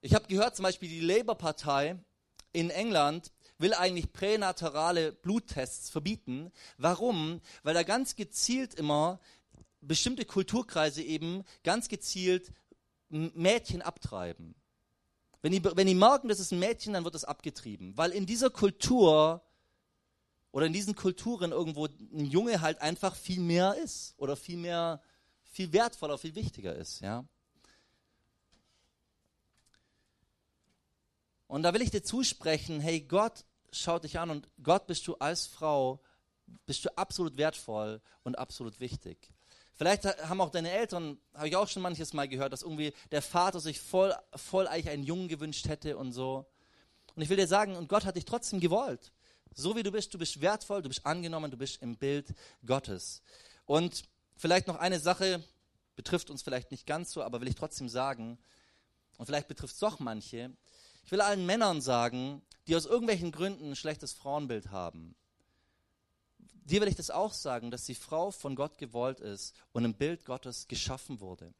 Ich 0.00 0.14
habe 0.14 0.28
gehört, 0.28 0.56
zum 0.56 0.62
Beispiel 0.62 0.88
die 0.88 1.00
Labour-Partei 1.00 1.98
in 2.52 2.70
England 2.70 3.32
will 3.58 3.74
eigentlich 3.74 4.12
pränaturale 4.12 5.12
Bluttests 5.12 5.90
verbieten. 5.90 6.52
Warum? 6.76 7.40
Weil 7.62 7.74
da 7.74 7.82
ganz 7.82 8.14
gezielt 8.14 8.74
immer 8.74 9.20
bestimmte 9.80 10.24
Kulturkreise 10.24 11.02
eben 11.02 11.44
ganz 11.64 11.88
gezielt 11.88 12.52
Mädchen 13.08 13.82
abtreiben. 13.82 14.54
Wenn 15.42 15.52
die, 15.52 15.64
wenn 15.64 15.86
die 15.86 15.94
merken, 15.94 16.28
das 16.28 16.40
ist 16.40 16.52
ein 16.52 16.58
Mädchen, 16.58 16.92
dann 16.92 17.04
wird 17.04 17.14
das 17.14 17.24
abgetrieben. 17.24 17.96
Weil 17.96 18.10
in 18.10 18.26
dieser 18.26 18.50
Kultur 18.50 19.42
oder 20.50 20.66
in 20.66 20.72
diesen 20.72 20.94
Kulturen 20.94 21.52
irgendwo 21.52 21.86
ein 21.86 22.24
Junge 22.24 22.60
halt 22.60 22.80
einfach 22.80 23.14
viel 23.14 23.40
mehr 23.40 23.74
ist 23.76 24.14
oder 24.16 24.36
viel 24.36 24.56
mehr, 24.56 25.02
viel 25.44 25.72
wertvoller, 25.72 26.18
viel 26.18 26.34
wichtiger 26.34 26.74
ist, 26.74 27.00
ja. 27.00 27.24
Und 31.46 31.62
da 31.62 31.72
will 31.72 31.82
ich 31.82 31.90
dir 31.90 32.02
zusprechen, 32.02 32.80
hey, 32.80 33.00
Gott 33.00 33.44
schaut 33.72 34.04
dich 34.04 34.18
an 34.18 34.30
und 34.30 34.48
Gott 34.62 34.86
bist 34.86 35.06
du 35.06 35.14
als 35.16 35.46
Frau, 35.46 36.00
bist 36.66 36.84
du 36.84 36.96
absolut 36.96 37.36
wertvoll 37.36 38.00
und 38.22 38.38
absolut 38.38 38.80
wichtig. 38.80 39.30
Vielleicht 39.74 40.04
haben 40.04 40.40
auch 40.40 40.50
deine 40.50 40.70
Eltern, 40.70 41.18
habe 41.34 41.48
ich 41.48 41.56
auch 41.56 41.68
schon 41.68 41.82
manches 41.82 42.12
Mal 42.12 42.28
gehört, 42.28 42.52
dass 42.52 42.62
irgendwie 42.62 42.92
der 43.12 43.22
Vater 43.22 43.60
sich 43.60 43.80
voll, 43.80 44.12
voll 44.34 44.66
eigentlich 44.66 44.90
einen 44.90 45.04
Jungen 45.04 45.28
gewünscht 45.28 45.68
hätte 45.68 45.96
und 45.96 46.12
so. 46.12 46.46
Und 47.14 47.22
ich 47.22 47.28
will 47.28 47.36
dir 47.36 47.46
sagen, 47.46 47.76
und 47.76 47.88
Gott 47.88 48.04
hat 48.04 48.16
dich 48.16 48.24
trotzdem 48.24 48.60
gewollt. 48.60 49.12
So 49.54 49.76
wie 49.76 49.82
du 49.82 49.90
bist, 49.90 50.14
du 50.14 50.18
bist 50.18 50.40
wertvoll, 50.40 50.82
du 50.82 50.88
bist 50.88 51.04
angenommen, 51.04 51.50
du 51.50 51.56
bist 51.56 51.82
im 51.82 51.96
Bild 51.96 52.34
Gottes. 52.64 53.22
Und 53.66 54.04
vielleicht 54.36 54.66
noch 54.66 54.76
eine 54.76 55.00
Sache, 55.00 55.42
betrifft 55.96 56.30
uns 56.30 56.42
vielleicht 56.42 56.70
nicht 56.70 56.86
ganz 56.86 57.12
so, 57.12 57.22
aber 57.22 57.40
will 57.40 57.48
ich 57.48 57.56
trotzdem 57.56 57.88
sagen, 57.88 58.38
und 59.16 59.26
vielleicht 59.26 59.48
betrifft 59.48 59.74
es 59.74 59.80
doch 59.80 59.98
manche, 59.98 60.52
ich 61.04 61.10
will 61.10 61.20
allen 61.20 61.44
Männern 61.44 61.80
sagen, 61.80 62.42
die 62.66 62.76
aus 62.76 62.86
irgendwelchen 62.86 63.32
Gründen 63.32 63.70
ein 63.70 63.76
schlechtes 63.76 64.12
Frauenbild 64.12 64.70
haben. 64.70 65.16
Dir 66.64 66.82
will 66.82 66.88
ich 66.88 66.96
das 66.96 67.10
auch 67.10 67.32
sagen, 67.32 67.70
dass 67.70 67.86
die 67.86 67.94
Frau 67.94 68.30
von 68.30 68.54
Gott 68.54 68.76
gewollt 68.76 69.20
ist 69.20 69.54
und 69.72 69.86
im 69.86 69.94
Bild 69.94 70.26
Gottes 70.26 70.68
geschaffen 70.68 71.20
wurde. 71.20 71.54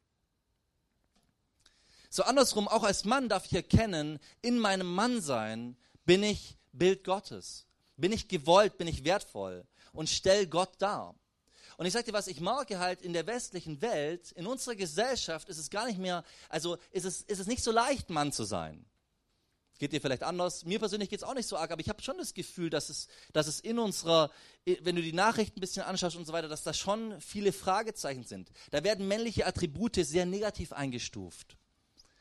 So 2.11 2.23
andersrum, 2.23 2.67
auch 2.67 2.83
als 2.83 3.05
Mann 3.05 3.27
darf 3.27 3.45
ich 3.45 3.53
erkennen, 3.53 4.19
in 4.41 4.59
meinem 4.59 4.93
Mannsein 4.93 5.75
bin 6.05 6.23
ich 6.23 6.57
Bild 6.71 7.03
Gottes. 7.03 7.65
Bin 7.99 8.11
ich 8.11 8.27
gewollt, 8.27 8.77
bin 8.77 8.87
ich 8.87 9.03
wertvoll 9.03 9.65
und 9.91 10.09
stell 10.09 10.47
Gott 10.47 10.73
dar. 10.79 11.15
Und 11.77 11.85
ich 11.85 11.93
sage 11.93 12.05
dir 12.05 12.13
was, 12.13 12.27
ich 12.27 12.41
merke 12.41 12.79
halt 12.79 13.01
in 13.01 13.13
der 13.13 13.25
westlichen 13.25 13.81
Welt, 13.81 14.31
in 14.33 14.47
unserer 14.47 14.75
Gesellschaft 14.75 15.47
ist 15.47 15.57
es 15.57 15.69
gar 15.69 15.85
nicht 15.85 15.99
mehr, 15.99 16.23
also 16.49 16.77
ist 16.91 17.05
es, 17.05 17.21
ist 17.21 17.39
es 17.39 17.47
nicht 17.47 17.63
so 17.63 17.71
leicht, 17.71 18.09
Mann 18.09 18.31
zu 18.31 18.43
sein. 18.43 18.85
Geht 19.79 19.93
dir 19.93 20.01
vielleicht 20.01 20.23
anders. 20.23 20.65
Mir 20.65 20.77
persönlich 20.77 21.09
geht 21.09 21.19
es 21.19 21.23
auch 21.23 21.33
nicht 21.33 21.47
so 21.47 21.55
arg, 21.55 21.71
aber 21.71 21.79
ich 21.79 21.87
habe 21.87 22.01
schon 22.01 22.17
das 22.17 22.33
Gefühl, 22.33 22.69
dass 22.69 22.89
es, 22.89 23.07
dass 23.31 23.47
es 23.47 23.61
in 23.61 23.79
unserer, 23.79 24.29
wenn 24.65 24.97
du 24.97 25.01
die 25.01 25.13
Nachrichten 25.13 25.57
ein 25.57 25.61
bisschen 25.61 25.83
anschaust 25.83 26.17
und 26.17 26.25
so 26.25 26.33
weiter, 26.33 26.49
dass 26.49 26.63
da 26.63 26.73
schon 26.73 27.19
viele 27.21 27.53
Fragezeichen 27.53 28.25
sind. 28.25 28.51
Da 28.71 28.83
werden 28.83 29.07
männliche 29.07 29.45
Attribute 29.45 29.95
sehr 29.95 30.25
negativ 30.25 30.73
eingestuft, 30.73 31.55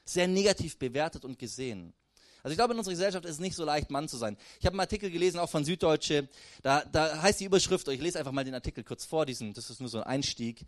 sehr 0.04 0.28
negativ 0.28 0.78
bewertet 0.78 1.24
und 1.24 1.36
gesehen. 1.36 1.94
Also 2.42 2.53
ich 2.53 2.57
glaube, 2.57 2.72
in 2.72 2.79
unserer 2.79 2.92
Gesellschaft 2.92 3.24
ist 3.24 3.33
es 3.33 3.38
nicht 3.40 3.57
so 3.57 3.64
leicht, 3.64 3.90
Mann 3.90 4.09
zu 4.09 4.16
sein. 4.16 4.37
Ich 4.61 4.66
habe 4.66 4.74
einen 4.74 4.81
Artikel 4.81 5.11
gelesen, 5.11 5.38
auch 5.38 5.51
von 5.51 5.64
Süddeutsche, 5.64 6.29
da, 6.62 6.85
da 6.85 7.20
heißt 7.20 7.40
die 7.40 7.44
Überschrift, 7.44 7.88
ich 7.88 8.01
lese 8.01 8.18
einfach 8.18 8.33
mal 8.33 8.44
den 8.44 8.55
Artikel 8.55 8.85
kurz 8.85 9.05
vor, 9.05 9.27
diesen, 9.27 9.55
das 9.55 9.70
ist 9.70 9.81
nur 9.81 9.88
so 9.88 9.98
ein 9.98 10.05
Einstieg. 10.05 10.64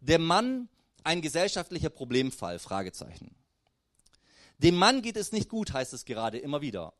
Der 0.00 0.18
Mann, 0.18 0.68
ein 1.04 1.22
gesellschaftlicher 1.22 1.90
Problemfall, 1.90 2.58
Fragezeichen. 2.58 3.34
Dem 4.58 4.76
Mann 4.76 5.02
geht 5.02 5.16
es 5.16 5.32
nicht 5.32 5.48
gut, 5.48 5.72
heißt 5.72 5.92
es 5.92 6.04
gerade 6.04 6.38
immer 6.38 6.60
wieder. 6.60 6.92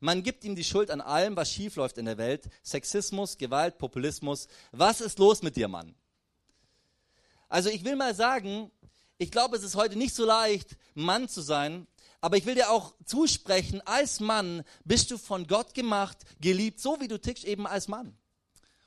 Man 0.00 0.22
gibt 0.22 0.44
ihm 0.44 0.54
die 0.54 0.64
Schuld 0.64 0.90
an 0.90 1.00
allem, 1.00 1.36
was 1.36 1.50
schiefläuft 1.50 1.96
in 1.98 2.04
der 2.04 2.18
Welt. 2.18 2.48
Sexismus, 2.62 3.38
Gewalt, 3.38 3.78
Populismus. 3.78 4.48
Was 4.72 5.00
ist 5.00 5.18
los 5.18 5.42
mit 5.42 5.56
dir, 5.56 5.68
Mann? 5.68 5.94
Also 7.48 7.70
ich 7.70 7.84
will 7.84 7.96
mal 7.96 8.14
sagen, 8.14 8.70
ich 9.18 9.30
glaube, 9.30 9.56
es 9.56 9.62
ist 9.62 9.76
heute 9.76 9.96
nicht 9.96 10.14
so 10.14 10.26
leicht, 10.26 10.76
Mann 10.94 11.28
zu 11.28 11.40
sein, 11.40 11.86
aber 12.20 12.36
ich 12.36 12.46
will 12.46 12.54
dir 12.54 12.70
auch 12.70 12.94
zusprechen, 13.04 13.80
als 13.84 14.20
Mann 14.20 14.62
bist 14.84 15.10
du 15.10 15.18
von 15.18 15.46
Gott 15.46 15.74
gemacht, 15.74 16.18
geliebt, 16.40 16.80
so 16.80 17.00
wie 17.00 17.08
du 17.08 17.20
tickst, 17.20 17.44
eben 17.44 17.66
als 17.66 17.88
Mann. 17.88 18.16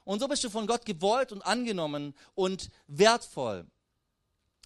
Und 0.04 0.20
so 0.20 0.28
bist 0.28 0.44
du 0.44 0.50
von 0.50 0.68
Gott 0.68 0.86
gewollt 0.86 1.32
und 1.32 1.44
angenommen 1.44 2.16
und 2.34 2.70
wertvoll 2.88 3.68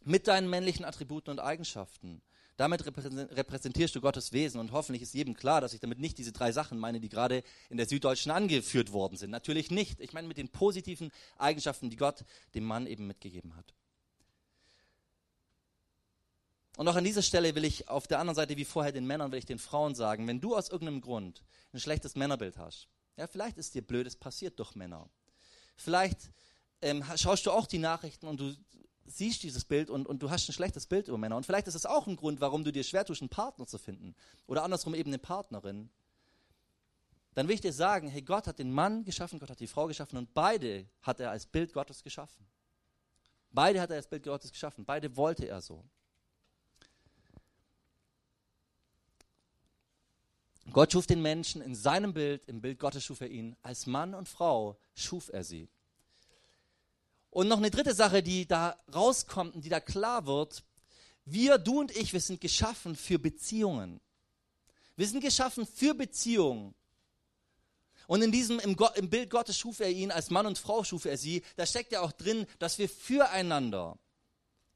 mit 0.06 0.28
deinen 0.28 0.50
männlichen 0.50 0.86
Attributen 0.86 1.32
und 1.32 1.40
Eigenschaften. 1.40 2.22
Damit 2.56 2.86
repräsentierst 2.86 3.96
du 3.96 4.02
Gottes 4.02 4.32
Wesen 4.32 4.60
und 4.60 4.72
hoffentlich 4.72 5.02
ist 5.02 5.16
jedem 5.16 5.36
klar, 5.36 5.60
dass 5.60 5.74
ich 5.74 5.80
damit 5.80 6.00
nicht 6.00 6.18
diese 6.20 6.32
drei 6.32 6.52
Sachen 6.52 6.78
meine, 6.78 7.00
die 7.00 7.10
gerade 7.10 7.44
in 7.70 7.78
der 7.78 7.88
Süddeutschen 7.88 8.32
angeführt 8.32 8.94
worden 8.94 9.18
sind. 9.18 9.32
Natürlich 9.32 9.72
nicht. 9.72 10.00
Ich 10.00 10.14
meine 10.14 10.28
mit 10.28 10.38
den 10.38 10.50
positiven 10.50 11.12
Eigenschaften, 11.38 11.90
die 11.90 11.98
Gott 11.98 12.24
dem 12.54 12.64
Mann 12.64 12.86
eben 12.86 13.08
mitgegeben 13.08 13.56
hat. 13.56 13.74
Und 16.78 16.88
auch 16.88 16.96
an 16.96 17.04
dieser 17.04 17.22
Stelle 17.22 17.54
will 17.56 17.66
ich 17.66 17.88
auf 17.88 18.08
der 18.08 18.20
anderen 18.20 18.36
Seite 18.36 18.58
wie 18.58 18.66
vorher 18.66 18.92
den 18.92 19.06
Männern, 19.06 19.32
will 19.32 19.40
ich 19.40 19.46
den 19.46 19.60
Frauen 19.60 19.94
sagen, 19.94 20.28
wenn 20.28 20.42
du 20.42 20.56
aus 20.56 20.70
irgendeinem 20.70 21.02
Grund 21.02 21.44
ein 21.72 21.80
schlechtes 21.80 22.16
Männerbild 22.16 22.58
hast, 22.58 22.88
ja, 23.16 23.28
vielleicht 23.28 23.58
ist 23.58 23.76
dir 23.76 23.84
Blödes 23.84 24.16
passiert 24.16 24.58
durch 24.58 24.74
Männer. 24.74 25.08
Vielleicht 25.76 26.32
ähm, 26.82 27.04
schaust 27.16 27.46
du 27.46 27.52
auch 27.52 27.68
die 27.68 27.78
Nachrichten 27.78 28.28
und 28.28 28.40
du 28.40 28.56
siehst 29.06 29.44
dieses 29.44 29.66
Bild 29.66 29.90
und, 29.90 30.08
und 30.08 30.24
du 30.24 30.30
hast 30.30 30.50
ein 30.50 30.54
schlechtes 30.54 30.88
Bild 30.88 31.08
über 31.08 31.18
Männer. 31.18 31.38
Und 31.38 31.46
vielleicht 31.46 31.68
ist 31.68 31.76
es 31.76 31.86
auch 31.86 32.08
ein 32.08 32.16
Grund, 32.16 32.42
warum 32.42 32.64
du 32.64 32.72
dir 32.72 32.84
schwer 32.84 33.06
tust, 33.06 33.22
einen 33.22 33.30
Partner 33.30 33.68
zu 33.68 33.78
finden. 33.78 34.16
Oder 34.48 34.64
andersrum 34.64 34.96
eben 34.96 35.10
eine 35.10 35.20
Partnerin. 35.20 35.90
Dann 37.36 37.48
will 37.48 37.56
ich 37.56 37.62
dir 37.62 37.74
sagen, 37.74 38.08
hey, 38.08 38.22
Gott 38.22 38.48
hat 38.48 38.60
den 38.60 38.72
Mann 38.72 39.04
geschaffen, 39.04 39.40
Gott 39.40 39.50
hat 39.50 39.60
die 39.60 39.68
Frau 39.68 39.88
geschaffen 39.88 40.18
und 40.18 40.34
beide 40.34 40.88
hat 41.02 41.20
er 41.20 41.32
als 41.32 41.46
Bild 41.46 41.74
Gottes 41.74 42.04
geschaffen. 42.04 42.46
Beide 43.52 43.82
hat 43.82 43.90
er 43.90 43.98
als 43.98 44.08
Bild 44.08 44.24
Gottes 44.24 44.52
geschaffen. 44.52 44.86
Beide 44.86 45.16
wollte 45.16 45.48
er 45.48 45.62
so. 45.62 45.84
Gott 50.72 50.94
schuf 50.94 51.06
den 51.08 51.22
Menschen 51.22 51.62
in 51.62 51.76
seinem 51.76 52.14
Bild, 52.14 52.46
im 52.46 52.62
Bild 52.62 52.80
Gottes 52.80 53.04
schuf 53.04 53.22
er 53.22 53.30
ihn. 53.30 53.56
Als 53.62 53.86
Mann 53.86 54.14
und 54.14 54.30
Frau 54.30 54.78
schuf 54.96 55.30
er 55.32 55.44
sie. 55.44 55.68
Und 57.30 57.48
noch 57.48 57.58
eine 57.58 57.72
dritte 57.72 57.94
Sache, 57.94 58.24
die 58.24 58.48
da 58.48 58.78
rauskommt 58.94 59.56
und 59.56 59.66
die 59.66 59.70
da 59.70 59.80
klar 59.80 60.26
wird. 60.26 60.64
Wir, 61.26 61.58
du 61.58 61.80
und 61.80 61.96
ich, 61.96 62.14
wir 62.14 62.22
sind 62.22 62.40
geschaffen 62.42 62.96
für 62.96 63.20
Beziehungen. 63.20 64.00
Wir 64.96 65.08
sind 65.08 65.22
geschaffen 65.22 65.66
für 65.66 65.96
Beziehungen. 65.96 66.76
Und 68.08 68.22
in 68.22 68.32
diesem, 68.32 68.60
im, 68.60 68.78
im, 68.96 69.10
Bild 69.10 69.30
Gottes 69.30 69.58
schuf 69.58 69.80
er 69.80 69.90
ihn, 69.90 70.12
als 70.12 70.30
Mann 70.30 70.46
und 70.46 70.60
Frau 70.60 70.84
schuf 70.84 71.06
er 71.06 71.18
sie. 71.18 71.42
Da 71.56 71.66
steckt 71.66 71.92
ja 71.92 72.02
auch 72.02 72.12
drin, 72.12 72.46
dass 72.60 72.78
wir 72.78 72.90
füreinander 72.90 73.98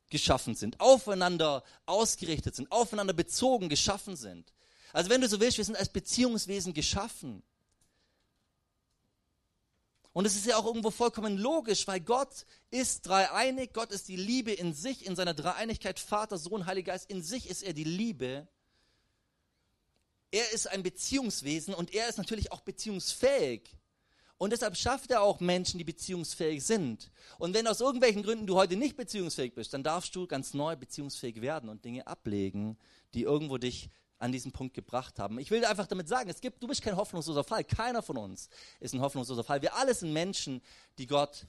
geschaffen 0.10 0.56
sind, 0.56 0.80
aufeinander 0.80 1.63
ausgerichtet 1.86 2.56
sind, 2.56 2.71
aufeinander 2.71 3.13
bezogen 3.13 3.67
geschaffen 3.69 4.15
sind. 4.15 4.52
Also 4.98 5.12
wenn 5.12 5.22
du 5.22 5.30
so 5.30 5.40
willst, 5.40 5.60
wir 5.60 5.64
sind 5.64 5.78
als 5.78 5.90
Beziehungswesen 5.90 6.74
geschaffen. 6.74 7.44
Und 10.12 10.26
es 10.26 10.36
ist 10.36 10.48
ja 10.48 10.58
auch 10.58 10.66
irgendwo 10.66 10.90
vollkommen 10.90 11.38
logisch, 11.38 11.86
weil 11.86 12.00
Gott 12.00 12.48
ist 12.72 13.06
dreieinig, 13.06 13.74
Gott 13.74 13.92
ist 13.92 14.08
die 14.08 14.16
Liebe 14.16 14.52
in 14.52 14.74
sich, 14.74 15.06
in 15.06 15.16
seiner 15.16 15.36
Dreieinigkeit, 15.36 16.00
Vater, 16.00 16.40
Sohn, 16.40 16.66
Heiliger 16.66 16.94
Geist, 16.94 17.12
in 17.12 17.22
sich 17.22 17.48
ist 17.48 17.62
er 17.62 17.74
die 17.74 17.84
Liebe. 17.84 18.48
Er 20.32 20.52
ist 20.52 20.66
ein 20.66 20.82
Beziehungswesen 20.82 21.76
und 21.76 21.94
er 21.94 22.10
ist 22.10 22.18
natürlich 22.18 22.52
auch 22.52 22.62
beziehungsfähig. 22.62 23.78
Und 24.40 24.50
deshalb 24.50 24.76
schafft 24.76 25.12
er 25.12 25.21
auch 25.21 25.40
Menschen, 25.40 25.78
die 25.78 25.84
beziehungsfähig 25.84 26.65
sind. 26.65 27.12
Und 27.38 27.54
wenn 27.54 27.67
aus 27.67 27.82
irgendwelchen 27.82 28.24
Gründen 28.24 28.48
du 28.48 28.56
heute 28.56 28.76
nicht 28.76 28.98
beziehungsfähig 28.98 29.54
bist, 29.54 29.76
dann 29.76 29.84
darfst 29.84 30.15
du 30.15 30.26
ganz 30.26 30.56
neu 30.56 30.76
beziehungsfähig 30.76 31.42
werden 31.42 31.69
und 31.69 31.86
Dinge 31.86 32.08
ablegen, 32.08 32.80
die 33.13 33.21
irgendwo 33.21 33.60
dich 33.60 33.92
an 34.20 34.32
diesen 34.32 34.52
Punkt 34.52 34.74
gebracht 34.74 35.20
haben. 35.20 35.40
Ich 35.40 35.52
will 35.52 35.63
einfach 35.65 35.88
damit 35.88 36.08
sagen, 36.08 36.30
es 36.30 36.42
gibt, 36.42 36.62
du 36.62 36.68
bist 36.68 36.82
kein 36.82 36.96
hoffnungsloser 36.96 37.44
Fall. 37.44 37.63
Keiner 37.63 38.02
von 38.02 38.18
uns 38.18 38.50
ist 38.80 38.94
ein 38.94 39.02
hoffnungsloser 39.02 39.44
Fall. 39.44 39.62
Wir 39.62 39.76
alle 39.76 39.94
sind 39.94 40.13
Menschen, 40.13 40.62
die 40.98 41.08
Gott 41.08 41.46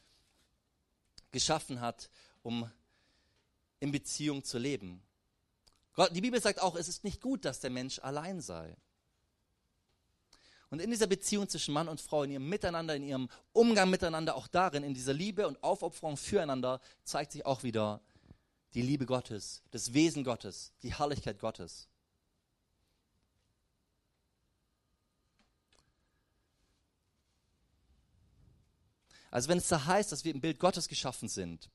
geschaffen 1.31 1.81
hat, 1.81 2.11
um 2.43 2.71
in 3.81 3.93
Beziehung 3.93 4.45
zu 4.45 4.59
leben. 4.59 5.03
Gott, 5.95 6.14
die 6.14 6.21
Bibel 6.21 6.41
sagt 6.41 6.61
auch, 6.61 6.77
es 6.77 6.89
ist 6.89 7.05
nicht 7.05 7.21
gut, 7.21 7.45
dass 7.45 7.61
der 7.61 7.71
Mensch 7.71 7.99
allein 8.01 8.41
sei. 8.41 8.77
Und 10.71 10.81
in 10.81 10.91
dieser 10.91 11.07
Beziehung 11.07 11.49
zwischen 11.49 11.73
Mann 11.73 11.89
und 11.89 12.01
Frau, 12.01 12.25
in 12.25 12.31
ihrem 12.31 12.49
Miteinander, 12.49 12.95
in 12.95 13.03
ihrem 13.03 13.29
Umgang 13.53 13.89
miteinander, 13.89 14.37
auch 14.37 14.47
darin, 14.49 14.85
in 14.85 14.93
dieser 14.93 15.14
Liebe 15.14 15.49
und 15.49 15.62
Aufopferung 15.62 16.16
füreinander, 16.16 16.81
zeigt 17.05 17.33
sich 17.33 17.47
auch 17.47 17.62
wieder 17.62 18.03
die 18.75 18.83
Liebe 18.83 19.07
Gottes, 19.07 19.62
das 19.71 19.95
Wesen 19.95 20.25
Gottes, 20.25 20.73
die 20.83 20.95
Herrlichkeit 20.95 21.39
Gottes. 21.39 21.88
Also 29.31 29.49
wenn 29.49 29.59
es 29.59 29.68
da 29.68 29.87
heißt, 29.87 30.12
dass 30.12 30.24
wir 30.24 30.35
im 30.35 30.41
Bild 30.41 30.59
Gottes 30.59 30.89
geschaffen 30.89 31.29
sind, 31.29 31.70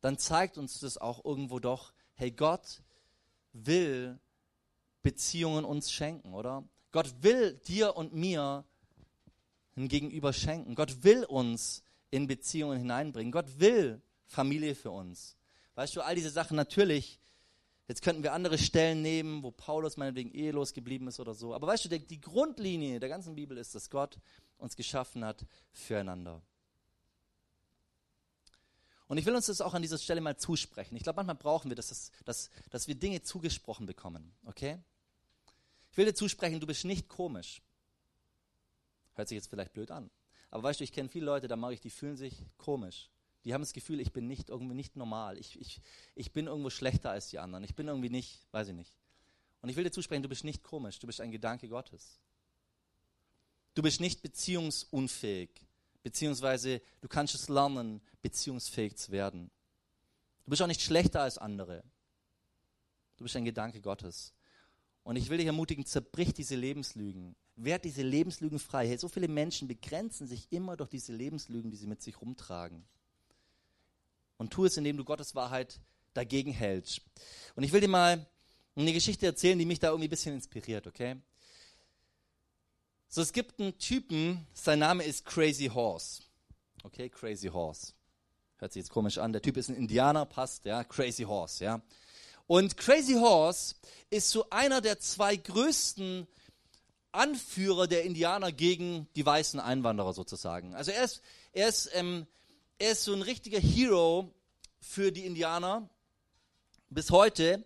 dann 0.00 0.18
zeigt 0.18 0.58
uns 0.58 0.80
das 0.80 0.98
auch 0.98 1.24
irgendwo 1.24 1.60
doch, 1.60 1.92
hey, 2.14 2.30
Gott 2.30 2.82
will 3.52 4.18
Beziehungen 5.02 5.64
uns 5.64 5.92
schenken, 5.92 6.34
oder? 6.34 6.64
Gott 6.90 7.22
will 7.22 7.54
dir 7.54 7.96
und 7.96 8.12
mir 8.12 8.64
ein 9.76 9.88
Gegenüber 9.88 10.32
schenken. 10.32 10.74
Gott 10.74 11.02
will 11.02 11.24
uns 11.24 11.82
in 12.10 12.26
Beziehungen 12.26 12.78
hineinbringen. 12.78 13.32
Gott 13.32 13.58
will 13.58 14.02
Familie 14.26 14.74
für 14.74 14.90
uns. 14.90 15.36
Weißt 15.74 15.96
du, 15.96 16.02
all 16.02 16.14
diese 16.14 16.30
Sachen 16.30 16.56
natürlich, 16.56 17.18
jetzt 17.88 18.02
könnten 18.02 18.22
wir 18.22 18.32
andere 18.32 18.58
Stellen 18.58 19.02
nehmen, 19.02 19.42
wo 19.42 19.50
Paulus 19.50 19.96
meinetwegen 19.96 20.32
ehelos 20.32 20.72
geblieben 20.72 21.08
ist 21.08 21.20
oder 21.20 21.34
so. 21.34 21.54
Aber 21.54 21.66
weißt 21.66 21.84
du, 21.84 21.98
die 21.98 22.20
Grundlinie 22.20 23.00
der 23.00 23.08
ganzen 23.08 23.34
Bibel 23.34 23.56
ist, 23.58 23.74
dass 23.74 23.90
Gott 23.90 24.18
uns 24.58 24.76
geschaffen 24.76 25.24
hat 25.24 25.44
füreinander. 25.72 26.42
Und 29.12 29.18
ich 29.18 29.26
will 29.26 29.34
uns 29.34 29.44
das 29.44 29.60
auch 29.60 29.74
an 29.74 29.82
dieser 29.82 29.98
Stelle 29.98 30.22
mal 30.22 30.38
zusprechen. 30.38 30.96
Ich 30.96 31.02
glaube, 31.02 31.16
manchmal 31.16 31.36
brauchen 31.36 31.70
wir 31.70 31.74
das, 31.74 31.88
dass, 31.88 32.12
dass, 32.24 32.50
dass 32.70 32.88
wir 32.88 32.94
Dinge 32.94 33.22
zugesprochen 33.22 33.84
bekommen. 33.84 34.32
Okay? 34.46 34.78
Ich 35.90 35.98
will 35.98 36.06
dir 36.06 36.14
zusprechen, 36.14 36.60
du 36.60 36.66
bist 36.66 36.86
nicht 36.86 37.08
komisch. 37.08 37.60
Hört 39.12 39.28
sich 39.28 39.36
jetzt 39.36 39.48
vielleicht 39.48 39.74
blöd 39.74 39.90
an. 39.90 40.10
Aber 40.50 40.62
weißt 40.62 40.80
du, 40.80 40.84
ich 40.84 40.92
kenne 40.92 41.10
viele 41.10 41.26
Leute, 41.26 41.46
da 41.46 41.56
mache 41.56 41.74
ich, 41.74 41.80
die 41.80 41.90
fühlen 41.90 42.16
sich 42.16 42.46
komisch. 42.56 43.10
Die 43.44 43.54
haben 43.54 43.62
das 43.62 43.72
Gefühl, 43.72 44.00
ich 44.00 44.12
bin 44.12 44.26
nicht 44.28 44.50
irgendwie 44.50 44.74
nicht 44.74 44.96
normal. 44.96 45.38
Ich, 45.38 45.60
ich, 45.60 45.80
ich 46.14 46.32
bin 46.32 46.46
irgendwo 46.46 46.70
schlechter 46.70 47.10
als 47.10 47.28
die 47.28 47.38
anderen. 47.38 47.64
Ich 47.64 47.74
bin 47.74 47.88
irgendwie 47.88 48.10
nicht, 48.10 48.46
weiß 48.52 48.68
ich 48.68 48.74
nicht. 48.74 48.96
Und 49.60 49.68
ich 49.68 49.76
will 49.76 49.84
dir 49.84 49.90
zusprechen, 49.90 50.22
du 50.22 50.28
bist 50.28 50.44
nicht 50.44 50.62
komisch. 50.62 50.98
Du 50.98 51.06
bist 51.06 51.20
ein 51.20 51.32
Gedanke 51.32 51.68
Gottes. 51.68 52.20
Du 53.74 53.82
bist 53.82 54.00
nicht 54.00 54.22
beziehungsunfähig. 54.22 55.50
Beziehungsweise 56.02 56.82
du 57.00 57.08
kannst 57.08 57.34
es 57.34 57.48
lernen, 57.48 58.00
beziehungsfähig 58.22 58.96
zu 58.96 59.12
werden. 59.12 59.50
Du 60.44 60.50
bist 60.50 60.62
auch 60.62 60.66
nicht 60.66 60.82
schlechter 60.82 61.22
als 61.22 61.38
andere. 61.38 61.84
Du 63.16 63.24
bist 63.24 63.36
ein 63.36 63.44
Gedanke 63.44 63.80
Gottes. 63.80 64.34
Und 65.04 65.16
ich 65.16 65.28
will 65.28 65.38
dich 65.38 65.46
ermutigen, 65.46 65.86
zerbrich 65.86 66.32
diese 66.32 66.56
Lebenslügen. 66.56 67.34
Werd 67.56 67.84
diese 67.84 68.02
Lebenslügen 68.02 68.58
frei. 68.58 68.88
Hey, 68.88 68.98
so 68.98 69.08
viele 69.08 69.28
Menschen 69.28 69.68
begrenzen 69.68 70.26
sich 70.26 70.50
immer 70.50 70.76
durch 70.76 70.90
diese 70.90 71.12
Lebenslügen, 71.12 71.70
die 71.70 71.76
sie 71.76 71.86
mit 71.86 72.02
sich 72.02 72.20
rumtragen. 72.20 72.84
Und 74.42 74.50
tu 74.50 74.64
es, 74.64 74.76
indem 74.76 74.96
du 74.96 75.04
Gottes 75.04 75.36
Wahrheit 75.36 75.78
dagegen 76.14 76.50
hältst. 76.50 77.00
Und 77.54 77.62
ich 77.62 77.72
will 77.72 77.80
dir 77.80 77.86
mal 77.86 78.26
eine 78.74 78.92
Geschichte 78.92 79.24
erzählen, 79.24 79.56
die 79.56 79.64
mich 79.64 79.78
da 79.78 79.90
irgendwie 79.90 80.08
ein 80.08 80.10
bisschen 80.10 80.34
inspiriert, 80.34 80.88
okay? 80.88 81.14
So, 83.06 83.22
es 83.22 83.32
gibt 83.32 83.60
einen 83.60 83.78
Typen, 83.78 84.44
sein 84.52 84.80
Name 84.80 85.04
ist 85.04 85.26
Crazy 85.26 85.66
Horse. 85.72 86.24
Okay, 86.82 87.08
Crazy 87.08 87.50
Horse. 87.50 87.92
Hört 88.56 88.72
sich 88.72 88.80
jetzt 88.80 88.90
komisch 88.90 89.18
an. 89.18 89.32
Der 89.32 89.42
Typ 89.42 89.56
ist 89.56 89.68
ein 89.68 89.76
Indianer, 89.76 90.26
passt, 90.26 90.64
ja, 90.64 90.82
Crazy 90.82 91.22
Horse, 91.22 91.62
ja. 91.62 91.80
Und 92.48 92.76
Crazy 92.76 93.14
Horse 93.14 93.76
ist 94.10 94.28
so 94.28 94.50
einer 94.50 94.80
der 94.80 94.98
zwei 94.98 95.36
größten 95.36 96.26
Anführer 97.12 97.86
der 97.86 98.02
Indianer 98.02 98.50
gegen 98.50 99.06
die 99.14 99.24
weißen 99.24 99.60
Einwanderer 99.60 100.12
sozusagen. 100.12 100.74
Also 100.74 100.90
er 100.90 101.04
ist, 101.04 101.22
er 101.52 101.68
ist, 101.68 101.90
ähm, 101.92 102.26
er 102.78 102.92
ist 102.92 103.04
so 103.04 103.12
ein 103.12 103.22
richtiger 103.22 103.58
Hero 103.58 104.32
für 104.80 105.12
die 105.12 105.26
Indianer 105.26 105.88
bis 106.90 107.10
heute. 107.10 107.64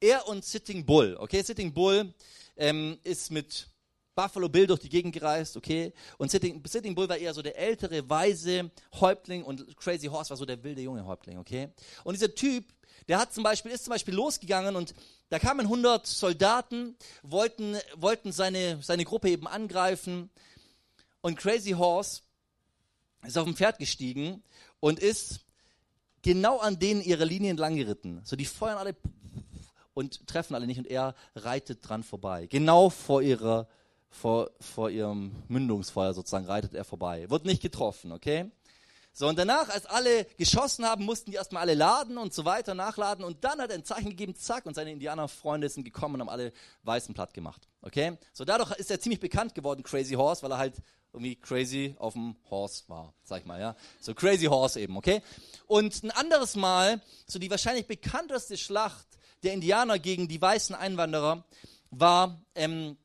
Er 0.00 0.28
und 0.28 0.44
Sitting 0.44 0.84
Bull, 0.84 1.16
okay, 1.18 1.42
Sitting 1.42 1.72
Bull 1.72 2.12
ähm, 2.56 2.98
ist 3.02 3.30
mit 3.30 3.68
Buffalo 4.14 4.48
Bill 4.48 4.66
durch 4.66 4.80
die 4.80 4.88
Gegend 4.88 5.14
gereist, 5.14 5.56
okay, 5.56 5.92
und 6.18 6.30
Sitting, 6.30 6.62
Sitting 6.66 6.94
Bull 6.94 7.08
war 7.08 7.16
eher 7.18 7.34
so 7.34 7.42
der 7.42 7.58
ältere, 7.58 8.08
weise 8.08 8.70
Häuptling 9.00 9.42
und 9.42 9.76
Crazy 9.76 10.06
Horse 10.06 10.30
war 10.30 10.36
so 10.36 10.44
der 10.44 10.62
wilde 10.62 10.82
junge 10.82 11.04
Häuptling, 11.04 11.38
okay. 11.38 11.68
Und 12.04 12.14
dieser 12.14 12.34
Typ 12.34 12.64
der 13.08 13.18
hat 13.18 13.32
zum 13.32 13.44
Beispiel, 13.44 13.70
ist 13.70 13.84
zum 13.84 13.92
Beispiel 13.92 14.14
losgegangen 14.14 14.74
und 14.74 14.94
da 15.28 15.38
kamen 15.38 15.66
100 15.66 16.06
Soldaten, 16.06 16.96
wollten, 17.22 17.76
wollten 17.94 18.32
seine, 18.32 18.82
seine 18.82 19.04
Gruppe 19.04 19.30
eben 19.30 19.46
angreifen. 19.46 20.30
Und 21.20 21.36
Crazy 21.36 21.72
Horse 21.72 22.22
ist 23.26 23.38
auf 23.38 23.44
dem 23.44 23.56
Pferd 23.56 23.78
gestiegen 23.78 24.42
und 24.80 24.98
ist 24.98 25.40
genau 26.22 26.58
an 26.58 26.78
denen 26.78 27.02
ihre 27.02 27.24
Linien 27.24 27.56
lang 27.56 27.76
geritten. 27.76 28.20
So, 28.24 28.36
die 28.36 28.44
feuern 28.44 28.78
alle 28.78 28.94
und 29.94 30.26
treffen 30.26 30.54
alle 30.54 30.66
nicht 30.66 30.78
und 30.78 30.86
er 30.86 31.14
reitet 31.34 31.88
dran 31.88 32.02
vorbei. 32.02 32.46
Genau 32.46 32.90
vor 32.90 33.22
ihrer, 33.22 33.66
vor, 34.10 34.50
vor 34.60 34.90
ihrem 34.90 35.32
Mündungsfeuer 35.48 36.12
sozusagen 36.12 36.46
reitet 36.46 36.74
er 36.74 36.84
vorbei. 36.84 37.30
Wird 37.30 37.46
nicht 37.46 37.62
getroffen, 37.62 38.12
okay? 38.12 38.50
So, 39.18 39.26
und 39.26 39.38
danach, 39.38 39.70
als 39.70 39.86
alle 39.86 40.26
geschossen 40.36 40.84
haben, 40.84 41.06
mussten 41.06 41.30
die 41.30 41.38
erstmal 41.38 41.62
alle 41.62 41.72
laden 41.72 42.18
und 42.18 42.34
so 42.34 42.44
weiter, 42.44 42.74
nachladen. 42.74 43.24
Und 43.24 43.42
dann 43.44 43.58
hat 43.62 43.70
er 43.70 43.76
ein 43.76 43.84
Zeichen 43.84 44.10
gegeben, 44.10 44.34
zack, 44.34 44.66
und 44.66 44.74
seine 44.74 44.92
Indianerfreunde 44.92 45.70
sind 45.70 45.84
gekommen 45.84 46.16
und 46.16 46.20
haben 46.20 46.28
alle 46.28 46.52
Weißen 46.82 47.14
platt 47.14 47.32
gemacht. 47.32 47.66
Okay? 47.80 48.18
So, 48.34 48.44
dadurch 48.44 48.72
ist 48.72 48.90
er 48.90 49.00
ziemlich 49.00 49.20
bekannt 49.20 49.54
geworden, 49.54 49.82
Crazy 49.82 50.16
Horse, 50.16 50.42
weil 50.42 50.50
er 50.50 50.58
halt 50.58 50.74
irgendwie 51.16 51.36
crazy 51.36 51.96
auf 51.98 52.12
dem 52.12 52.36
Horse 52.50 52.84
war, 52.88 53.14
sag 53.24 53.40
ich 53.40 53.46
mal, 53.46 53.58
ja. 53.58 53.74
So 54.00 54.14
Crazy 54.14 54.44
Horse 54.44 54.78
eben, 54.78 54.96
okay? 54.96 55.22
Und 55.66 56.04
ein 56.04 56.10
anderes 56.10 56.56
Mal, 56.56 57.00
so 57.26 57.38
die 57.38 57.50
wahrscheinlich 57.50 57.86
bekannteste 57.86 58.58
Schlacht 58.58 59.06
der 59.42 59.54
Indianer 59.54 59.98
gegen 59.98 60.28
die 60.28 60.40
weißen 60.40 60.76
Einwanderer 60.76 61.44
war 61.90 62.42
ähm, 62.54 62.98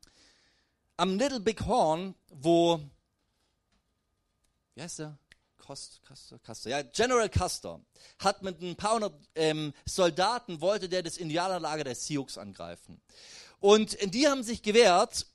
am 0.97 1.18
Little 1.18 1.39
Big 1.39 1.66
Horn, 1.66 2.14
wo, 2.30 2.82
wie 4.76 4.82
heißt 4.82 4.99
der? 4.99 5.18
Cost, 5.57 6.01
Custer, 6.05 6.39
Custer, 6.39 6.70
ja, 6.70 6.82
General 6.82 7.30
Custer 7.30 7.80
hat 8.20 8.41
mit 8.41 8.62
ein 8.62 8.76
paar 8.76 8.95
hundert 8.95 9.14
ähm, 9.36 9.74
Soldaten, 9.86 10.59
wollte 10.59 10.89
der 10.89 11.03
das 11.03 11.18
Indianerlager 11.18 11.86
der 11.86 11.95
Sioux 11.95 12.28
angreifen. 12.36 12.99
Und 13.59 13.97
die 14.14 14.28
haben 14.28 14.43
sich 14.43 14.64
gewehrt 14.64 15.28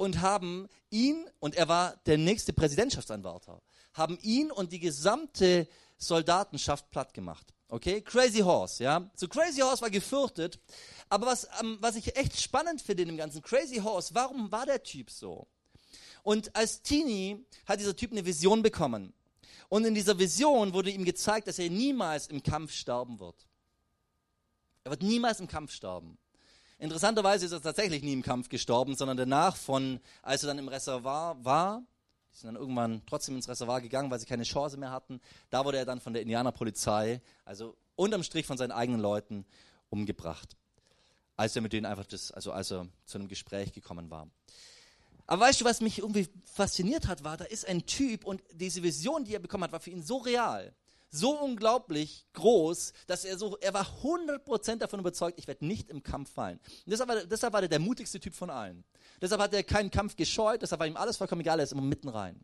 und 0.00 0.22
haben 0.22 0.66
ihn, 0.88 1.28
und 1.40 1.54
er 1.56 1.68
war 1.68 1.94
der 2.06 2.16
nächste 2.16 2.54
Präsidentschaftsanwärter, 2.54 3.60
haben 3.92 4.18
ihn 4.22 4.50
und 4.50 4.72
die 4.72 4.80
gesamte 4.80 5.68
Soldatenschaft 5.98 6.90
platt 6.90 7.12
gemacht. 7.12 7.52
Okay, 7.68 8.00
Crazy 8.00 8.38
Horse, 8.38 8.82
ja. 8.82 9.10
So 9.14 9.28
Crazy 9.28 9.60
Horse 9.60 9.82
war 9.82 9.90
gefürchtet. 9.90 10.58
Aber 11.10 11.26
was, 11.26 11.46
ähm, 11.60 11.76
was 11.82 11.96
ich 11.96 12.16
echt 12.16 12.40
spannend 12.40 12.80
finde 12.80 13.02
in 13.02 13.08
dem 13.08 13.18
ganzen 13.18 13.42
Crazy 13.42 13.76
Horse, 13.76 14.14
warum 14.14 14.50
war 14.50 14.64
der 14.64 14.82
Typ 14.82 15.10
so? 15.10 15.46
Und 16.22 16.56
als 16.56 16.80
Teenie 16.80 17.44
hat 17.66 17.78
dieser 17.78 17.94
Typ 17.94 18.12
eine 18.12 18.24
Vision 18.24 18.62
bekommen. 18.62 19.12
Und 19.68 19.84
in 19.84 19.94
dieser 19.94 20.18
Vision 20.18 20.72
wurde 20.72 20.90
ihm 20.90 21.04
gezeigt, 21.04 21.46
dass 21.46 21.58
er 21.58 21.68
niemals 21.68 22.26
im 22.28 22.42
Kampf 22.42 22.72
sterben 22.72 23.20
wird. 23.20 23.46
Er 24.84 24.92
wird 24.92 25.02
niemals 25.02 25.40
im 25.40 25.46
Kampf 25.46 25.72
sterben. 25.72 26.16
Interessanterweise 26.80 27.44
ist 27.44 27.52
er 27.52 27.60
tatsächlich 27.60 28.02
nie 28.02 28.14
im 28.14 28.22
Kampf 28.22 28.48
gestorben, 28.48 28.96
sondern 28.96 29.18
danach 29.18 29.54
von, 29.54 30.00
als 30.22 30.42
er 30.42 30.46
dann 30.46 30.58
im 30.58 30.68
Reservoir 30.68 31.36
war, 31.44 31.82
die 32.32 32.38
sind 32.38 32.46
dann 32.46 32.56
irgendwann 32.56 33.02
trotzdem 33.04 33.36
ins 33.36 33.50
Reservoir 33.50 33.82
gegangen, 33.82 34.10
weil 34.10 34.18
sie 34.18 34.24
keine 34.24 34.44
Chance 34.44 34.78
mehr 34.78 34.90
hatten. 34.90 35.20
Da 35.50 35.66
wurde 35.66 35.76
er 35.76 35.84
dann 35.84 36.00
von 36.00 36.14
der 36.14 36.22
Indianerpolizei, 36.22 37.20
also 37.44 37.76
unterm 37.96 38.22
Strich 38.22 38.46
von 38.46 38.56
seinen 38.56 38.72
eigenen 38.72 39.00
Leuten, 39.00 39.44
umgebracht. 39.90 40.56
Als 41.36 41.54
er 41.54 41.60
mit 41.60 41.74
denen 41.74 41.84
einfach 41.84 42.06
das, 42.06 42.32
also 42.32 42.50
als 42.50 42.70
er 42.70 42.86
zu 43.04 43.18
einem 43.18 43.28
Gespräch 43.28 43.72
gekommen 43.72 44.10
war. 44.10 44.28
Aber 45.26 45.42
weißt 45.42 45.60
du, 45.60 45.66
was 45.66 45.82
mich 45.82 45.98
irgendwie 45.98 46.28
fasziniert 46.44 47.08
hat, 47.08 47.24
war, 47.24 47.36
da 47.36 47.44
ist 47.44 47.68
ein 47.68 47.84
Typ 47.84 48.24
und 48.24 48.42
diese 48.54 48.82
Vision, 48.82 49.24
die 49.24 49.34
er 49.34 49.38
bekommen 49.38 49.64
hat, 49.64 49.72
war 49.72 49.80
für 49.80 49.90
ihn 49.90 50.02
so 50.02 50.16
real, 50.16 50.74
so 51.10 51.38
unglaublich 51.38 52.26
groß, 52.34 52.92
dass 53.06 53.24
er 53.24 53.36
so, 53.36 53.56
er 53.58 53.74
war 53.74 53.86
100% 54.02 54.76
davon 54.76 55.00
überzeugt, 55.00 55.38
ich 55.38 55.46
werde 55.46 55.66
nicht 55.66 55.90
im 55.90 56.02
Kampf 56.02 56.32
fallen. 56.32 56.58
Und 56.58 56.90
deshalb 56.90 57.08
war, 57.08 57.24
deshalb 57.24 57.52
war 57.52 57.62
er 57.62 57.68
der 57.68 57.80
mutigste 57.80 58.20
Typ 58.20 58.34
von 58.34 58.50
allen. 58.50 58.84
Deshalb 59.20 59.40
hat 59.40 59.52
er 59.52 59.62
keinen 59.62 59.90
Kampf 59.90 60.16
gescheut, 60.16 60.62
deshalb 60.62 60.80
war 60.80 60.86
ihm 60.86 60.96
alles 60.96 61.16
vollkommen 61.16 61.40
egal, 61.40 61.58
er 61.58 61.64
ist 61.64 61.72
immer 61.72 61.82
mitten 61.82 62.08
rein. 62.08 62.42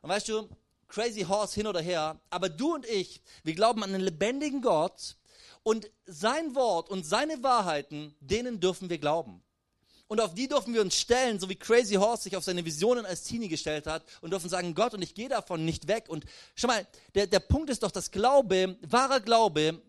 Und 0.00 0.10
weißt 0.10 0.28
du, 0.28 0.48
crazy 0.88 1.22
horse 1.22 1.54
hin 1.54 1.66
oder 1.66 1.80
her, 1.80 2.20
aber 2.30 2.48
du 2.48 2.74
und 2.74 2.84
ich, 2.86 3.22
wir 3.44 3.54
glauben 3.54 3.82
an 3.82 3.94
einen 3.94 4.02
lebendigen 4.02 4.60
Gott 4.60 5.16
und 5.62 5.90
sein 6.04 6.54
Wort 6.54 6.90
und 6.90 7.06
seine 7.06 7.42
Wahrheiten, 7.42 8.14
denen 8.20 8.60
dürfen 8.60 8.90
wir 8.90 8.98
glauben 8.98 9.42
und 10.12 10.20
auf 10.20 10.34
die 10.34 10.46
dürfen 10.46 10.74
wir 10.74 10.82
uns 10.82 10.94
stellen, 10.94 11.40
so 11.40 11.48
wie 11.48 11.54
Crazy 11.54 11.94
Horse 11.94 12.24
sich 12.24 12.36
auf 12.36 12.44
seine 12.44 12.66
Visionen 12.66 13.06
als 13.06 13.22
Teenie 13.22 13.48
gestellt 13.48 13.86
hat 13.86 14.04
und 14.20 14.28
dürfen 14.28 14.50
sagen, 14.50 14.74
Gott, 14.74 14.92
und 14.92 15.00
ich 15.00 15.14
gehe 15.14 15.30
davon 15.30 15.64
nicht 15.64 15.88
weg. 15.88 16.04
Und 16.08 16.26
schau 16.54 16.66
mal, 16.68 16.86
der, 17.14 17.26
der 17.26 17.40
Punkt 17.40 17.70
ist 17.70 17.82
doch, 17.82 17.90
dass 17.90 18.10
Glaube, 18.10 18.76
wahrer 18.86 19.20
Glaube, 19.20 19.80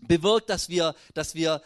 bewirkt, 0.00 0.50
dass 0.50 0.68
wir, 0.68 0.96
dass 1.14 1.36
wir, 1.36 1.62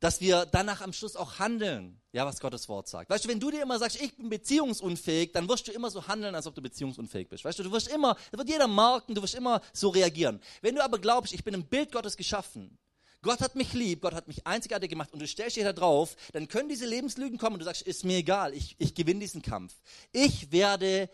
dass 0.00 0.20
wir 0.20 0.46
danach 0.46 0.80
am 0.80 0.92
Schluss 0.92 1.14
auch 1.14 1.38
handeln, 1.38 2.00
ja, 2.10 2.26
was 2.26 2.40
Gottes 2.40 2.68
Wort 2.68 2.88
sagt. 2.88 3.08
Weißt 3.08 3.24
du, 3.24 3.28
wenn 3.28 3.38
du 3.38 3.52
dir 3.52 3.62
immer 3.62 3.78
sagst, 3.78 4.02
ich 4.02 4.16
bin 4.16 4.28
beziehungsunfähig, 4.28 5.30
dann 5.30 5.48
wirst 5.48 5.68
du 5.68 5.70
immer 5.70 5.92
so 5.92 6.08
handeln, 6.08 6.34
als 6.34 6.48
ob 6.48 6.56
du 6.56 6.60
beziehungsunfähig 6.60 7.28
bist. 7.28 7.44
Weißt 7.44 7.60
du, 7.60 7.62
du 7.62 7.70
wirst 7.70 7.86
immer, 7.86 8.16
da 8.32 8.38
wird 8.38 8.48
jeder 8.48 8.66
marken, 8.66 9.14
du 9.14 9.22
wirst 9.22 9.36
immer 9.36 9.60
so 9.72 9.90
reagieren. 9.90 10.40
Wenn 10.60 10.74
du 10.74 10.82
aber 10.82 10.98
glaubst, 10.98 11.32
ich 11.32 11.44
bin 11.44 11.54
im 11.54 11.66
Bild 11.66 11.92
Gottes 11.92 12.16
geschaffen, 12.16 12.76
Gott 13.22 13.40
hat 13.40 13.56
mich 13.56 13.72
lieb, 13.72 14.02
Gott 14.02 14.14
hat 14.14 14.28
mich 14.28 14.46
einzigartig 14.46 14.90
gemacht 14.90 15.12
und 15.12 15.20
du 15.20 15.26
stellst 15.26 15.56
dich 15.56 15.64
da 15.64 15.72
drauf, 15.72 16.16
dann 16.32 16.48
können 16.48 16.68
diese 16.68 16.86
Lebenslügen 16.86 17.38
kommen 17.38 17.54
und 17.54 17.60
du 17.60 17.64
sagst, 17.64 17.82
ist 17.82 18.04
mir 18.04 18.18
egal, 18.18 18.54
ich, 18.54 18.76
ich 18.78 18.94
gewinne 18.94 19.20
diesen 19.20 19.42
Kampf. 19.42 19.74
Ich 20.12 20.52
werde 20.52 21.10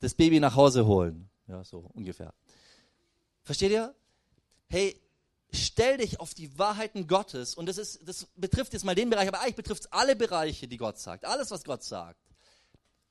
das 0.00 0.14
Baby 0.14 0.40
nach 0.40 0.56
Hause 0.56 0.86
holen. 0.86 1.28
Ja, 1.46 1.64
so 1.64 1.90
ungefähr. 1.94 2.34
Versteht 3.42 3.70
ihr? 3.70 3.94
hey, 4.68 5.00
stell 5.50 5.96
dich 5.98 6.20
auf 6.20 6.34
die 6.34 6.58
Wahrheiten 6.58 7.06
Gottes 7.06 7.54
und 7.54 7.66
das, 7.66 7.78
ist, 7.78 8.06
das 8.06 8.26
betrifft 8.36 8.72
jetzt 8.74 8.84
mal 8.84 8.94
den 8.94 9.10
Bereich, 9.10 9.28
aber 9.28 9.40
eigentlich 9.40 9.56
betrifft 9.56 9.84
es 9.84 9.92
alle 9.92 10.14
Bereiche, 10.14 10.68
die 10.68 10.76
Gott 10.76 10.98
sagt, 10.98 11.24
alles, 11.24 11.50
was 11.50 11.64
Gott 11.64 11.82
sagt. 11.82 12.20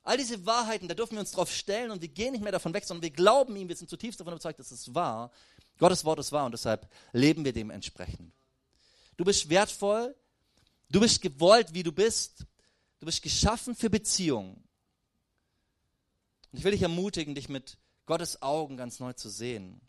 All 0.04 0.16
diese 0.16 0.46
Wahrheiten, 0.46 0.88
da 0.88 0.94
dürfen 0.94 1.14
wir 1.14 1.20
uns 1.20 1.32
drauf 1.32 1.52
stellen 1.52 1.90
und 1.90 2.00
wir 2.00 2.08
gehen 2.08 2.32
nicht 2.32 2.42
mehr 2.42 2.52
davon 2.52 2.72
weg, 2.72 2.84
sondern 2.84 3.02
wir 3.02 3.10
glauben 3.10 3.56
ihm, 3.56 3.68
wir 3.68 3.76
sind 3.76 3.90
zutiefst 3.90 4.18
davon 4.18 4.32
überzeugt, 4.32 4.58
dass 4.58 4.70
es 4.70 4.94
wahr. 4.94 5.30
Gottes 5.78 6.04
Wort 6.04 6.18
ist 6.18 6.32
wahr 6.32 6.44
und 6.44 6.52
deshalb 6.52 6.90
leben 7.12 7.44
wir 7.44 7.52
dementsprechend. 7.52 8.32
Du 9.16 9.24
bist 9.24 9.48
wertvoll, 9.48 10.14
du 10.90 11.00
bist 11.00 11.22
gewollt, 11.22 11.72
wie 11.72 11.82
du 11.82 11.92
bist, 11.92 12.44
du 13.00 13.06
bist 13.06 13.22
geschaffen 13.22 13.74
für 13.74 13.90
Beziehungen. 13.90 14.62
Ich 16.52 16.64
will 16.64 16.72
dich 16.72 16.82
ermutigen, 16.82 17.34
dich 17.34 17.48
mit 17.48 17.78
Gottes 18.06 18.42
Augen 18.42 18.76
ganz 18.76 19.00
neu 19.00 19.12
zu 19.12 19.28
sehen. 19.28 19.80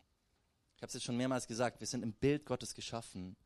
Ich 0.76 0.82
habe 0.82 0.88
es 0.88 0.94
jetzt 0.94 1.04
schon 1.04 1.16
mehrmals 1.16 1.46
gesagt, 1.46 1.80
wir 1.80 1.86
sind 1.86 2.02
im 2.02 2.12
Bild 2.12 2.46
Gottes 2.46 2.74
geschaffen. 2.74 3.36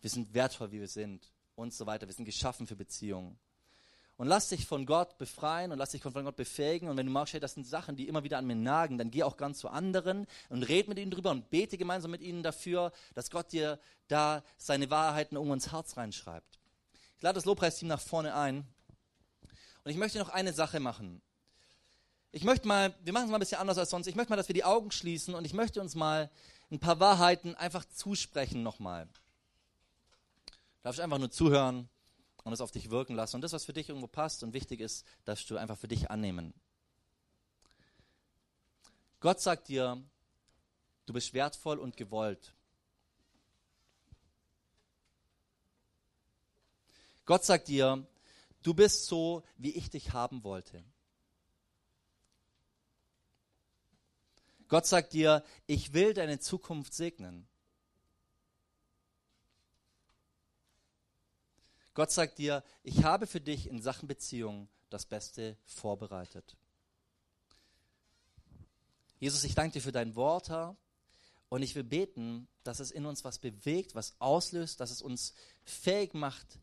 Wir 0.00 0.10
sind 0.10 0.32
wertvoll, 0.34 0.70
wie 0.72 0.80
wir 0.80 0.88
sind 0.88 1.32
und 1.54 1.72
so 1.72 1.86
weiter. 1.86 2.06
Wir 2.06 2.14
sind 2.14 2.24
geschaffen 2.24 2.66
für 2.66 2.76
Beziehungen. 2.76 3.38
Und 4.18 4.26
lass 4.26 4.48
dich 4.48 4.66
von 4.66 4.84
Gott 4.84 5.16
befreien 5.16 5.70
und 5.70 5.78
lass 5.78 5.92
dich 5.92 6.02
von 6.02 6.12
Gott 6.12 6.34
befähigen. 6.34 6.88
Und 6.88 6.96
wenn 6.96 7.06
du 7.06 7.12
magst, 7.12 7.34
hey, 7.34 7.40
das 7.40 7.54
sind 7.54 7.64
Sachen, 7.64 7.94
die 7.94 8.08
immer 8.08 8.24
wieder 8.24 8.36
an 8.36 8.46
mir 8.46 8.56
nagen, 8.56 8.98
dann 8.98 9.12
geh 9.12 9.22
auch 9.22 9.36
ganz 9.36 9.60
zu 9.60 9.68
anderen 9.68 10.26
und 10.48 10.64
red 10.64 10.88
mit 10.88 10.98
ihnen 10.98 11.12
drüber 11.12 11.30
und 11.30 11.50
bete 11.50 11.78
gemeinsam 11.78 12.10
mit 12.10 12.20
ihnen 12.20 12.42
dafür, 12.42 12.92
dass 13.14 13.30
Gott 13.30 13.52
dir 13.52 13.78
da 14.08 14.42
seine 14.56 14.90
Wahrheiten 14.90 15.36
irgendwo 15.36 15.54
ins 15.54 15.70
Herz 15.70 15.96
reinschreibt. 15.96 16.58
Ich 17.16 17.22
lade 17.22 17.36
das 17.36 17.44
Lobpreisteam 17.44 17.88
nach 17.88 18.00
vorne 18.00 18.34
ein. 18.34 18.66
Und 19.84 19.92
ich 19.92 19.96
möchte 19.96 20.18
noch 20.18 20.30
eine 20.30 20.52
Sache 20.52 20.80
machen. 20.80 21.22
Ich 22.32 22.42
möchte 22.42 22.66
mal, 22.66 22.92
wir 23.04 23.12
machen 23.12 23.26
es 23.26 23.30
mal 23.30 23.36
ein 23.36 23.40
bisschen 23.40 23.60
anders 23.60 23.78
als 23.78 23.90
sonst. 23.90 24.08
Ich 24.08 24.16
möchte 24.16 24.30
mal, 24.30 24.36
dass 24.36 24.48
wir 24.48 24.54
die 24.54 24.64
Augen 24.64 24.90
schließen 24.90 25.36
und 25.36 25.44
ich 25.44 25.54
möchte 25.54 25.80
uns 25.80 25.94
mal 25.94 26.28
ein 26.72 26.80
paar 26.80 26.98
Wahrheiten 26.98 27.54
einfach 27.54 27.84
zusprechen 27.84 28.64
nochmal. 28.64 29.08
Darf 30.82 30.96
ich 30.96 31.02
einfach 31.02 31.18
nur 31.18 31.30
zuhören? 31.30 31.88
Und 32.48 32.54
es 32.54 32.62
auf 32.62 32.70
dich 32.70 32.90
wirken 32.90 33.14
lassen. 33.14 33.36
Und 33.36 33.42
das, 33.42 33.52
was 33.52 33.66
für 33.66 33.74
dich 33.74 33.90
irgendwo 33.90 34.06
passt 34.06 34.42
und 34.42 34.54
wichtig 34.54 34.80
ist, 34.80 35.06
darfst 35.26 35.50
du 35.50 35.58
einfach 35.58 35.76
für 35.76 35.86
dich 35.86 36.10
annehmen. 36.10 36.54
Gott 39.20 39.40
sagt 39.40 39.68
dir, 39.68 40.02
du 41.04 41.12
bist 41.12 41.34
wertvoll 41.34 41.78
und 41.78 41.98
gewollt. 41.98 42.54
Gott 47.26 47.44
sagt 47.44 47.68
dir, 47.68 48.06
du 48.62 48.72
bist 48.72 49.04
so, 49.04 49.42
wie 49.58 49.72
ich 49.72 49.90
dich 49.90 50.14
haben 50.14 50.42
wollte. 50.42 50.82
Gott 54.68 54.86
sagt 54.86 55.12
dir, 55.12 55.44
ich 55.66 55.92
will 55.92 56.14
deine 56.14 56.38
Zukunft 56.38 56.94
segnen. 56.94 57.46
Gott 61.98 62.12
sagt 62.12 62.38
dir, 62.38 62.62
ich 62.84 63.02
habe 63.02 63.26
für 63.26 63.40
dich 63.40 63.68
in 63.68 63.82
Sachen 63.82 64.06
Beziehung 64.06 64.68
das 64.88 65.04
Beste 65.04 65.56
vorbereitet. 65.66 66.56
Jesus, 69.18 69.42
ich 69.42 69.56
danke 69.56 69.72
dir 69.72 69.80
für 69.80 69.90
dein 69.90 70.14
Wort, 70.14 70.48
Herr. 70.48 70.76
Und 71.48 71.62
ich 71.62 71.74
will 71.74 71.82
beten, 71.82 72.46
dass 72.62 72.78
es 72.78 72.92
in 72.92 73.04
uns 73.04 73.24
was 73.24 73.40
bewegt, 73.40 73.96
was 73.96 74.14
auslöst, 74.20 74.78
dass 74.78 74.92
es 74.92 75.02
uns 75.02 75.34
fähig 75.64 76.14
macht, 76.14 76.60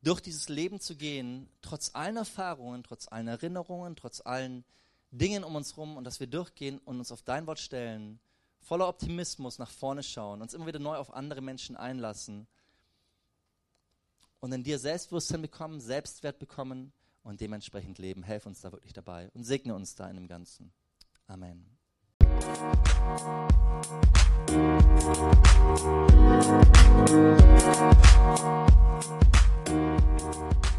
durch 0.00 0.20
dieses 0.20 0.48
Leben 0.48 0.78
zu 0.78 0.94
gehen, 0.94 1.48
trotz 1.60 1.90
allen 1.96 2.16
Erfahrungen, 2.18 2.84
trotz 2.84 3.08
allen 3.08 3.26
Erinnerungen, 3.26 3.96
trotz 3.96 4.20
allen 4.24 4.64
Dingen 5.10 5.42
um 5.42 5.56
uns 5.56 5.72
herum 5.72 5.96
und 5.96 6.04
dass 6.04 6.20
wir 6.20 6.28
durchgehen 6.28 6.78
und 6.84 7.00
uns 7.00 7.10
auf 7.10 7.22
dein 7.22 7.48
Wort 7.48 7.58
stellen, 7.58 8.20
voller 8.60 8.86
Optimismus 8.86 9.58
nach 9.58 9.72
vorne 9.72 10.04
schauen, 10.04 10.40
uns 10.40 10.54
immer 10.54 10.68
wieder 10.68 10.78
neu 10.78 10.98
auf 10.98 11.12
andere 11.12 11.40
Menschen 11.40 11.74
einlassen 11.74 12.46
und 14.42 14.52
in 14.52 14.64
dir 14.64 14.78
Selbstbewusstsein 14.78 15.40
bekommen, 15.40 15.80
Selbstwert 15.80 16.40
bekommen 16.40 16.92
und 17.22 17.40
dementsprechend 17.40 17.98
leben. 17.98 18.24
Helf 18.24 18.44
uns 18.44 18.60
da 18.60 18.72
wirklich 18.72 18.92
dabei 18.92 19.30
und 19.34 19.44
segne 19.44 19.74
uns 19.74 19.94
da 19.94 20.10
in 20.10 20.16
dem 20.16 20.26
Ganzen. 20.26 20.72
Amen. 21.28 21.78
Thank 24.54 24.76
you. 30.66 30.72